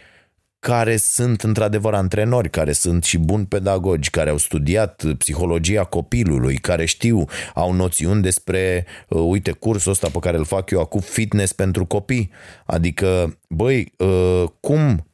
care 0.64 0.96
sunt 0.96 1.42
într-adevăr 1.42 1.94
antrenori, 1.94 2.50
care 2.50 2.72
sunt 2.72 3.04
și 3.04 3.18
buni 3.18 3.46
pedagogi, 3.46 4.10
care 4.10 4.30
au 4.30 4.36
studiat 4.36 5.04
psihologia 5.18 5.84
copilului, 5.84 6.56
care 6.56 6.84
știu, 6.84 7.24
au 7.54 7.72
noțiuni 7.72 8.22
despre, 8.22 8.86
uh, 9.08 9.22
uite, 9.26 9.50
cursul 9.50 9.92
ăsta 9.92 10.08
pe 10.12 10.18
care 10.18 10.36
îl 10.36 10.44
fac 10.44 10.70
eu 10.70 10.80
acum, 10.80 11.00
fitness 11.00 11.52
pentru 11.52 11.84
copii. 11.84 12.30
Adică, 12.66 13.38
băi, 13.48 13.92
uh, 13.96 14.44
cum 14.60 14.90
uh, 14.90 15.13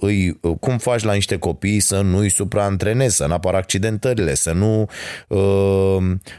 îi, 0.00 0.38
uh, 0.40 0.56
cum 0.60 0.78
faci 0.78 1.02
la 1.02 1.12
niște 1.12 1.36
copii 1.38 1.80
să 1.80 2.00
nu 2.00 2.18
îi 2.18 2.30
supraantrenezi, 2.30 3.16
să 3.16 3.26
nu 3.26 3.32
apară 3.32 3.56
accidentările, 3.56 4.34
să 4.34 4.52
nu 4.52 4.88
uh, 5.28 5.96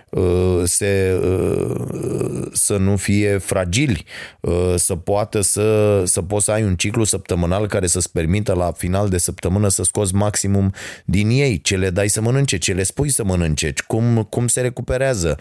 uh, 0.09 0.61
se, 0.63 1.19
uh, 1.23 2.47
să 2.53 2.77
nu 2.77 2.95
fie 2.95 3.37
fragili, 3.37 4.05
uh, 4.39 4.73
să 4.75 4.95
poată 4.95 5.41
să, 5.41 6.03
să 6.05 6.21
poți 6.21 6.45
să 6.45 6.51
ai 6.51 6.63
un 6.63 6.75
ciclu 6.75 7.03
săptămânal 7.03 7.67
care 7.67 7.87
să-ți 7.87 8.11
permită 8.11 8.53
la 8.53 8.71
final 8.71 9.09
de 9.09 9.17
săptămână 9.17 9.67
să 9.67 9.83
scoți 9.83 10.15
maximum 10.15 10.73
din 11.05 11.29
ei, 11.29 11.61
ce 11.61 11.77
le 11.77 11.89
dai 11.89 12.07
să 12.07 12.21
mănânce, 12.21 12.57
ce 12.57 12.73
le 12.73 12.83
spui 12.83 13.09
să 13.09 13.23
mănânce, 13.23 13.73
cum, 13.87 14.27
cum 14.29 14.47
se 14.47 14.61
recuperează, 14.61 15.37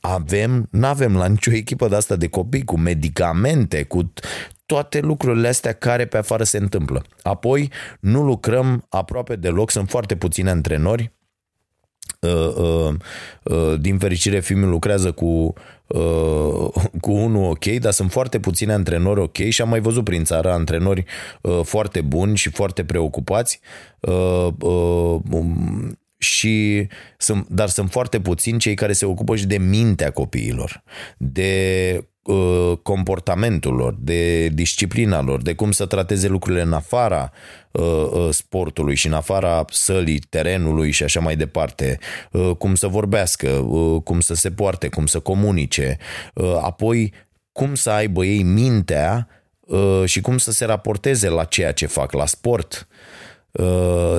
avem, 0.00 0.68
nu 0.70 0.86
avem 0.86 1.16
la 1.16 1.26
nicio 1.26 1.52
echipă 1.52 1.88
de 1.88 1.96
asta 1.96 2.16
de 2.16 2.28
copii 2.28 2.64
cu 2.64 2.78
medicamente, 2.78 3.82
cu 3.82 4.12
toate 4.68 5.00
lucrurile 5.00 5.48
astea 5.48 5.72
care 5.72 6.06
pe 6.06 6.16
afară 6.16 6.42
se 6.42 6.58
întâmplă. 6.58 7.04
Apoi, 7.22 7.72
nu 8.00 8.22
lucrăm 8.22 8.86
aproape 8.88 9.36
deloc, 9.36 9.70
sunt 9.70 9.88
foarte 9.88 10.16
puțini 10.16 10.48
antrenori. 10.48 11.12
Uh, 12.20 12.54
uh, 12.56 12.94
uh, 13.42 13.80
din 13.80 13.98
fericire, 13.98 14.40
filmul 14.40 14.68
lucrează 14.68 15.12
cu, 15.12 15.52
cu 17.00 17.10
unul 17.10 17.50
ok, 17.50 17.64
dar 17.64 17.92
sunt 17.92 18.10
foarte 18.10 18.40
puțini 18.40 18.72
antrenori 18.72 19.20
ok 19.20 19.36
și 19.36 19.62
am 19.62 19.68
mai 19.68 19.80
văzut 19.80 20.04
prin 20.04 20.24
țară 20.24 20.52
antrenori 20.52 21.04
foarte 21.62 22.00
buni 22.00 22.36
și 22.36 22.50
foarte 22.50 22.84
preocupați 22.84 23.60
um, 24.00 25.98
și 26.18 26.86
sunt, 27.16 27.48
dar 27.48 27.68
sunt 27.68 27.90
foarte 27.90 28.20
puțini 28.20 28.58
cei 28.58 28.74
care 28.74 28.92
se 28.92 29.04
ocupă 29.04 29.36
și 29.36 29.46
de 29.46 29.58
mintea 29.58 30.10
copiilor, 30.10 30.82
de 31.16 32.04
uh, 32.22 32.72
comportamentul 32.82 33.74
lor, 33.74 33.94
de 33.98 34.48
disciplina 34.48 35.22
lor, 35.22 35.42
de 35.42 35.54
cum 35.54 35.72
să 35.72 35.86
trateze 35.86 36.28
lucrurile 36.28 36.62
în 36.62 36.72
afara 36.72 37.32
uh, 37.70 37.82
uh, 38.12 38.28
sportului 38.30 38.94
și 38.94 39.06
în 39.06 39.12
afara 39.12 39.64
sălii, 39.70 40.18
terenului 40.18 40.90
și 40.90 41.02
așa 41.02 41.20
mai 41.20 41.36
departe, 41.36 41.98
uh, 42.32 42.50
cum 42.58 42.74
să 42.74 42.86
vorbească, 42.86 43.48
uh, 43.50 44.02
cum 44.02 44.20
să 44.20 44.34
se 44.34 44.50
poarte, 44.50 44.88
cum 44.88 45.06
să 45.06 45.20
comunice, 45.20 45.96
uh, 46.34 46.58
apoi 46.62 47.12
cum 47.52 47.74
să 47.74 47.90
aibă 47.90 48.24
ei 48.24 48.42
mintea 48.42 49.28
uh, 49.60 50.02
și 50.04 50.20
cum 50.20 50.38
să 50.38 50.52
se 50.52 50.64
raporteze 50.64 51.28
la 51.28 51.44
ceea 51.44 51.72
ce 51.72 51.86
fac, 51.86 52.12
la 52.12 52.26
sport, 52.26 52.88
Uh, 52.90 53.27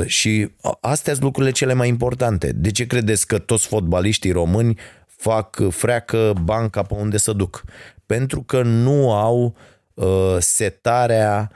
și 0.05 0.51
astea 0.81 1.13
sunt 1.13 1.25
lucrurile 1.25 1.51
cele 1.53 1.73
mai 1.73 1.87
importante. 1.87 2.51
De 2.51 2.71
ce 2.71 2.87
credeți 2.87 3.27
că 3.27 3.37
toți 3.37 3.67
fotbaliștii 3.67 4.31
români 4.31 4.77
fac 5.07 5.61
freacă 5.69 6.33
banca 6.43 6.81
pe 6.81 6.93
unde 6.93 7.17
să 7.17 7.33
duc? 7.33 7.63
Pentru 8.05 8.41
că 8.41 8.61
nu 8.61 9.13
au 9.13 9.55
uh, 9.93 10.35
setarea 10.39 11.51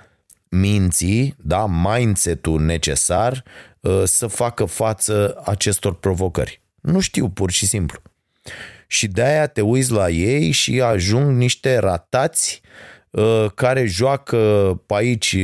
minții, 0.50 1.36
da, 1.42 1.66
mindset-ul 1.66 2.62
necesar 2.62 3.44
uh, 3.80 4.02
să 4.06 4.28
facă 4.28 4.66
față 4.66 5.42
acestor 5.46 5.96
provocări. 5.96 6.62
Nu 6.82 7.00
știu, 7.00 7.30
pur 7.30 7.52
și 7.52 7.66
simplu. 7.66 8.02
Și 8.88 9.08
de-aia 9.08 9.48
te 9.48 9.62
uiți 9.62 9.92
la 9.92 10.10
ei 10.10 10.52
și 10.52 10.82
ajung 10.82 11.38
niște 11.38 11.78
ratați 11.78 12.62
uh, 12.63 12.63
Uh, 12.63 12.63
care 13.56 13.86
joacă 13.86 14.38
pe 14.86 14.94
aici 14.94 15.36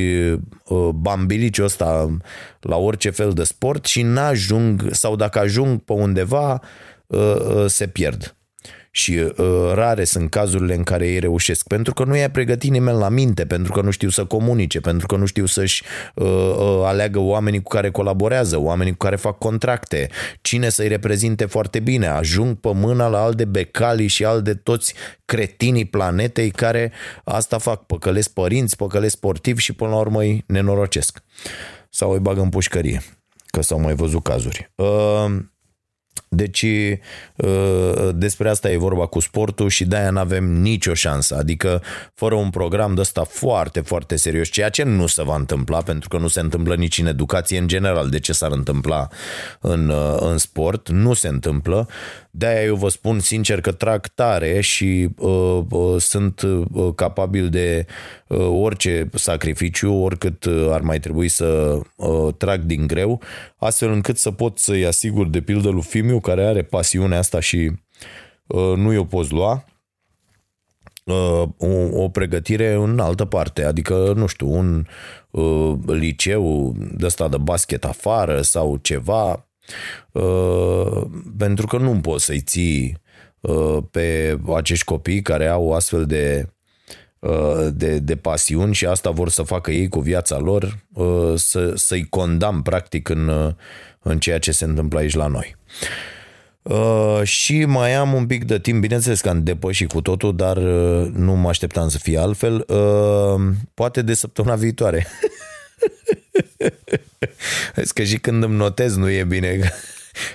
uh, 0.64 0.90
bambiliciul 0.94 1.66
ăsta 1.66 2.18
la 2.60 2.78
orice 2.78 3.10
fel 3.10 3.32
de 3.34 3.44
sport 3.44 3.86
și 3.86 4.02
n-ajung, 4.02 4.88
sau 4.92 5.16
dacă 5.16 5.40
ajung 5.40 5.80
pe 5.80 5.94
undeva, 5.94 6.62
uh, 7.08 7.66
se 7.66 7.88
pierd 7.88 8.36
și 8.92 9.12
uh, 9.12 9.72
rare 9.74 10.04
sunt 10.04 10.30
cazurile 10.30 10.76
în 10.76 10.84
care 10.84 11.08
ei 11.08 11.20
reușesc, 11.20 11.68
pentru 11.68 11.94
că 11.94 12.04
nu 12.04 12.16
i-a 12.16 12.30
pregătit 12.30 12.72
nimeni 12.72 12.98
la 12.98 13.10
minte, 13.10 13.46
pentru 13.46 13.72
că 13.72 13.82
nu 13.82 13.92
știu 13.92 14.10
să 14.10 14.26
comunice, 14.26 14.80
pentru 14.80 15.08
că 15.08 15.16
nu 15.16 15.26
știu 15.26 15.46
să-și 15.46 15.84
uh, 16.16 16.26
uh, 16.26 16.82
aleagă 16.84 17.20
oamenii 17.20 17.62
cu 17.62 17.70
care 17.70 17.92
colaborează, 17.92 18.60
oamenii 18.60 18.92
cu 18.92 18.98
care 18.98 19.16
fac 19.16 19.38
contracte, 19.38 20.10
cine 20.42 20.70
să-i 20.70 20.88
reprezinte 20.88 21.46
foarte 21.46 21.80
bine, 21.80 22.08
ajung 22.08 22.56
pe 22.56 22.74
mâna 22.74 23.08
la 23.08 23.22
al 23.22 23.34
de 23.34 23.46
becali 23.46 24.08
și 24.08 24.26
al 24.26 24.42
de 24.42 24.54
toți 24.54 24.94
cretinii 25.26 25.86
planetei 25.86 26.50
care 26.50 26.92
asta 27.24 27.58
fac, 27.58 27.86
păcălesc 27.86 28.34
părinți, 28.34 28.76
păcălesc 28.76 29.16
sportivi 29.16 29.62
și 29.62 29.74
până 29.74 29.90
la 29.90 29.98
urmă 29.98 30.20
îi 30.20 30.44
nenorocesc 30.48 31.24
sau 31.90 32.12
îi 32.12 32.20
bagă 32.20 32.42
în 32.42 32.50
pușcărie, 32.50 33.02
că 33.46 33.62
s-au 33.62 33.80
mai 33.80 33.96
văzut 33.96 34.24
cazuri. 34.24 34.72
Uh, 34.76 35.26
deci 36.30 36.66
uh, 37.36 38.10
despre 38.14 38.50
asta 38.50 38.72
e 38.72 38.78
vorba 38.78 39.06
cu 39.06 39.20
sportul 39.20 39.70
și 39.70 39.86
de-aia 39.86 40.10
nu 40.10 40.20
avem 40.20 40.52
nicio 40.52 40.94
șansă. 40.94 41.36
Adică 41.36 41.82
fără 42.14 42.36
un 42.36 42.50
program 42.50 42.94
de 42.94 43.02
ăsta 43.02 43.24
foarte, 43.24 43.80
foarte 43.80 44.16
serios, 44.16 44.48
ceea 44.48 44.70
ce 44.70 44.84
nu 44.84 45.08
se 45.08 45.24
va 45.24 45.36
întâmpla, 45.36 45.82
pentru 45.82 46.10
că 46.10 46.18
nu 46.18 46.28
se 46.28 46.40
întâmplă 46.40 46.76
nici 46.76 46.98
în 46.98 47.06
educație 47.06 47.58
în 47.58 47.68
general. 47.68 48.10
De 48.10 48.20
ce 48.20 48.34
s-ar 48.34 48.52
întâmpla 48.52 49.08
în, 49.60 49.90
uh, 49.90 50.16
în 50.20 50.38
sport? 50.38 50.90
Nu 50.90 51.14
se 51.14 51.28
întâmplă. 51.28 51.88
De-aia 52.32 52.64
eu 52.64 52.76
vă 52.76 52.90
spun 52.90 53.20
sincer 53.20 53.62
că 53.62 53.72
trag 53.72 54.08
tare 54.08 54.62
și 54.62 55.10
uh, 55.18 55.62
uh, 55.70 55.96
sunt 56.02 56.42
uh, 56.42 56.94
capabil 56.96 57.50
de 57.50 57.86
uh, 57.88 58.19
orice 58.38 59.10
sacrificiu, 59.14 59.94
oricât 59.94 60.44
uh, 60.44 60.68
ar 60.72 60.82
mai 60.82 61.00
trebui 61.00 61.28
să 61.28 61.80
uh, 61.96 62.34
trag 62.38 62.62
din 62.62 62.88
greu, 62.88 63.22
astfel 63.58 63.92
încât 63.92 64.18
să 64.18 64.32
pot 64.32 64.58
să-i 64.58 64.86
asigur 64.86 65.28
de 65.28 65.42
pildă 65.42 65.70
lui 65.70 65.82
Fimiu, 65.82 66.20
care 66.20 66.46
are 66.46 66.64
pasiunea 66.64 67.18
asta 67.18 67.40
și 67.40 67.72
uh, 68.48 68.74
nu 68.76 68.92
i-o 68.92 69.04
poți 69.04 69.32
lua, 69.32 69.66
uh, 71.04 71.44
o, 71.58 72.02
o 72.02 72.10
pregătire 72.10 72.74
în 72.74 73.00
altă 73.00 73.26
parte, 73.26 73.64
adică, 73.64 74.14
nu 74.16 74.26
știu, 74.26 74.52
un 74.52 74.86
uh, 75.30 75.74
liceu 75.86 76.76
de 76.98 77.06
ăsta 77.06 77.28
de 77.28 77.38
basket 77.38 77.86
afară 77.86 78.42
sau 78.42 78.78
ceva, 78.82 79.44
Uh, 80.12 81.02
pentru 81.38 81.68
că 81.68 81.78
nu 81.78 82.00
poți 82.00 82.26
să-i 82.26 82.42
ții 82.42 82.98
uh, 83.40 83.78
pe 83.92 84.40
acești 84.56 84.86
copii 84.86 85.22
care 85.22 85.48
au 85.48 85.74
astfel 85.74 86.06
de, 86.06 86.46
uh, 86.46 86.52
de, 87.72 88.00
de 88.00 88.16
pasiuni 88.16 88.74
și 88.74 88.86
asta 88.86 89.10
vor 89.10 89.30
să 89.30 89.44
facă 89.44 89.72
ei 89.72 89.88
cu 89.88 90.00
viața 90.00 90.38
lor, 90.38 90.86
să, 91.36 91.74
să-i 91.76 92.08
condamn 92.10 92.62
practic 92.62 93.10
în, 93.10 93.56
în 94.02 94.20
ceea 94.20 94.40
ce 94.40 94.52
se 94.52 94.66
întâmplă 94.66 95.00
aici 95.00 95.16
la 95.16 95.28
noi. 95.28 95.58
Uh, 96.62 97.22
și 97.24 97.66
mai 97.66 97.94
am 97.94 98.14
un 98.14 98.26
pic 98.26 98.44
de 98.44 98.60
timp, 98.60 98.82
bineînțeles 98.82 99.22
că 99.22 99.30
am 99.30 99.44
depășit 99.44 99.92
cu 99.92 100.02
totul, 100.02 100.36
dar 100.36 100.58
uh, 100.58 101.10
nu 101.14 101.34
mă 101.36 101.50
așteptam 101.50 101.90
să 101.90 101.98
fie 101.98 102.18
altfel. 102.18 102.66
Uh, 102.68 103.42
poate 103.74 104.02
de 104.02 104.14
săptămâna 104.14 104.56
viitoare. 104.56 105.08
Vezi 107.76 107.94
că 107.94 108.04
și 108.04 108.18
când 108.18 108.44
îmi 108.44 108.56
notez 108.56 108.96
nu 108.96 109.10
e 109.10 109.24
bine 109.24 109.72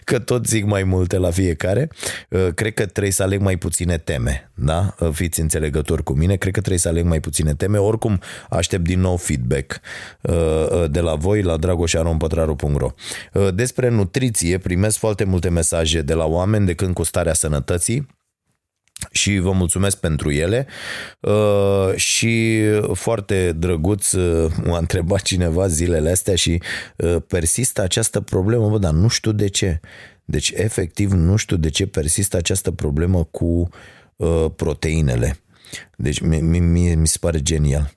că 0.05 0.19
tot 0.19 0.47
zic 0.47 0.65
mai 0.65 0.85
multe 0.85 1.17
la 1.17 1.31
fiecare. 1.31 1.89
Uh, 2.29 2.49
cred 2.55 2.75
că 2.75 2.87
trebuie 2.87 3.13
să 3.13 3.23
aleg 3.23 3.41
mai 3.41 3.57
puține 3.57 3.99
teme, 3.99 4.51
da? 4.55 4.95
Uh, 5.01 5.09
fiți 5.13 5.41
înțelegători 5.41 6.03
cu 6.03 6.13
mine, 6.13 6.37
cred 6.37 6.53
că 6.53 6.59
trebuie 6.59 6.81
să 6.81 6.89
aleg 6.89 7.05
mai 7.05 7.21
puține 7.21 7.55
teme. 7.55 7.79
Oricum, 7.79 8.21
aștept 8.51 8.85
din 8.85 9.01
nou 9.01 9.17
feedback 9.17 9.81
uh, 10.21 10.35
de 10.91 11.01
la 11.01 11.15
voi 11.15 11.43
la 11.43 11.57
dragoșarompătraru.ro 11.57 12.91
Despre 13.55 13.89
nutriție 13.89 14.59
primesc 14.59 14.99
foarte 14.99 15.25
multe 15.25 15.49
mesaje 15.49 16.03
de 16.03 16.15
la 16.15 16.25
oameni 16.25 16.67
de 16.67 16.75
când 16.75 16.95
cu 16.95 17.03
starea 17.03 17.35
sănătății 17.35 18.07
și 19.11 19.39
vă 19.39 19.53
mulțumesc 19.53 19.97
pentru 19.97 20.31
ele 20.31 20.67
uh, 21.21 21.95
și 21.95 22.63
foarte 22.93 23.53
drăguț 23.53 24.13
uh, 24.13 24.53
m-a 24.65 24.79
întrebat 24.79 25.23
cineva 25.23 25.67
zilele 25.67 26.11
astea 26.11 26.35
și 26.35 26.63
uh, 26.97 27.17
persistă 27.27 27.83
această 27.83 28.21
problemă, 28.21 28.69
bă, 28.69 28.79
dar 28.79 28.93
nu 28.93 29.09
știu 29.09 29.33
de 29.33 29.49
ce. 29.49 29.81
Deci 30.25 30.53
efectiv 30.55 31.13
nu 31.13 31.37
știu 31.37 31.57
de 31.57 31.71
ce 31.71 31.87
persistă 31.87 32.37
această 32.37 32.71
problemă 32.71 33.25
cu 33.25 33.69
proteinele. 34.57 35.37
Deci 35.97 36.21
mi, 36.21 36.41
mi, 36.41 36.95
mi 36.95 37.07
se 37.07 37.17
pare 37.21 37.43
genial. 37.43 37.93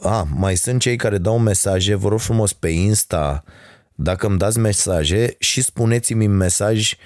A, 0.00 0.28
mai 0.34 0.56
sunt 0.56 0.80
cei 0.80 0.96
care 0.96 1.18
dau 1.18 1.38
mesaje, 1.38 1.94
vă 1.94 2.08
rog 2.08 2.20
frumos 2.20 2.52
pe 2.52 2.68
Insta, 2.68 3.44
dacă 3.94 4.26
îmi 4.26 4.38
dați 4.38 4.58
mesaje 4.58 5.34
și 5.38 5.62
spuneți-mi 5.62 6.24
în 6.24 6.36
mesaj 6.36 6.92
uh, 6.92 6.98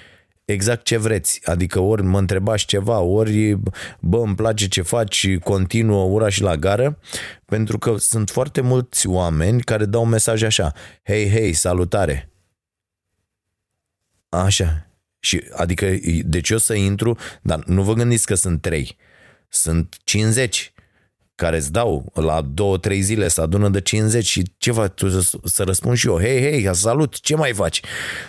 exact 0.45 0.83
ce 0.83 0.97
vreți. 0.97 1.41
Adică 1.43 1.79
ori 1.79 2.03
mă 2.03 2.19
întrebați 2.19 2.65
ceva, 2.65 2.99
ori 2.99 3.57
bă, 3.99 4.17
îmi 4.17 4.35
place 4.35 4.67
ce 4.67 4.81
faci, 4.81 5.37
continuă 5.37 6.03
oraș 6.03 6.33
și 6.33 6.41
la 6.41 6.55
gară, 6.55 6.99
pentru 7.45 7.77
că 7.77 7.95
sunt 7.97 8.29
foarte 8.29 8.61
mulți 8.61 9.07
oameni 9.07 9.61
care 9.61 9.85
dau 9.85 10.05
mesaje 10.05 10.45
așa, 10.45 10.73
hei, 11.03 11.29
hei, 11.29 11.53
salutare. 11.53 12.29
Așa. 14.29 14.89
Și, 15.19 15.43
adică, 15.51 15.93
deci 16.23 16.49
eu 16.49 16.57
să 16.57 16.73
intru, 16.73 17.17
dar 17.41 17.63
nu 17.63 17.83
vă 17.83 17.93
gândiți 17.93 18.25
că 18.25 18.35
sunt 18.35 18.61
trei, 18.61 18.97
sunt 19.49 19.97
50 20.03 20.73
care 21.35 21.55
îți 21.55 21.71
dau 21.71 22.11
la 22.13 22.41
două, 22.41 22.77
trei 22.77 23.01
zile 23.01 23.27
să 23.27 23.41
adună 23.41 23.69
de 23.69 23.81
50 23.81 24.25
și 24.25 24.43
ce 24.57 24.71
faci 24.71 24.91
tu 24.91 25.09
să, 25.09 25.37
să 25.43 25.63
răspund 25.63 25.97
și 25.97 26.07
eu, 26.07 26.19
hei, 26.19 26.41
hei, 26.41 26.75
salut, 26.75 27.19
ce 27.19 27.35
mai 27.35 27.53
faci? 27.53 27.81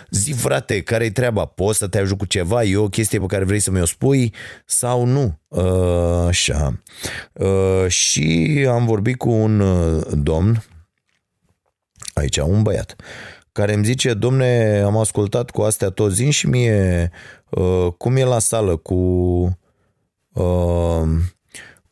Zi, 0.09 0.31
frate, 0.31 0.81
care-i 0.81 1.11
treaba? 1.11 1.45
Poți 1.45 1.77
să 1.77 1.87
te 1.87 1.97
ajut 1.97 2.17
cu 2.17 2.25
ceva? 2.25 2.63
E 2.63 2.77
o 2.77 2.87
chestie 2.87 3.19
pe 3.19 3.25
care 3.25 3.43
vrei 3.43 3.59
să 3.59 3.71
mi-o 3.71 3.85
spui 3.85 4.33
sau 4.65 5.05
nu? 5.05 5.39
Uh, 5.47 6.25
așa. 6.27 6.81
Uh, 7.33 7.87
și 7.87 8.65
am 8.69 8.85
vorbit 8.85 9.17
cu 9.17 9.29
un 9.29 9.59
uh, 9.59 10.03
domn, 10.11 10.63
aici, 12.13 12.37
un 12.37 12.61
băiat, 12.61 12.95
care 13.51 13.73
îmi 13.73 13.85
zice, 13.85 14.13
domne, 14.13 14.81
am 14.85 14.97
ascultat 14.97 15.49
cu 15.49 15.61
astea 15.61 15.89
tot 15.89 16.11
zi 16.11 16.29
și 16.29 16.47
mie 16.47 17.11
uh, 17.49 17.87
cum 17.97 18.15
e 18.15 18.23
la 18.23 18.39
sală 18.39 18.75
cu 18.75 18.95
uh, 20.33 21.07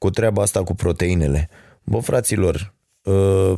cu 0.05 0.11
treaba 0.11 0.41
asta 0.41 0.63
cu 0.63 0.75
proteinele. 0.75 1.49
Bă, 1.83 1.99
fraților, 1.99 2.73
uh, 3.03 3.55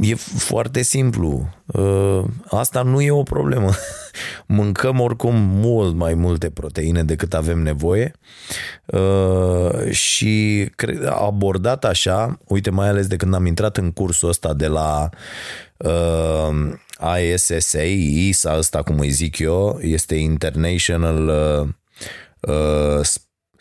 e 0.00 0.14
foarte 0.14 0.82
simplu. 0.82 1.48
Uh, 1.66 2.24
asta 2.48 2.82
nu 2.82 3.00
e 3.00 3.10
o 3.10 3.22
problemă. 3.22 3.70
Mâncăm 4.46 5.00
oricum 5.00 5.34
mult 5.36 5.94
mai 5.94 6.14
multe 6.14 6.50
proteine 6.50 7.04
decât 7.04 7.34
avem 7.34 7.58
nevoie 7.58 8.12
uh, 8.86 9.90
și 9.90 10.66
abordat 11.08 11.84
așa, 11.84 12.38
uite 12.46 12.70
mai 12.70 12.88
ales 12.88 13.06
de 13.06 13.16
când 13.16 13.34
am 13.34 13.46
intrat 13.46 13.76
în 13.76 13.90
cursul 13.90 14.28
ăsta 14.28 14.54
de 14.54 14.66
la 14.66 15.08
ISSA, 17.20 17.82
ISA 17.82 18.56
ăsta 18.56 18.82
cum 18.82 18.98
îi 18.98 19.10
zic 19.10 19.38
eu, 19.38 19.78
este 19.82 20.14
International 20.14 21.28
uh, 22.40 23.00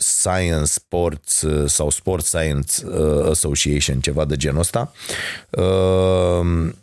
Science 0.02 0.72
Sports 0.72 1.42
uh, 1.42 1.70
sau 1.70 1.90
Sport 1.90 2.26
Science 2.26 2.86
uh, 2.86 3.30
Association, 3.30 4.00
ceva 4.00 4.26
de 4.26 4.36
genul 4.36 4.60
ăsta, 4.60 4.94
uh, 5.50 6.74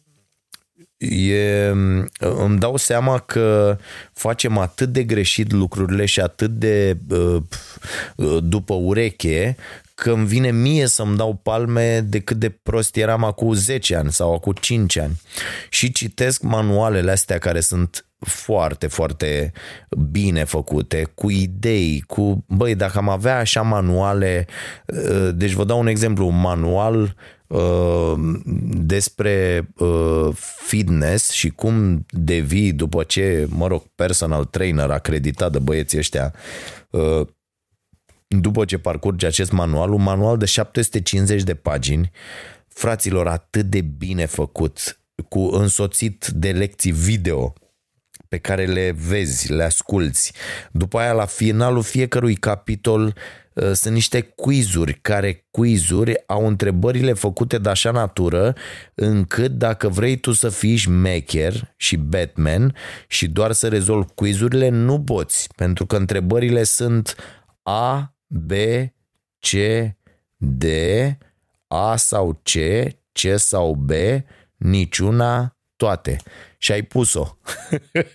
e, 0.99 1.69
îmi 2.19 2.59
dau 2.59 2.77
seama 2.77 3.19
că 3.19 3.79
facem 4.13 4.59
atât 4.59 4.93
de 4.93 5.03
greșit 5.05 5.53
lucrurile 5.53 6.05
și 6.05 6.21
atât 6.21 6.51
de 6.51 6.97
după 8.41 8.75
ureche 8.75 9.57
că 10.03 10.11
îmi 10.11 10.27
vine 10.27 10.51
mie 10.51 10.87
să-mi 10.87 11.17
dau 11.17 11.35
palme 11.35 12.01
de 12.01 12.21
cât 12.21 12.37
de 12.37 12.51
prost 12.51 12.97
eram 12.97 13.25
acum 13.25 13.53
10 13.53 13.97
ani 13.97 14.13
sau 14.13 14.35
acum 14.35 14.53
5 14.61 14.97
ani. 14.97 15.21
Și 15.71 15.93
citesc 15.93 16.43
manualele 16.43 17.11
astea 17.11 17.39
care 17.39 17.61
sunt 17.61 18.07
foarte, 18.19 18.87
foarte 18.87 19.53
bine 20.11 20.45
făcute, 20.45 21.13
cu 21.15 21.31
idei, 21.31 22.05
cu, 22.07 22.45
băi, 22.49 22.75
dacă 22.75 22.99
am 22.99 23.09
avea 23.09 23.39
așa 23.39 23.63
manuale, 23.63 24.47
uh, 24.87 25.31
deci 25.35 25.53
vă 25.53 25.65
dau 25.65 25.79
un 25.79 25.87
exemplu, 25.87 26.27
un 26.27 26.41
manual 26.41 27.17
uh, 27.47 28.15
despre 28.71 29.69
uh, 29.77 30.29
fitness 30.67 31.31
și 31.31 31.51
cum 31.51 32.07
devii 32.11 32.73
după 32.73 33.03
ce, 33.03 33.47
mă 33.49 33.67
rog, 33.67 33.83
personal 33.95 34.45
trainer 34.45 34.91
acreditat 34.91 35.53
de 35.53 35.59
băieții 35.59 35.99
ăștia 35.99 36.35
după 38.29 38.65
ce 38.65 38.79
parcurge 38.79 39.27
acest 39.27 39.51
manual, 39.51 39.93
un 39.93 40.03
manual 40.03 40.37
de 40.37 40.45
750 40.45 41.43
de 41.43 41.55
pagini, 41.55 42.11
fraților, 42.69 43.27
atât 43.27 43.67
de 43.67 43.81
bine 43.81 44.27
făcut, 44.27 45.01
cu 45.29 45.41
însoțit 45.41 46.27
de 46.27 46.51
lecții 46.51 46.93
video 46.93 47.53
pe 48.29 48.39
care 48.39 48.65
le 48.65 48.95
vezi, 49.09 49.53
le 49.53 49.63
asculți. 49.63 50.33
După 50.73 50.99
aia, 50.99 51.13
la 51.13 51.25
finalul 51.25 51.83
fiecărui 51.83 52.35
capitol, 52.35 53.15
uh, 53.53 53.73
sunt 53.73 53.95
niște 53.95 54.21
quizuri, 54.21 54.95
care 54.95 55.47
quizuri 55.51 56.27
au 56.27 56.47
întrebările 56.47 57.13
făcute 57.13 57.59
de 57.59 57.69
așa 57.69 57.91
natură 57.91 58.55
încât 58.95 59.51
dacă 59.51 59.89
vrei 59.89 60.17
tu 60.17 60.33
să 60.33 60.49
fii 60.49 60.77
șmecher 60.77 61.75
și 61.77 61.97
Batman 61.97 62.75
și 63.07 63.29
doar 63.29 63.53
să 63.53 63.69
rezolvi 63.69 64.13
quizurile, 64.15 64.69
nu 64.69 65.01
poți, 65.01 65.49
pentru 65.57 65.87
că 65.87 65.97
întrebările 65.97 66.63
sunt 66.63 67.15
A, 67.63 68.16
B, 68.27 68.53
C, 69.39 69.51
D, 70.37 70.65
A 71.67 71.97
sau 71.97 72.41
C, 72.43 72.53
C 73.13 73.39
sau 73.39 73.75
B, 73.75 73.91
niciuna, 74.57 75.57
toate 75.77 76.17
și 76.59 76.73
ai 76.73 76.83
pus-o. 76.83 77.39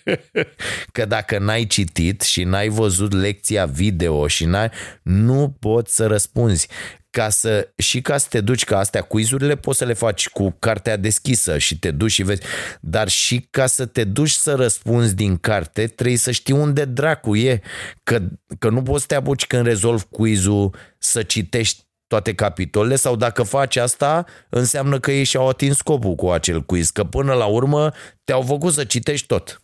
că 0.92 1.04
dacă 1.04 1.38
n-ai 1.38 1.66
citit 1.66 2.20
și 2.20 2.44
n-ai 2.44 2.68
văzut 2.68 3.12
lecția 3.12 3.66
video 3.66 4.26
și 4.26 4.44
n-ai, 4.44 4.70
nu 5.02 5.56
poți 5.60 5.94
să 5.94 6.06
răspunzi. 6.06 6.68
Ca 7.16 7.28
să, 7.28 7.68
și 7.76 8.00
ca 8.00 8.18
să 8.18 8.26
te 8.30 8.40
duci 8.40 8.64
ca 8.64 8.78
astea 8.78 9.02
quizurile 9.02 9.56
poți 9.56 9.78
să 9.78 9.84
le 9.84 9.92
faci 9.92 10.28
cu 10.28 10.56
cartea 10.58 10.96
deschisă 10.96 11.58
și 11.58 11.78
te 11.78 11.90
duci 11.90 12.10
și 12.10 12.22
vezi, 12.22 12.42
dar 12.80 13.08
și 13.08 13.46
ca 13.50 13.66
să 13.66 13.86
te 13.86 14.04
duci 14.04 14.30
să 14.30 14.54
răspunzi 14.54 15.14
din 15.14 15.36
carte 15.36 15.86
trebuie 15.86 16.16
să 16.16 16.30
știi 16.30 16.54
unde 16.54 16.84
dracu 16.84 17.36
e, 17.36 17.60
că, 18.02 18.22
că 18.58 18.68
nu 18.68 18.82
poți 18.82 19.00
să 19.00 19.06
te 19.06 19.14
apuci 19.14 19.46
când 19.46 19.66
rezolvi 19.66 20.04
quizul 20.10 20.74
să 20.98 21.22
citești 21.22 21.82
toate 22.06 22.34
capitolele 22.34 22.96
sau 22.96 23.16
dacă 23.16 23.42
faci 23.42 23.76
asta, 23.76 24.24
înseamnă 24.48 25.00
că 25.00 25.12
ei 25.12 25.24
și-au 25.24 25.48
atins 25.48 25.76
scopul 25.76 26.14
cu 26.14 26.30
acel 26.30 26.62
quiz, 26.62 26.90
că 26.90 27.04
până 27.04 27.32
la 27.32 27.44
urmă 27.44 27.92
te-au 28.24 28.42
făcut 28.42 28.72
să 28.72 28.84
citești 28.84 29.26
tot. 29.26 29.62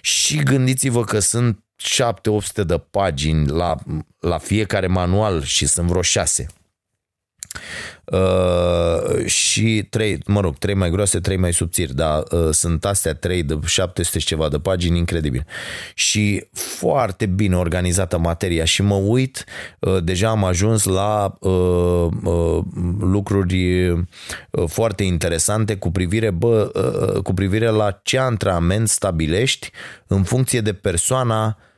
Și 0.00 0.36
gândiți-vă 0.36 1.04
că 1.04 1.18
sunt 1.18 1.64
7-800 2.62 2.64
de 2.66 2.78
pagini 2.90 3.46
la, 3.48 3.76
la 4.20 4.38
fiecare 4.38 4.86
manual 4.86 5.42
și 5.42 5.66
sunt 5.66 5.88
vreo 5.88 6.02
6. 6.02 6.46
Uh, 8.04 9.24
și 9.24 9.86
trei, 9.90 10.18
mă 10.26 10.40
rog, 10.40 10.58
trei 10.58 10.74
mai 10.74 10.90
groase, 10.90 11.20
trei 11.20 11.36
mai 11.36 11.52
subțiri, 11.52 11.94
dar 11.94 12.22
uh, 12.30 12.48
sunt 12.50 12.84
astea 12.84 13.14
trei 13.14 13.42
de 13.42 13.58
700 13.64 14.18
și 14.18 14.26
ceva 14.26 14.48
de 14.48 14.58
pagini, 14.58 14.98
incredibil. 14.98 15.46
Și 15.94 16.46
foarte 16.52 17.26
bine 17.26 17.56
organizată 17.56 18.18
materia 18.18 18.64
și 18.64 18.82
mă 18.82 18.94
uit, 18.94 19.44
uh, 19.78 19.96
deja 20.02 20.28
am 20.28 20.44
ajuns 20.44 20.84
la 20.84 21.36
uh, 21.40 22.06
uh, 22.24 22.58
lucruri 23.00 23.88
uh, 23.88 24.00
foarte 24.66 25.02
interesante 25.02 25.76
cu 25.76 25.90
privire, 25.90 26.30
bă, 26.30 26.70
uh, 26.74 27.22
cu 27.22 27.34
privire 27.34 27.68
la 27.68 28.00
ce 28.02 28.18
antrenament 28.18 28.88
stabilești 28.88 29.70
în 30.06 30.22
funcție 30.22 30.60
de 30.60 30.72
persoana 30.72 31.46
uh, 31.46 31.68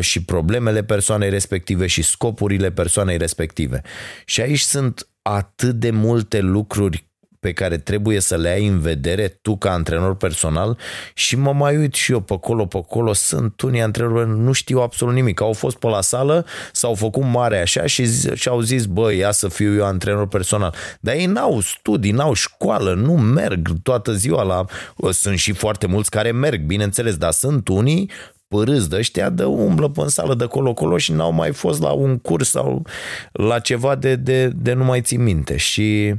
și 0.00 0.24
problemele 0.24 0.84
persoanei 0.84 1.30
respective 1.30 1.86
și 1.86 2.02
scopurile 2.02 2.70
persoanei 2.70 3.16
respective. 3.16 3.82
Și 4.24 4.40
aici 4.40 4.60
sunt 4.60 5.08
atât 5.22 5.74
de 5.74 5.90
multe 5.90 6.40
lucruri 6.40 7.08
pe 7.44 7.52
care 7.52 7.78
trebuie 7.78 8.20
să 8.20 8.36
le 8.36 8.48
ai 8.48 8.66
în 8.66 8.78
vedere 8.78 9.28
tu 9.28 9.56
ca 9.56 9.72
antrenor 9.72 10.16
personal 10.16 10.78
și 11.14 11.36
mă 11.36 11.52
mai 11.52 11.76
uit 11.76 11.94
și 11.94 12.12
eu 12.12 12.20
pe 12.20 12.32
acolo, 12.32 12.66
pe 12.66 12.76
acolo, 12.76 13.12
sunt 13.12 13.60
unii 13.60 13.80
antrenori 13.80 14.28
nu 14.28 14.52
știu 14.52 14.80
absolut 14.80 15.14
nimic, 15.14 15.40
au 15.40 15.52
fost 15.52 15.76
pe 15.76 15.86
la 15.86 16.00
sală, 16.00 16.46
s-au 16.72 16.94
făcut 16.94 17.22
mare 17.24 17.60
așa 17.60 17.86
și, 17.86 18.32
și 18.34 18.48
au 18.48 18.60
zis, 18.60 18.84
băi, 18.84 19.18
ia 19.18 19.30
să 19.30 19.48
fiu 19.48 19.74
eu 19.74 19.84
antrenor 19.84 20.28
personal. 20.28 20.74
Dar 21.00 21.14
ei 21.14 21.26
n-au 21.26 21.60
studii, 21.60 22.12
n-au 22.12 22.32
școală, 22.32 22.94
nu 22.94 23.12
merg 23.12 23.68
toată 23.82 24.12
ziua 24.12 24.42
la... 24.42 24.64
Sunt 25.10 25.38
și 25.38 25.52
foarte 25.52 25.86
mulți 25.86 26.10
care 26.10 26.32
merg, 26.32 26.60
bineînțeles, 26.60 27.16
dar 27.16 27.32
sunt 27.32 27.68
unii 27.68 28.10
părâți 28.54 28.88
de 28.88 28.96
ăștia 28.96 29.30
de 29.30 29.44
umblă 29.44 29.88
pe 29.88 30.00
în 30.00 30.08
sală 30.08 30.34
de 30.34 30.46
colo-colo 30.46 30.96
și 30.96 31.12
n-au 31.12 31.32
mai 31.32 31.52
fost 31.52 31.80
la 31.80 31.90
un 31.90 32.18
curs 32.18 32.50
sau 32.50 32.86
la 33.32 33.58
ceva 33.58 33.94
de, 33.94 34.16
de, 34.16 34.48
de 34.48 34.72
nu 34.72 34.84
mai 34.84 35.00
țin 35.00 35.22
minte. 35.22 35.56
Și 35.56 36.14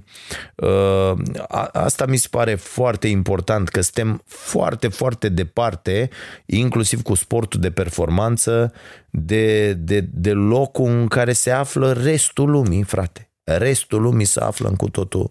uh, 0.55 1.13
a, 1.47 1.69
asta 1.73 2.05
mi 2.05 2.17
se 2.17 2.27
pare 2.31 2.55
foarte 2.55 3.07
important, 3.07 3.69
că 3.69 3.81
suntem 3.81 4.21
foarte, 4.25 4.87
foarte 4.87 5.29
departe, 5.29 6.09
inclusiv 6.45 7.01
cu 7.01 7.13
sportul 7.13 7.59
de 7.59 7.71
performanță, 7.71 8.73
de, 9.09 9.73
de, 9.73 10.07
de 10.13 10.31
locul 10.31 10.85
în 10.85 11.07
care 11.07 11.33
se 11.33 11.51
află 11.51 11.91
restul 11.91 12.49
lumii, 12.49 12.83
frate. 12.83 13.29
Restul 13.43 14.01
lumii 14.01 14.25
se 14.25 14.39
află 14.39 14.67
în 14.67 14.75
cu 14.75 14.89
totul 14.89 15.29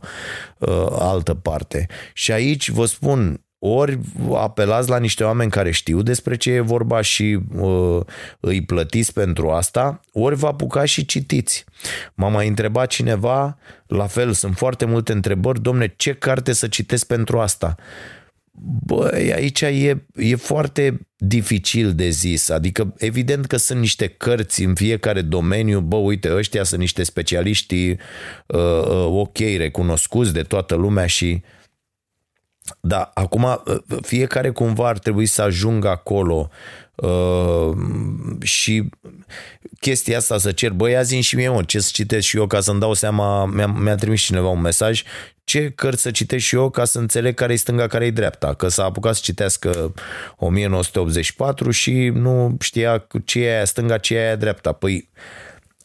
uh, 0.59 0.87
altă 0.91 1.35
parte. 1.35 1.87
Și 2.13 2.33
aici 2.33 2.71
vă 2.71 2.85
spun, 2.85 3.44
ori 3.67 3.99
apelați 4.35 4.89
la 4.89 4.99
niște 4.99 5.25
oameni 5.25 5.51
care 5.51 5.71
știu 5.71 6.03
despre 6.03 6.37
ce 6.37 6.51
e 6.51 6.61
vorba 6.61 7.01
și 7.01 7.39
uh, 7.57 8.01
îi 8.41 8.62
plătiți 8.62 9.12
pentru 9.12 9.51
asta, 9.51 10.01
ori 10.12 10.35
vă 10.35 10.47
apucați 10.47 10.91
și 10.91 11.05
citiți. 11.05 11.65
M-a 12.15 12.29
mai 12.29 12.49
întrebat 12.49 12.89
cineva, 12.89 13.59
la 13.87 14.07
fel, 14.07 14.33
sunt 14.33 14.57
foarte 14.57 14.85
multe 14.85 15.12
întrebări, 15.12 15.62
domne, 15.62 15.95
ce 15.97 16.12
carte 16.12 16.53
să 16.53 16.69
citesc 16.69 17.07
pentru 17.07 17.41
asta? 17.41 17.75
Băi, 18.87 19.33
aici 19.33 19.61
e, 19.61 20.05
e 20.15 20.35
foarte 20.37 21.01
dificil 21.17 21.93
de 21.93 22.09
zis, 22.09 22.49
adică 22.49 22.95
evident 22.99 23.47
că 23.47 23.57
sunt 23.57 23.81
niște 23.81 24.07
cărți 24.07 24.62
în 24.62 24.75
fiecare 24.75 25.21
domeniu, 25.21 25.81
bă, 25.81 25.97
uite, 25.97 26.35
ăștia 26.35 26.65
sunt 26.65 26.81
niște 26.81 27.03
specialiști 27.03 27.91
uh, 27.91 27.97
uh, 28.47 29.07
ok, 29.11 29.39
recunoscuți 29.39 30.33
de 30.33 30.43
toată 30.43 30.75
lumea 30.75 31.07
și 31.07 31.43
uh, 31.43 31.62
Da, 32.81 33.11
acum 33.15 33.62
fiecare 34.03 34.51
cumva 34.51 34.89
ar 34.89 34.99
trebui 34.99 35.27
să 35.27 35.43
ajungă 35.43 35.89
acolo 35.89 36.51
uh, 36.95 37.77
și 38.43 38.89
chestia 39.81 40.17
asta 40.17 40.39
să 40.39 40.53
cer, 40.53 40.71
băi, 40.71 40.97
azi 40.97 41.17
și 41.17 41.37
mie, 41.37 41.49
mă, 41.49 41.62
ce 41.62 41.81
să 41.81 41.91
citesc 41.93 42.27
și 42.27 42.37
eu 42.37 42.47
ca 42.47 42.61
să-mi 42.61 42.81
dau 42.81 42.93
seama, 42.93 43.47
mi-a, 43.47 43.67
mi-a 43.67 43.95
trimis 43.95 44.21
cineva 44.21 44.49
un 44.49 44.61
mesaj, 44.61 45.03
ce 45.45 45.71
cărți 45.71 46.03
să 46.03 46.11
citesc 46.11 46.45
și 46.45 46.55
eu 46.55 46.71
ca 46.71 46.85
să 46.85 46.99
înțeleg 46.99 47.35
care 47.35 47.53
e 47.53 47.57
stânga, 47.57 47.87
care 47.87 48.05
e 48.07 48.11
dreapta, 48.11 48.55
că 48.55 48.69
s-a 48.69 48.85
apucat 48.85 49.15
să 49.15 49.21
citească 49.25 49.95
1984 50.37 51.71
și 51.71 51.93
nu 52.15 52.57
știa 52.61 53.07
ce 53.25 53.45
e 53.45 53.55
aia 53.55 53.65
stânga, 53.65 53.99
ce 53.99 54.15
e 54.15 54.27
aia 54.27 54.37
dreapta. 54.37 54.73
Păi, 54.73 55.09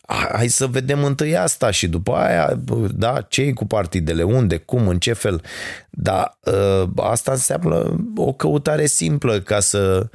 hai 0.09 0.47
să 0.47 0.67
vedem 0.67 1.03
întâi 1.03 1.37
asta 1.37 1.71
și 1.71 1.87
după 1.87 2.15
aia, 2.15 2.59
da, 2.93 3.21
ce 3.21 3.53
cu 3.53 3.65
partidele, 3.65 4.23
unde, 4.23 4.57
cum, 4.57 4.87
în 4.87 4.99
ce 4.99 5.13
fel. 5.13 5.41
Dar 5.89 6.37
ă, 6.45 6.89
asta 6.95 7.31
înseamnă 7.31 8.05
o 8.15 8.33
căutare 8.33 8.85
simplă 8.85 9.39
ca 9.39 9.59
să 9.59 10.09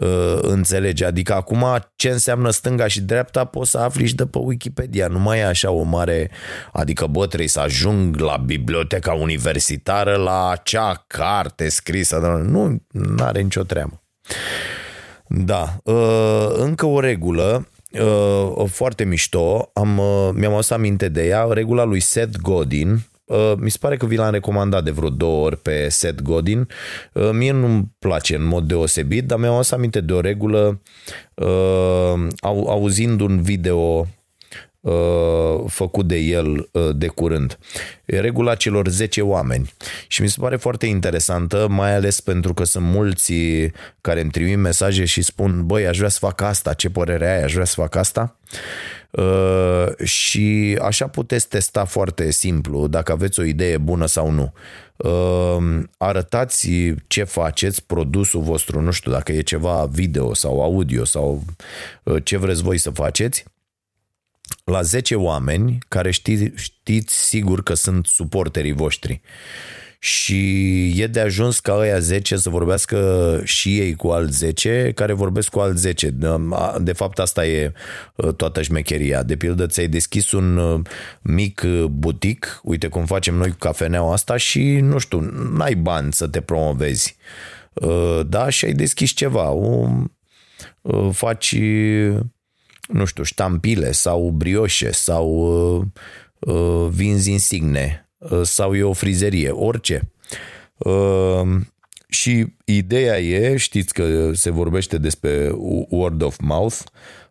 ă, 0.00 0.38
înțelegi. 0.40 1.04
Adică 1.04 1.34
acum 1.34 1.64
ce 1.96 2.08
înseamnă 2.08 2.50
stânga 2.50 2.86
și 2.86 3.00
dreapta 3.00 3.44
poți 3.44 3.70
să 3.70 3.78
afli 3.78 4.06
și 4.06 4.14
de 4.14 4.26
pe 4.26 4.38
Wikipedia. 4.38 5.06
Nu 5.06 5.18
mai 5.18 5.38
e 5.38 5.44
așa 5.44 5.70
o 5.70 5.82
mare, 5.82 6.30
adică 6.72 7.06
bă, 7.06 7.26
trebuie 7.26 7.48
să 7.48 7.60
ajung 7.60 8.16
la 8.16 8.36
biblioteca 8.36 9.12
universitară 9.12 10.16
la 10.16 10.50
acea 10.50 11.04
carte 11.06 11.68
scrisă. 11.68 12.16
Nu, 12.48 12.82
nu 12.90 13.24
are 13.24 13.40
nicio 13.40 13.62
treabă. 13.62 14.02
Da, 15.26 15.76
ă, 15.86 16.48
încă 16.56 16.86
o 16.86 17.00
regulă 17.00 17.68
uh, 17.92 18.66
foarte 18.66 19.04
mișto, 19.04 19.70
am, 19.72 19.98
uh, 19.98 20.30
mi-am 20.32 20.52
adus 20.52 20.70
aminte 20.70 21.08
de 21.08 21.26
ea, 21.26 21.46
regula 21.50 21.84
lui 21.84 22.00
Seth 22.00 22.38
Godin, 22.40 22.98
Uh, 23.28 23.52
mi 23.56 23.70
se 23.70 23.76
pare 23.80 23.96
că 23.96 24.06
vi 24.06 24.16
l-am 24.16 24.30
recomandat 24.30 24.84
de 24.84 24.90
vreo 24.90 25.08
două 25.08 25.44
ori 25.44 25.56
pe 25.56 25.88
Seth 25.88 26.22
Godin. 26.22 26.68
Uh, 27.12 27.30
mie 27.32 27.52
nu-mi 27.52 27.84
place 27.98 28.34
în 28.34 28.44
mod 28.44 28.64
deosebit, 28.64 29.26
dar 29.26 29.38
mi-am 29.38 29.54
adus 29.54 29.70
aminte 29.70 30.00
de 30.00 30.12
o 30.12 30.20
regulă 30.20 30.80
uh, 31.34 32.26
au, 32.40 32.66
auzind 32.68 33.20
un 33.20 33.42
video 33.42 33.78
Uh, 33.78 34.17
făcut 35.66 36.06
de 36.06 36.16
el 36.16 36.68
uh, 36.72 36.88
de 36.94 37.06
curând. 37.06 37.58
Regula 38.04 38.54
celor 38.54 38.88
10 38.88 39.22
oameni. 39.22 39.72
Și 40.06 40.22
mi 40.22 40.28
se 40.28 40.36
pare 40.40 40.56
foarte 40.56 40.86
interesantă, 40.86 41.66
mai 41.70 41.94
ales 41.94 42.20
pentru 42.20 42.54
că 42.54 42.64
sunt 42.64 42.84
mulți 42.84 43.32
care 44.00 44.20
îmi 44.20 44.30
trimit 44.30 44.58
mesaje 44.58 45.04
și 45.04 45.22
spun, 45.22 45.66
băi, 45.66 45.86
aș 45.86 45.96
vrea 45.96 46.08
să 46.08 46.18
fac 46.20 46.40
asta, 46.40 46.72
ce 46.72 46.90
părere 46.90 47.30
ai, 47.30 47.42
aș 47.42 47.52
vrea 47.52 47.64
să 47.64 47.74
fac 47.76 47.94
asta. 47.94 48.36
Uh, 49.10 50.04
și 50.04 50.78
așa 50.82 51.06
puteți 51.06 51.48
testa 51.48 51.84
foarte 51.84 52.30
simplu 52.30 52.86
dacă 52.86 53.12
aveți 53.12 53.40
o 53.40 53.42
idee 53.42 53.78
bună 53.78 54.06
sau 54.06 54.30
nu. 54.30 54.52
Uh, 54.96 55.82
arătați 55.98 56.70
ce 57.06 57.24
faceți, 57.24 57.84
produsul 57.84 58.40
vostru, 58.40 58.80
nu 58.80 58.90
știu 58.90 59.10
dacă 59.10 59.32
e 59.32 59.40
ceva 59.40 59.88
video 59.90 60.34
sau 60.34 60.62
audio 60.62 61.04
sau 61.04 61.42
uh, 62.02 62.16
ce 62.24 62.36
vreți 62.36 62.62
voi 62.62 62.78
să 62.78 62.90
faceți 62.90 63.44
la 64.64 64.82
10 64.82 65.14
oameni 65.14 65.78
care 65.88 66.10
ști, 66.10 66.52
știți 66.54 67.24
sigur 67.24 67.62
că 67.62 67.74
sunt 67.74 68.06
suporterii 68.06 68.72
voștri. 68.72 69.20
Și 70.00 71.00
e 71.00 71.06
de 71.06 71.20
ajuns 71.20 71.60
ca 71.60 71.74
ăia 71.74 71.98
10 71.98 72.36
să 72.36 72.50
vorbească 72.50 73.40
și 73.44 73.78
ei 73.78 73.94
cu 73.94 74.08
alți 74.08 74.38
10 74.38 74.92
care 74.94 75.12
vorbesc 75.12 75.50
cu 75.50 75.58
alți 75.58 75.80
10. 75.80 76.14
De 76.78 76.92
fapt 76.92 77.18
asta 77.18 77.46
e 77.46 77.72
ă, 78.18 78.32
toată 78.32 78.62
șmecheria. 78.62 79.22
De 79.22 79.36
pildă 79.36 79.66
ți-ai 79.66 79.88
deschis 79.88 80.32
un 80.32 80.58
ă, 80.58 80.82
mic 81.22 81.62
butic, 81.90 82.60
uite 82.62 82.88
cum 82.88 83.06
facem 83.06 83.34
noi 83.34 83.50
cu 83.50 83.56
cafeneaua 83.58 84.12
asta 84.12 84.36
și 84.36 84.62
nu 84.62 84.98
știu, 84.98 85.20
n-ai 85.56 85.74
bani 85.74 86.12
să 86.12 86.28
te 86.28 86.40
promovezi. 86.40 87.16
Ă, 87.82 88.22
da, 88.22 88.48
și 88.48 88.64
ai 88.64 88.72
deschis 88.72 89.10
ceva. 89.10 89.50
O, 89.50 89.88
faci 91.12 91.56
nu 92.88 93.04
știu, 93.04 93.22
ștampile 93.22 93.92
sau 93.92 94.30
brioșe 94.30 94.92
sau 94.92 95.28
uh, 95.28 95.82
uh, 96.54 96.88
vinzi 96.90 97.30
insigne 97.30 98.08
uh, 98.18 98.40
sau 98.42 98.74
e 98.74 98.82
o 98.82 98.92
frizerie, 98.92 99.50
orice. 99.50 100.12
Uh, 100.76 101.60
și 102.08 102.46
ideea 102.64 103.18
e, 103.18 103.56
știți 103.56 103.94
că 103.94 104.30
se 104.32 104.50
vorbește 104.50 104.98
despre 104.98 105.50
word 105.88 106.22
of 106.22 106.36
mouth, 106.40 106.76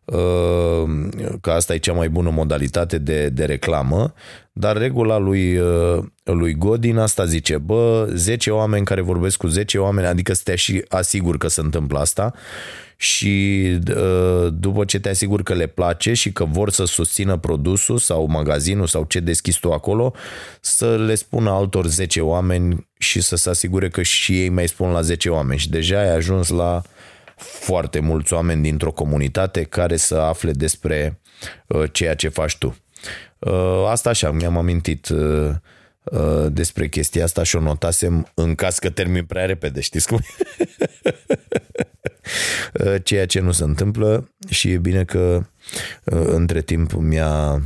uh, 0.05 1.07
că 1.41 1.51
asta 1.51 1.73
e 1.73 1.77
cea 1.77 1.93
mai 1.93 2.09
bună 2.09 2.29
modalitate 2.29 2.97
de, 2.97 3.29
de 3.29 3.45
reclamă, 3.45 4.13
dar 4.51 4.77
regula 4.77 5.17
lui, 5.17 5.57
uh, 5.57 6.03
lui 6.23 6.53
Godin 6.53 6.97
asta 6.97 7.25
zice, 7.25 7.57
bă, 7.57 8.09
10 8.13 8.51
oameni 8.51 8.85
care 8.85 9.01
vorbesc 9.01 9.37
cu 9.37 9.47
10 9.47 9.77
oameni, 9.77 10.07
adică 10.07 10.33
să 10.33 10.41
te 10.43 10.55
și 10.55 10.85
asigur 10.87 11.37
că 11.37 11.47
se 11.47 11.61
întâmplă 11.61 11.99
asta 11.99 12.33
și 12.97 13.63
uh, 13.95 14.47
după 14.53 14.85
ce 14.85 14.99
te 14.99 15.09
asiguri 15.09 15.43
că 15.43 15.53
le 15.53 15.67
place 15.67 16.13
și 16.13 16.31
că 16.31 16.45
vor 16.45 16.69
să 16.69 16.85
susțină 16.85 17.37
produsul 17.37 17.97
sau 17.97 18.25
magazinul 18.25 18.87
sau 18.87 19.03
ce 19.03 19.19
deschizi 19.19 19.59
tu 19.59 19.71
acolo, 19.71 20.13
să 20.61 20.97
le 20.97 21.15
spună 21.15 21.49
altor 21.49 21.85
10 21.85 22.21
oameni 22.21 22.87
și 22.97 23.21
să 23.21 23.35
se 23.35 23.49
asigure 23.49 23.89
că 23.89 24.01
și 24.01 24.41
ei 24.41 24.49
mai 24.49 24.67
spun 24.67 24.91
la 24.91 25.01
10 25.01 25.29
oameni 25.29 25.59
și 25.59 25.69
deja 25.69 25.99
ai 25.99 26.15
ajuns 26.15 26.49
la 26.49 26.81
foarte 27.37 27.99
mulți 27.99 28.33
oameni 28.33 28.61
dintr-o 28.61 28.91
comunitate 28.91 29.63
care 29.63 29.95
să 29.95 30.15
afle 30.15 30.51
despre 30.51 31.21
uh, 31.67 31.83
ceea 31.91 32.15
ce 32.15 32.27
faci 32.27 32.57
tu. 32.57 32.77
Uh, 33.39 33.85
asta 33.87 34.09
așa, 34.09 34.31
mi-am 34.31 34.57
amintit 34.57 35.07
despre 36.49 36.87
chestia 36.87 37.23
asta 37.23 37.43
și 37.43 37.55
o 37.55 37.59
notasem 37.59 38.31
în 38.33 38.55
caz 38.55 38.77
că 38.77 38.89
termin 38.89 39.25
prea 39.25 39.45
repede, 39.45 39.81
știți 39.81 40.07
cum? 40.07 40.19
Uh, 42.73 42.95
ceea 43.03 43.25
ce 43.25 43.39
nu 43.39 43.51
se 43.51 43.63
întâmplă 43.63 44.29
și 44.49 44.71
e 44.71 44.77
bine 44.77 45.03
că 45.03 45.45
uh, 46.03 46.21
între 46.25 46.61
timp 46.61 46.91
mi-a, 46.91 47.61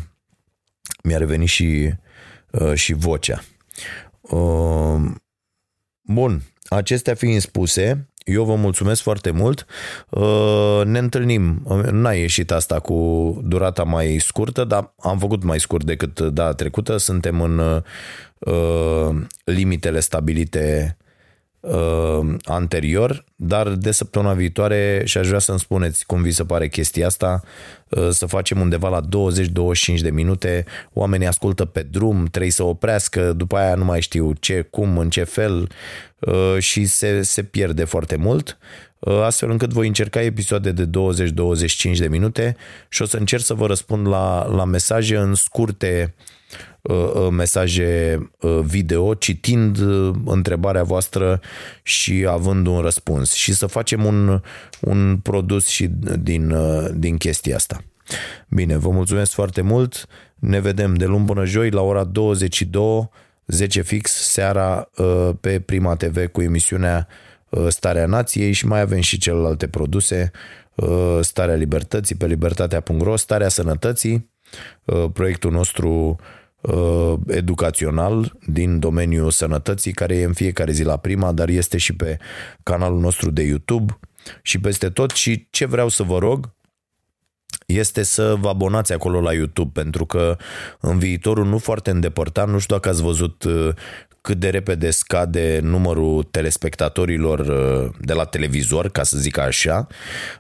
mi-a 1.04 1.18
revenit 1.18 1.48
și, 1.48 1.94
uh, 2.52 2.74
și 2.74 2.94
vocea. 2.94 3.44
Bun, 6.02 6.42
acestea 6.70 7.14
fiind 7.14 7.42
spuse, 7.42 8.10
eu 8.24 8.44
vă 8.44 8.56
mulțumesc 8.56 9.02
foarte 9.02 9.32
mult. 9.32 9.66
Ne 10.86 11.00
întâlnim. 11.00 11.62
N-a 11.92 12.14
ieșit 12.14 12.52
asta 12.52 12.80
cu 12.80 13.40
durata 13.44 13.84
mai 13.84 14.18
scurtă, 14.20 14.64
dar 14.64 14.94
am 15.00 15.20
făcut 15.20 15.44
mai 15.44 15.60
scurt 15.60 15.86
decât 15.86 16.20
data 16.20 16.54
trecută. 16.54 16.98
Suntem 16.98 17.42
în 17.42 17.84
limitele 19.44 20.00
stabilite 20.00 20.98
uh, 21.62 22.36
anterior, 22.44 23.24
dar 23.36 23.70
de 23.70 23.92
săptămâna 23.92 24.34
viitoare 24.34 25.02
și 25.06 25.18
aș 25.18 25.28
vrea 25.28 25.40
să-mi 25.40 25.60
spuneți 25.60 26.06
cum 26.06 26.22
vi 26.22 26.32
se 26.32 26.44
pare 26.44 26.68
chestia 26.68 27.06
asta, 27.06 27.42
uh, 27.90 28.10
să 28.10 28.26
facem 28.26 28.60
undeva 28.60 28.90
la 28.90 29.02
20-25 29.02 30.02
de 30.02 30.12
minute, 30.12 30.66
oamenii 30.94 31.28
ascultă 31.28 31.66
pe 31.66 31.84
drum, 31.84 32.26
trebuie 32.26 32.52
să 32.52 32.64
oprească, 32.64 33.34
după 33.34 33.58
aia 33.58 33.76
nu 33.76 33.86
mai 33.86 34.02
știu 34.02 34.34
ce, 34.40 34.62
cum, 34.62 34.98
în 34.98 35.10
ce 35.10 35.24
fel 35.24 35.70
uh, 36.20 36.56
și 36.60 36.86
se, 36.86 37.22
se 37.22 37.44
pierde 37.44 37.84
foarte 37.84 38.16
mult. 38.16 38.58
Uh, 39.00 39.22
astfel 39.22 39.50
încât 39.50 39.72
voi 39.72 39.88
încerca 39.88 40.22
episoade 40.22 40.72
de 40.72 40.90
20-25 41.94 41.98
de 41.98 42.08
minute 42.08 42.56
și 42.90 43.02
o 43.02 43.06
să 43.06 43.18
încerc 43.18 43.44
să 43.44 43.54
vă 43.54 43.68
răspund 43.68 44.08
la, 44.08 44.46
la 44.46 44.66
mesaje 44.66 45.18
în 45.18 45.34
scurte 45.34 46.14
uh, 46.18 46.24
Uh, 46.24 46.28
uh, 46.28 46.41
mesaje 47.32 48.20
uh, 48.42 48.60
video, 48.64 49.14
citind 49.14 49.78
întrebarea 50.26 50.84
voastră 50.84 51.40
și 51.84 52.26
având 52.30 52.68
un 52.68 52.80
răspuns 52.80 53.34
și 53.34 53.54
să 53.54 53.66
facem 53.66 54.06
un, 54.06 54.42
un 54.80 55.18
produs 55.18 55.68
și 55.68 55.88
din, 56.20 56.56
din 56.96 57.18
chestia 57.18 57.56
asta. 57.56 57.84
Bine, 58.48 58.78
vă 58.78 58.90
mulțumesc 58.90 59.32
foarte 59.32 59.62
mult. 59.62 60.08
Ne 60.36 60.60
vedem 60.60 60.94
de 60.94 61.06
luni 61.06 61.26
până 61.26 61.46
joi 61.46 61.70
la 61.70 61.82
ora 61.82 62.04
22, 62.04 63.10
10 63.48 63.82
fix, 63.82 64.12
seara 64.12 64.90
pe 65.42 65.60
Prima 65.60 65.96
TV 65.96 66.28
cu 66.28 66.42
emisiunea 66.42 67.08
Starea 67.68 68.06
Nației 68.06 68.52
și 68.52 68.66
mai 68.68 68.82
avem 68.82 69.00
și 69.00 69.18
celelalte 69.18 69.68
produse, 69.68 70.32
Starea 71.22 71.56
Libertății 71.56 72.16
pe 72.16 72.26
libertatea.ro, 72.26 73.16
Starea 73.16 73.48
Sănătății, 73.48 74.30
proiectul 75.14 75.52
nostru 75.52 76.20
Uh, 76.20 76.41
educațional 77.28 78.38
din 78.46 78.80
domeniul 78.80 79.32
sănătății, 79.32 79.92
care 79.92 80.16
e 80.16 80.24
în 80.24 80.34
fiecare 80.34 80.72
zi 80.72 80.84
la 80.84 80.98
prima, 80.98 81.32
dar 81.32 81.50
este 81.50 81.78
și 81.78 81.96
pe 81.96 82.18
canalul 82.64 83.00
nostru 83.00 83.32
de 83.32 83.42
YouTube 83.42 84.00
și 84.42 84.60
peste 84.60 84.90
tot. 84.90 85.12
Și 85.12 85.48
ce 85.50 85.66
vreau 85.66 85.88
să 85.88 86.04
vă 86.04 86.18
rog 86.18 86.54
este 87.66 88.04
să 88.04 88.36
vă 88.40 88.50
abonați 88.50 88.94
acolo 88.94 89.22
la 89.22 89.34
YouTube, 89.34 89.82
pentru 89.82 90.06
că 90.06 90.38
în 90.80 91.00
viitorul 91.00 91.46
nu 91.46 91.58
foarte 91.58 91.90
îndepărtat, 91.90 92.50
nu 92.50 92.60
știu 92.60 92.76
dacă 92.76 92.90
ați 92.90 93.02
văzut 93.02 93.44
uh, 93.44 93.70
cât 94.22 94.40
de 94.40 94.50
repede 94.50 94.90
scade 94.90 95.60
numărul 95.64 96.24
telespectatorilor 96.24 97.40
uh, 97.40 97.94
de 98.00 98.14
la 98.14 98.26
televizor, 98.26 98.90
ca 98.90 99.04
să 99.04 99.18
zic 99.18 99.38
așa, 99.38 99.88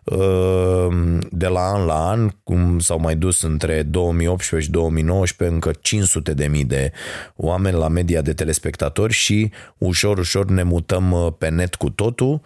uh, 0.03 1.17
de 1.31 1.47
la 1.47 1.59
an 1.59 1.85
la 1.85 2.09
an, 2.09 2.29
cum 2.43 2.79
s-au 2.79 2.99
mai 2.99 3.15
dus 3.15 3.41
între 3.41 3.83
2018 3.83 4.67
și 4.67 4.73
2019 4.73 5.55
încă 5.55 5.71
500 5.81 6.33
de 6.33 6.47
mii 6.47 6.65
de 6.65 6.91
oameni 7.35 7.77
la 7.77 7.87
media 7.87 8.21
de 8.21 8.33
telespectatori 8.33 9.13
și 9.13 9.51
ușor, 9.77 10.17
ușor 10.17 10.45
ne 10.45 10.63
mutăm 10.63 11.11
uh, 11.11 11.33
pe 11.37 11.49
net 11.49 11.75
cu 11.75 11.89
totul 11.89 12.41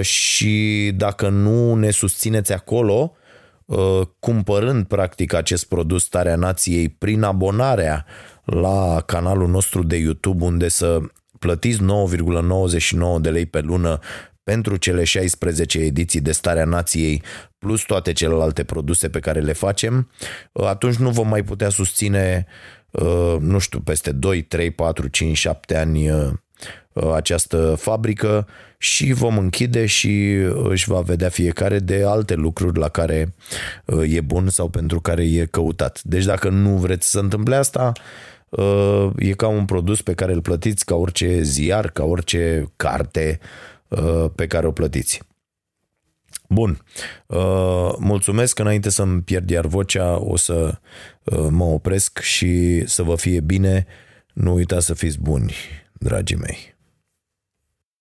și 0.00 0.92
dacă 0.96 1.28
nu 1.28 1.74
ne 1.74 1.90
susțineți 1.90 2.52
acolo, 2.52 3.16
cumpărând 4.18 4.84
practic 4.86 5.32
acest 5.34 5.68
produs 5.68 6.04
Starea 6.04 6.36
Nației 6.36 6.88
prin 6.88 7.22
abonarea 7.22 8.06
la 8.52 9.02
canalul 9.06 9.48
nostru 9.48 9.82
de 9.82 9.96
YouTube 9.96 10.44
unde 10.44 10.68
să 10.68 11.00
plătiți 11.38 11.80
9,99 11.80 13.20
de 13.20 13.30
lei 13.30 13.46
pe 13.46 13.60
lună 13.60 13.98
pentru 14.42 14.76
cele 14.76 15.04
16 15.04 15.78
ediții 15.78 16.20
de 16.20 16.32
Starea 16.32 16.64
Nației 16.64 17.22
plus 17.58 17.82
toate 17.82 18.12
celelalte 18.12 18.64
produse 18.64 19.08
pe 19.08 19.18
care 19.18 19.40
le 19.40 19.52
facem, 19.52 20.10
atunci 20.52 20.96
nu 20.96 21.10
vom 21.10 21.28
mai 21.28 21.44
putea 21.44 21.68
susține, 21.68 22.46
uh, 22.90 23.36
nu 23.40 23.58
știu, 23.58 23.80
peste 23.80 24.12
2, 24.12 24.42
3, 24.42 24.70
4, 24.70 25.08
5, 25.08 25.36
7 25.36 25.76
ani 25.76 26.10
uh, 26.10 26.30
această 27.14 27.74
fabrică 27.78 28.46
și 28.78 29.12
vom 29.12 29.38
închide 29.38 29.86
și 29.86 30.32
își 30.68 30.88
va 30.88 31.00
vedea 31.00 31.28
fiecare 31.28 31.78
de 31.78 32.04
alte 32.06 32.34
lucruri 32.34 32.78
la 32.78 32.88
care 32.88 33.34
uh, 33.84 34.14
e 34.14 34.20
bun 34.20 34.48
sau 34.48 34.68
pentru 34.68 35.00
care 35.00 35.24
e 35.24 35.46
căutat. 35.46 36.02
Deci 36.02 36.24
dacă 36.24 36.48
nu 36.48 36.76
vreți 36.76 37.10
să 37.10 37.18
întâmple 37.18 37.54
asta, 37.54 37.92
Uh, 37.92 38.31
e 39.16 39.32
ca 39.32 39.46
un 39.46 39.64
produs 39.64 40.02
pe 40.02 40.14
care 40.14 40.32
îl 40.32 40.40
plătiți 40.40 40.84
ca 40.84 40.94
orice 40.94 41.42
ziar, 41.42 41.90
ca 41.90 42.04
orice 42.04 42.72
carte 42.76 43.38
uh, 43.88 44.24
pe 44.34 44.46
care 44.46 44.66
o 44.66 44.72
plătiți. 44.72 45.22
Bun, 46.48 46.84
uh, 47.26 47.92
mulțumesc 47.98 48.58
înainte 48.58 48.90
să-mi 48.90 49.22
pierd 49.22 49.50
iar 49.50 49.66
vocea, 49.66 50.18
o 50.18 50.36
să 50.36 50.78
mă 51.50 51.64
opresc 51.64 52.18
și 52.18 52.82
să 52.86 53.02
vă 53.02 53.16
fie 53.16 53.40
bine. 53.40 53.86
Nu 54.32 54.52
uitați 54.54 54.86
să 54.86 54.94
fiți 54.94 55.18
buni, 55.20 55.52
dragii 55.92 56.36
mei. 56.36 56.71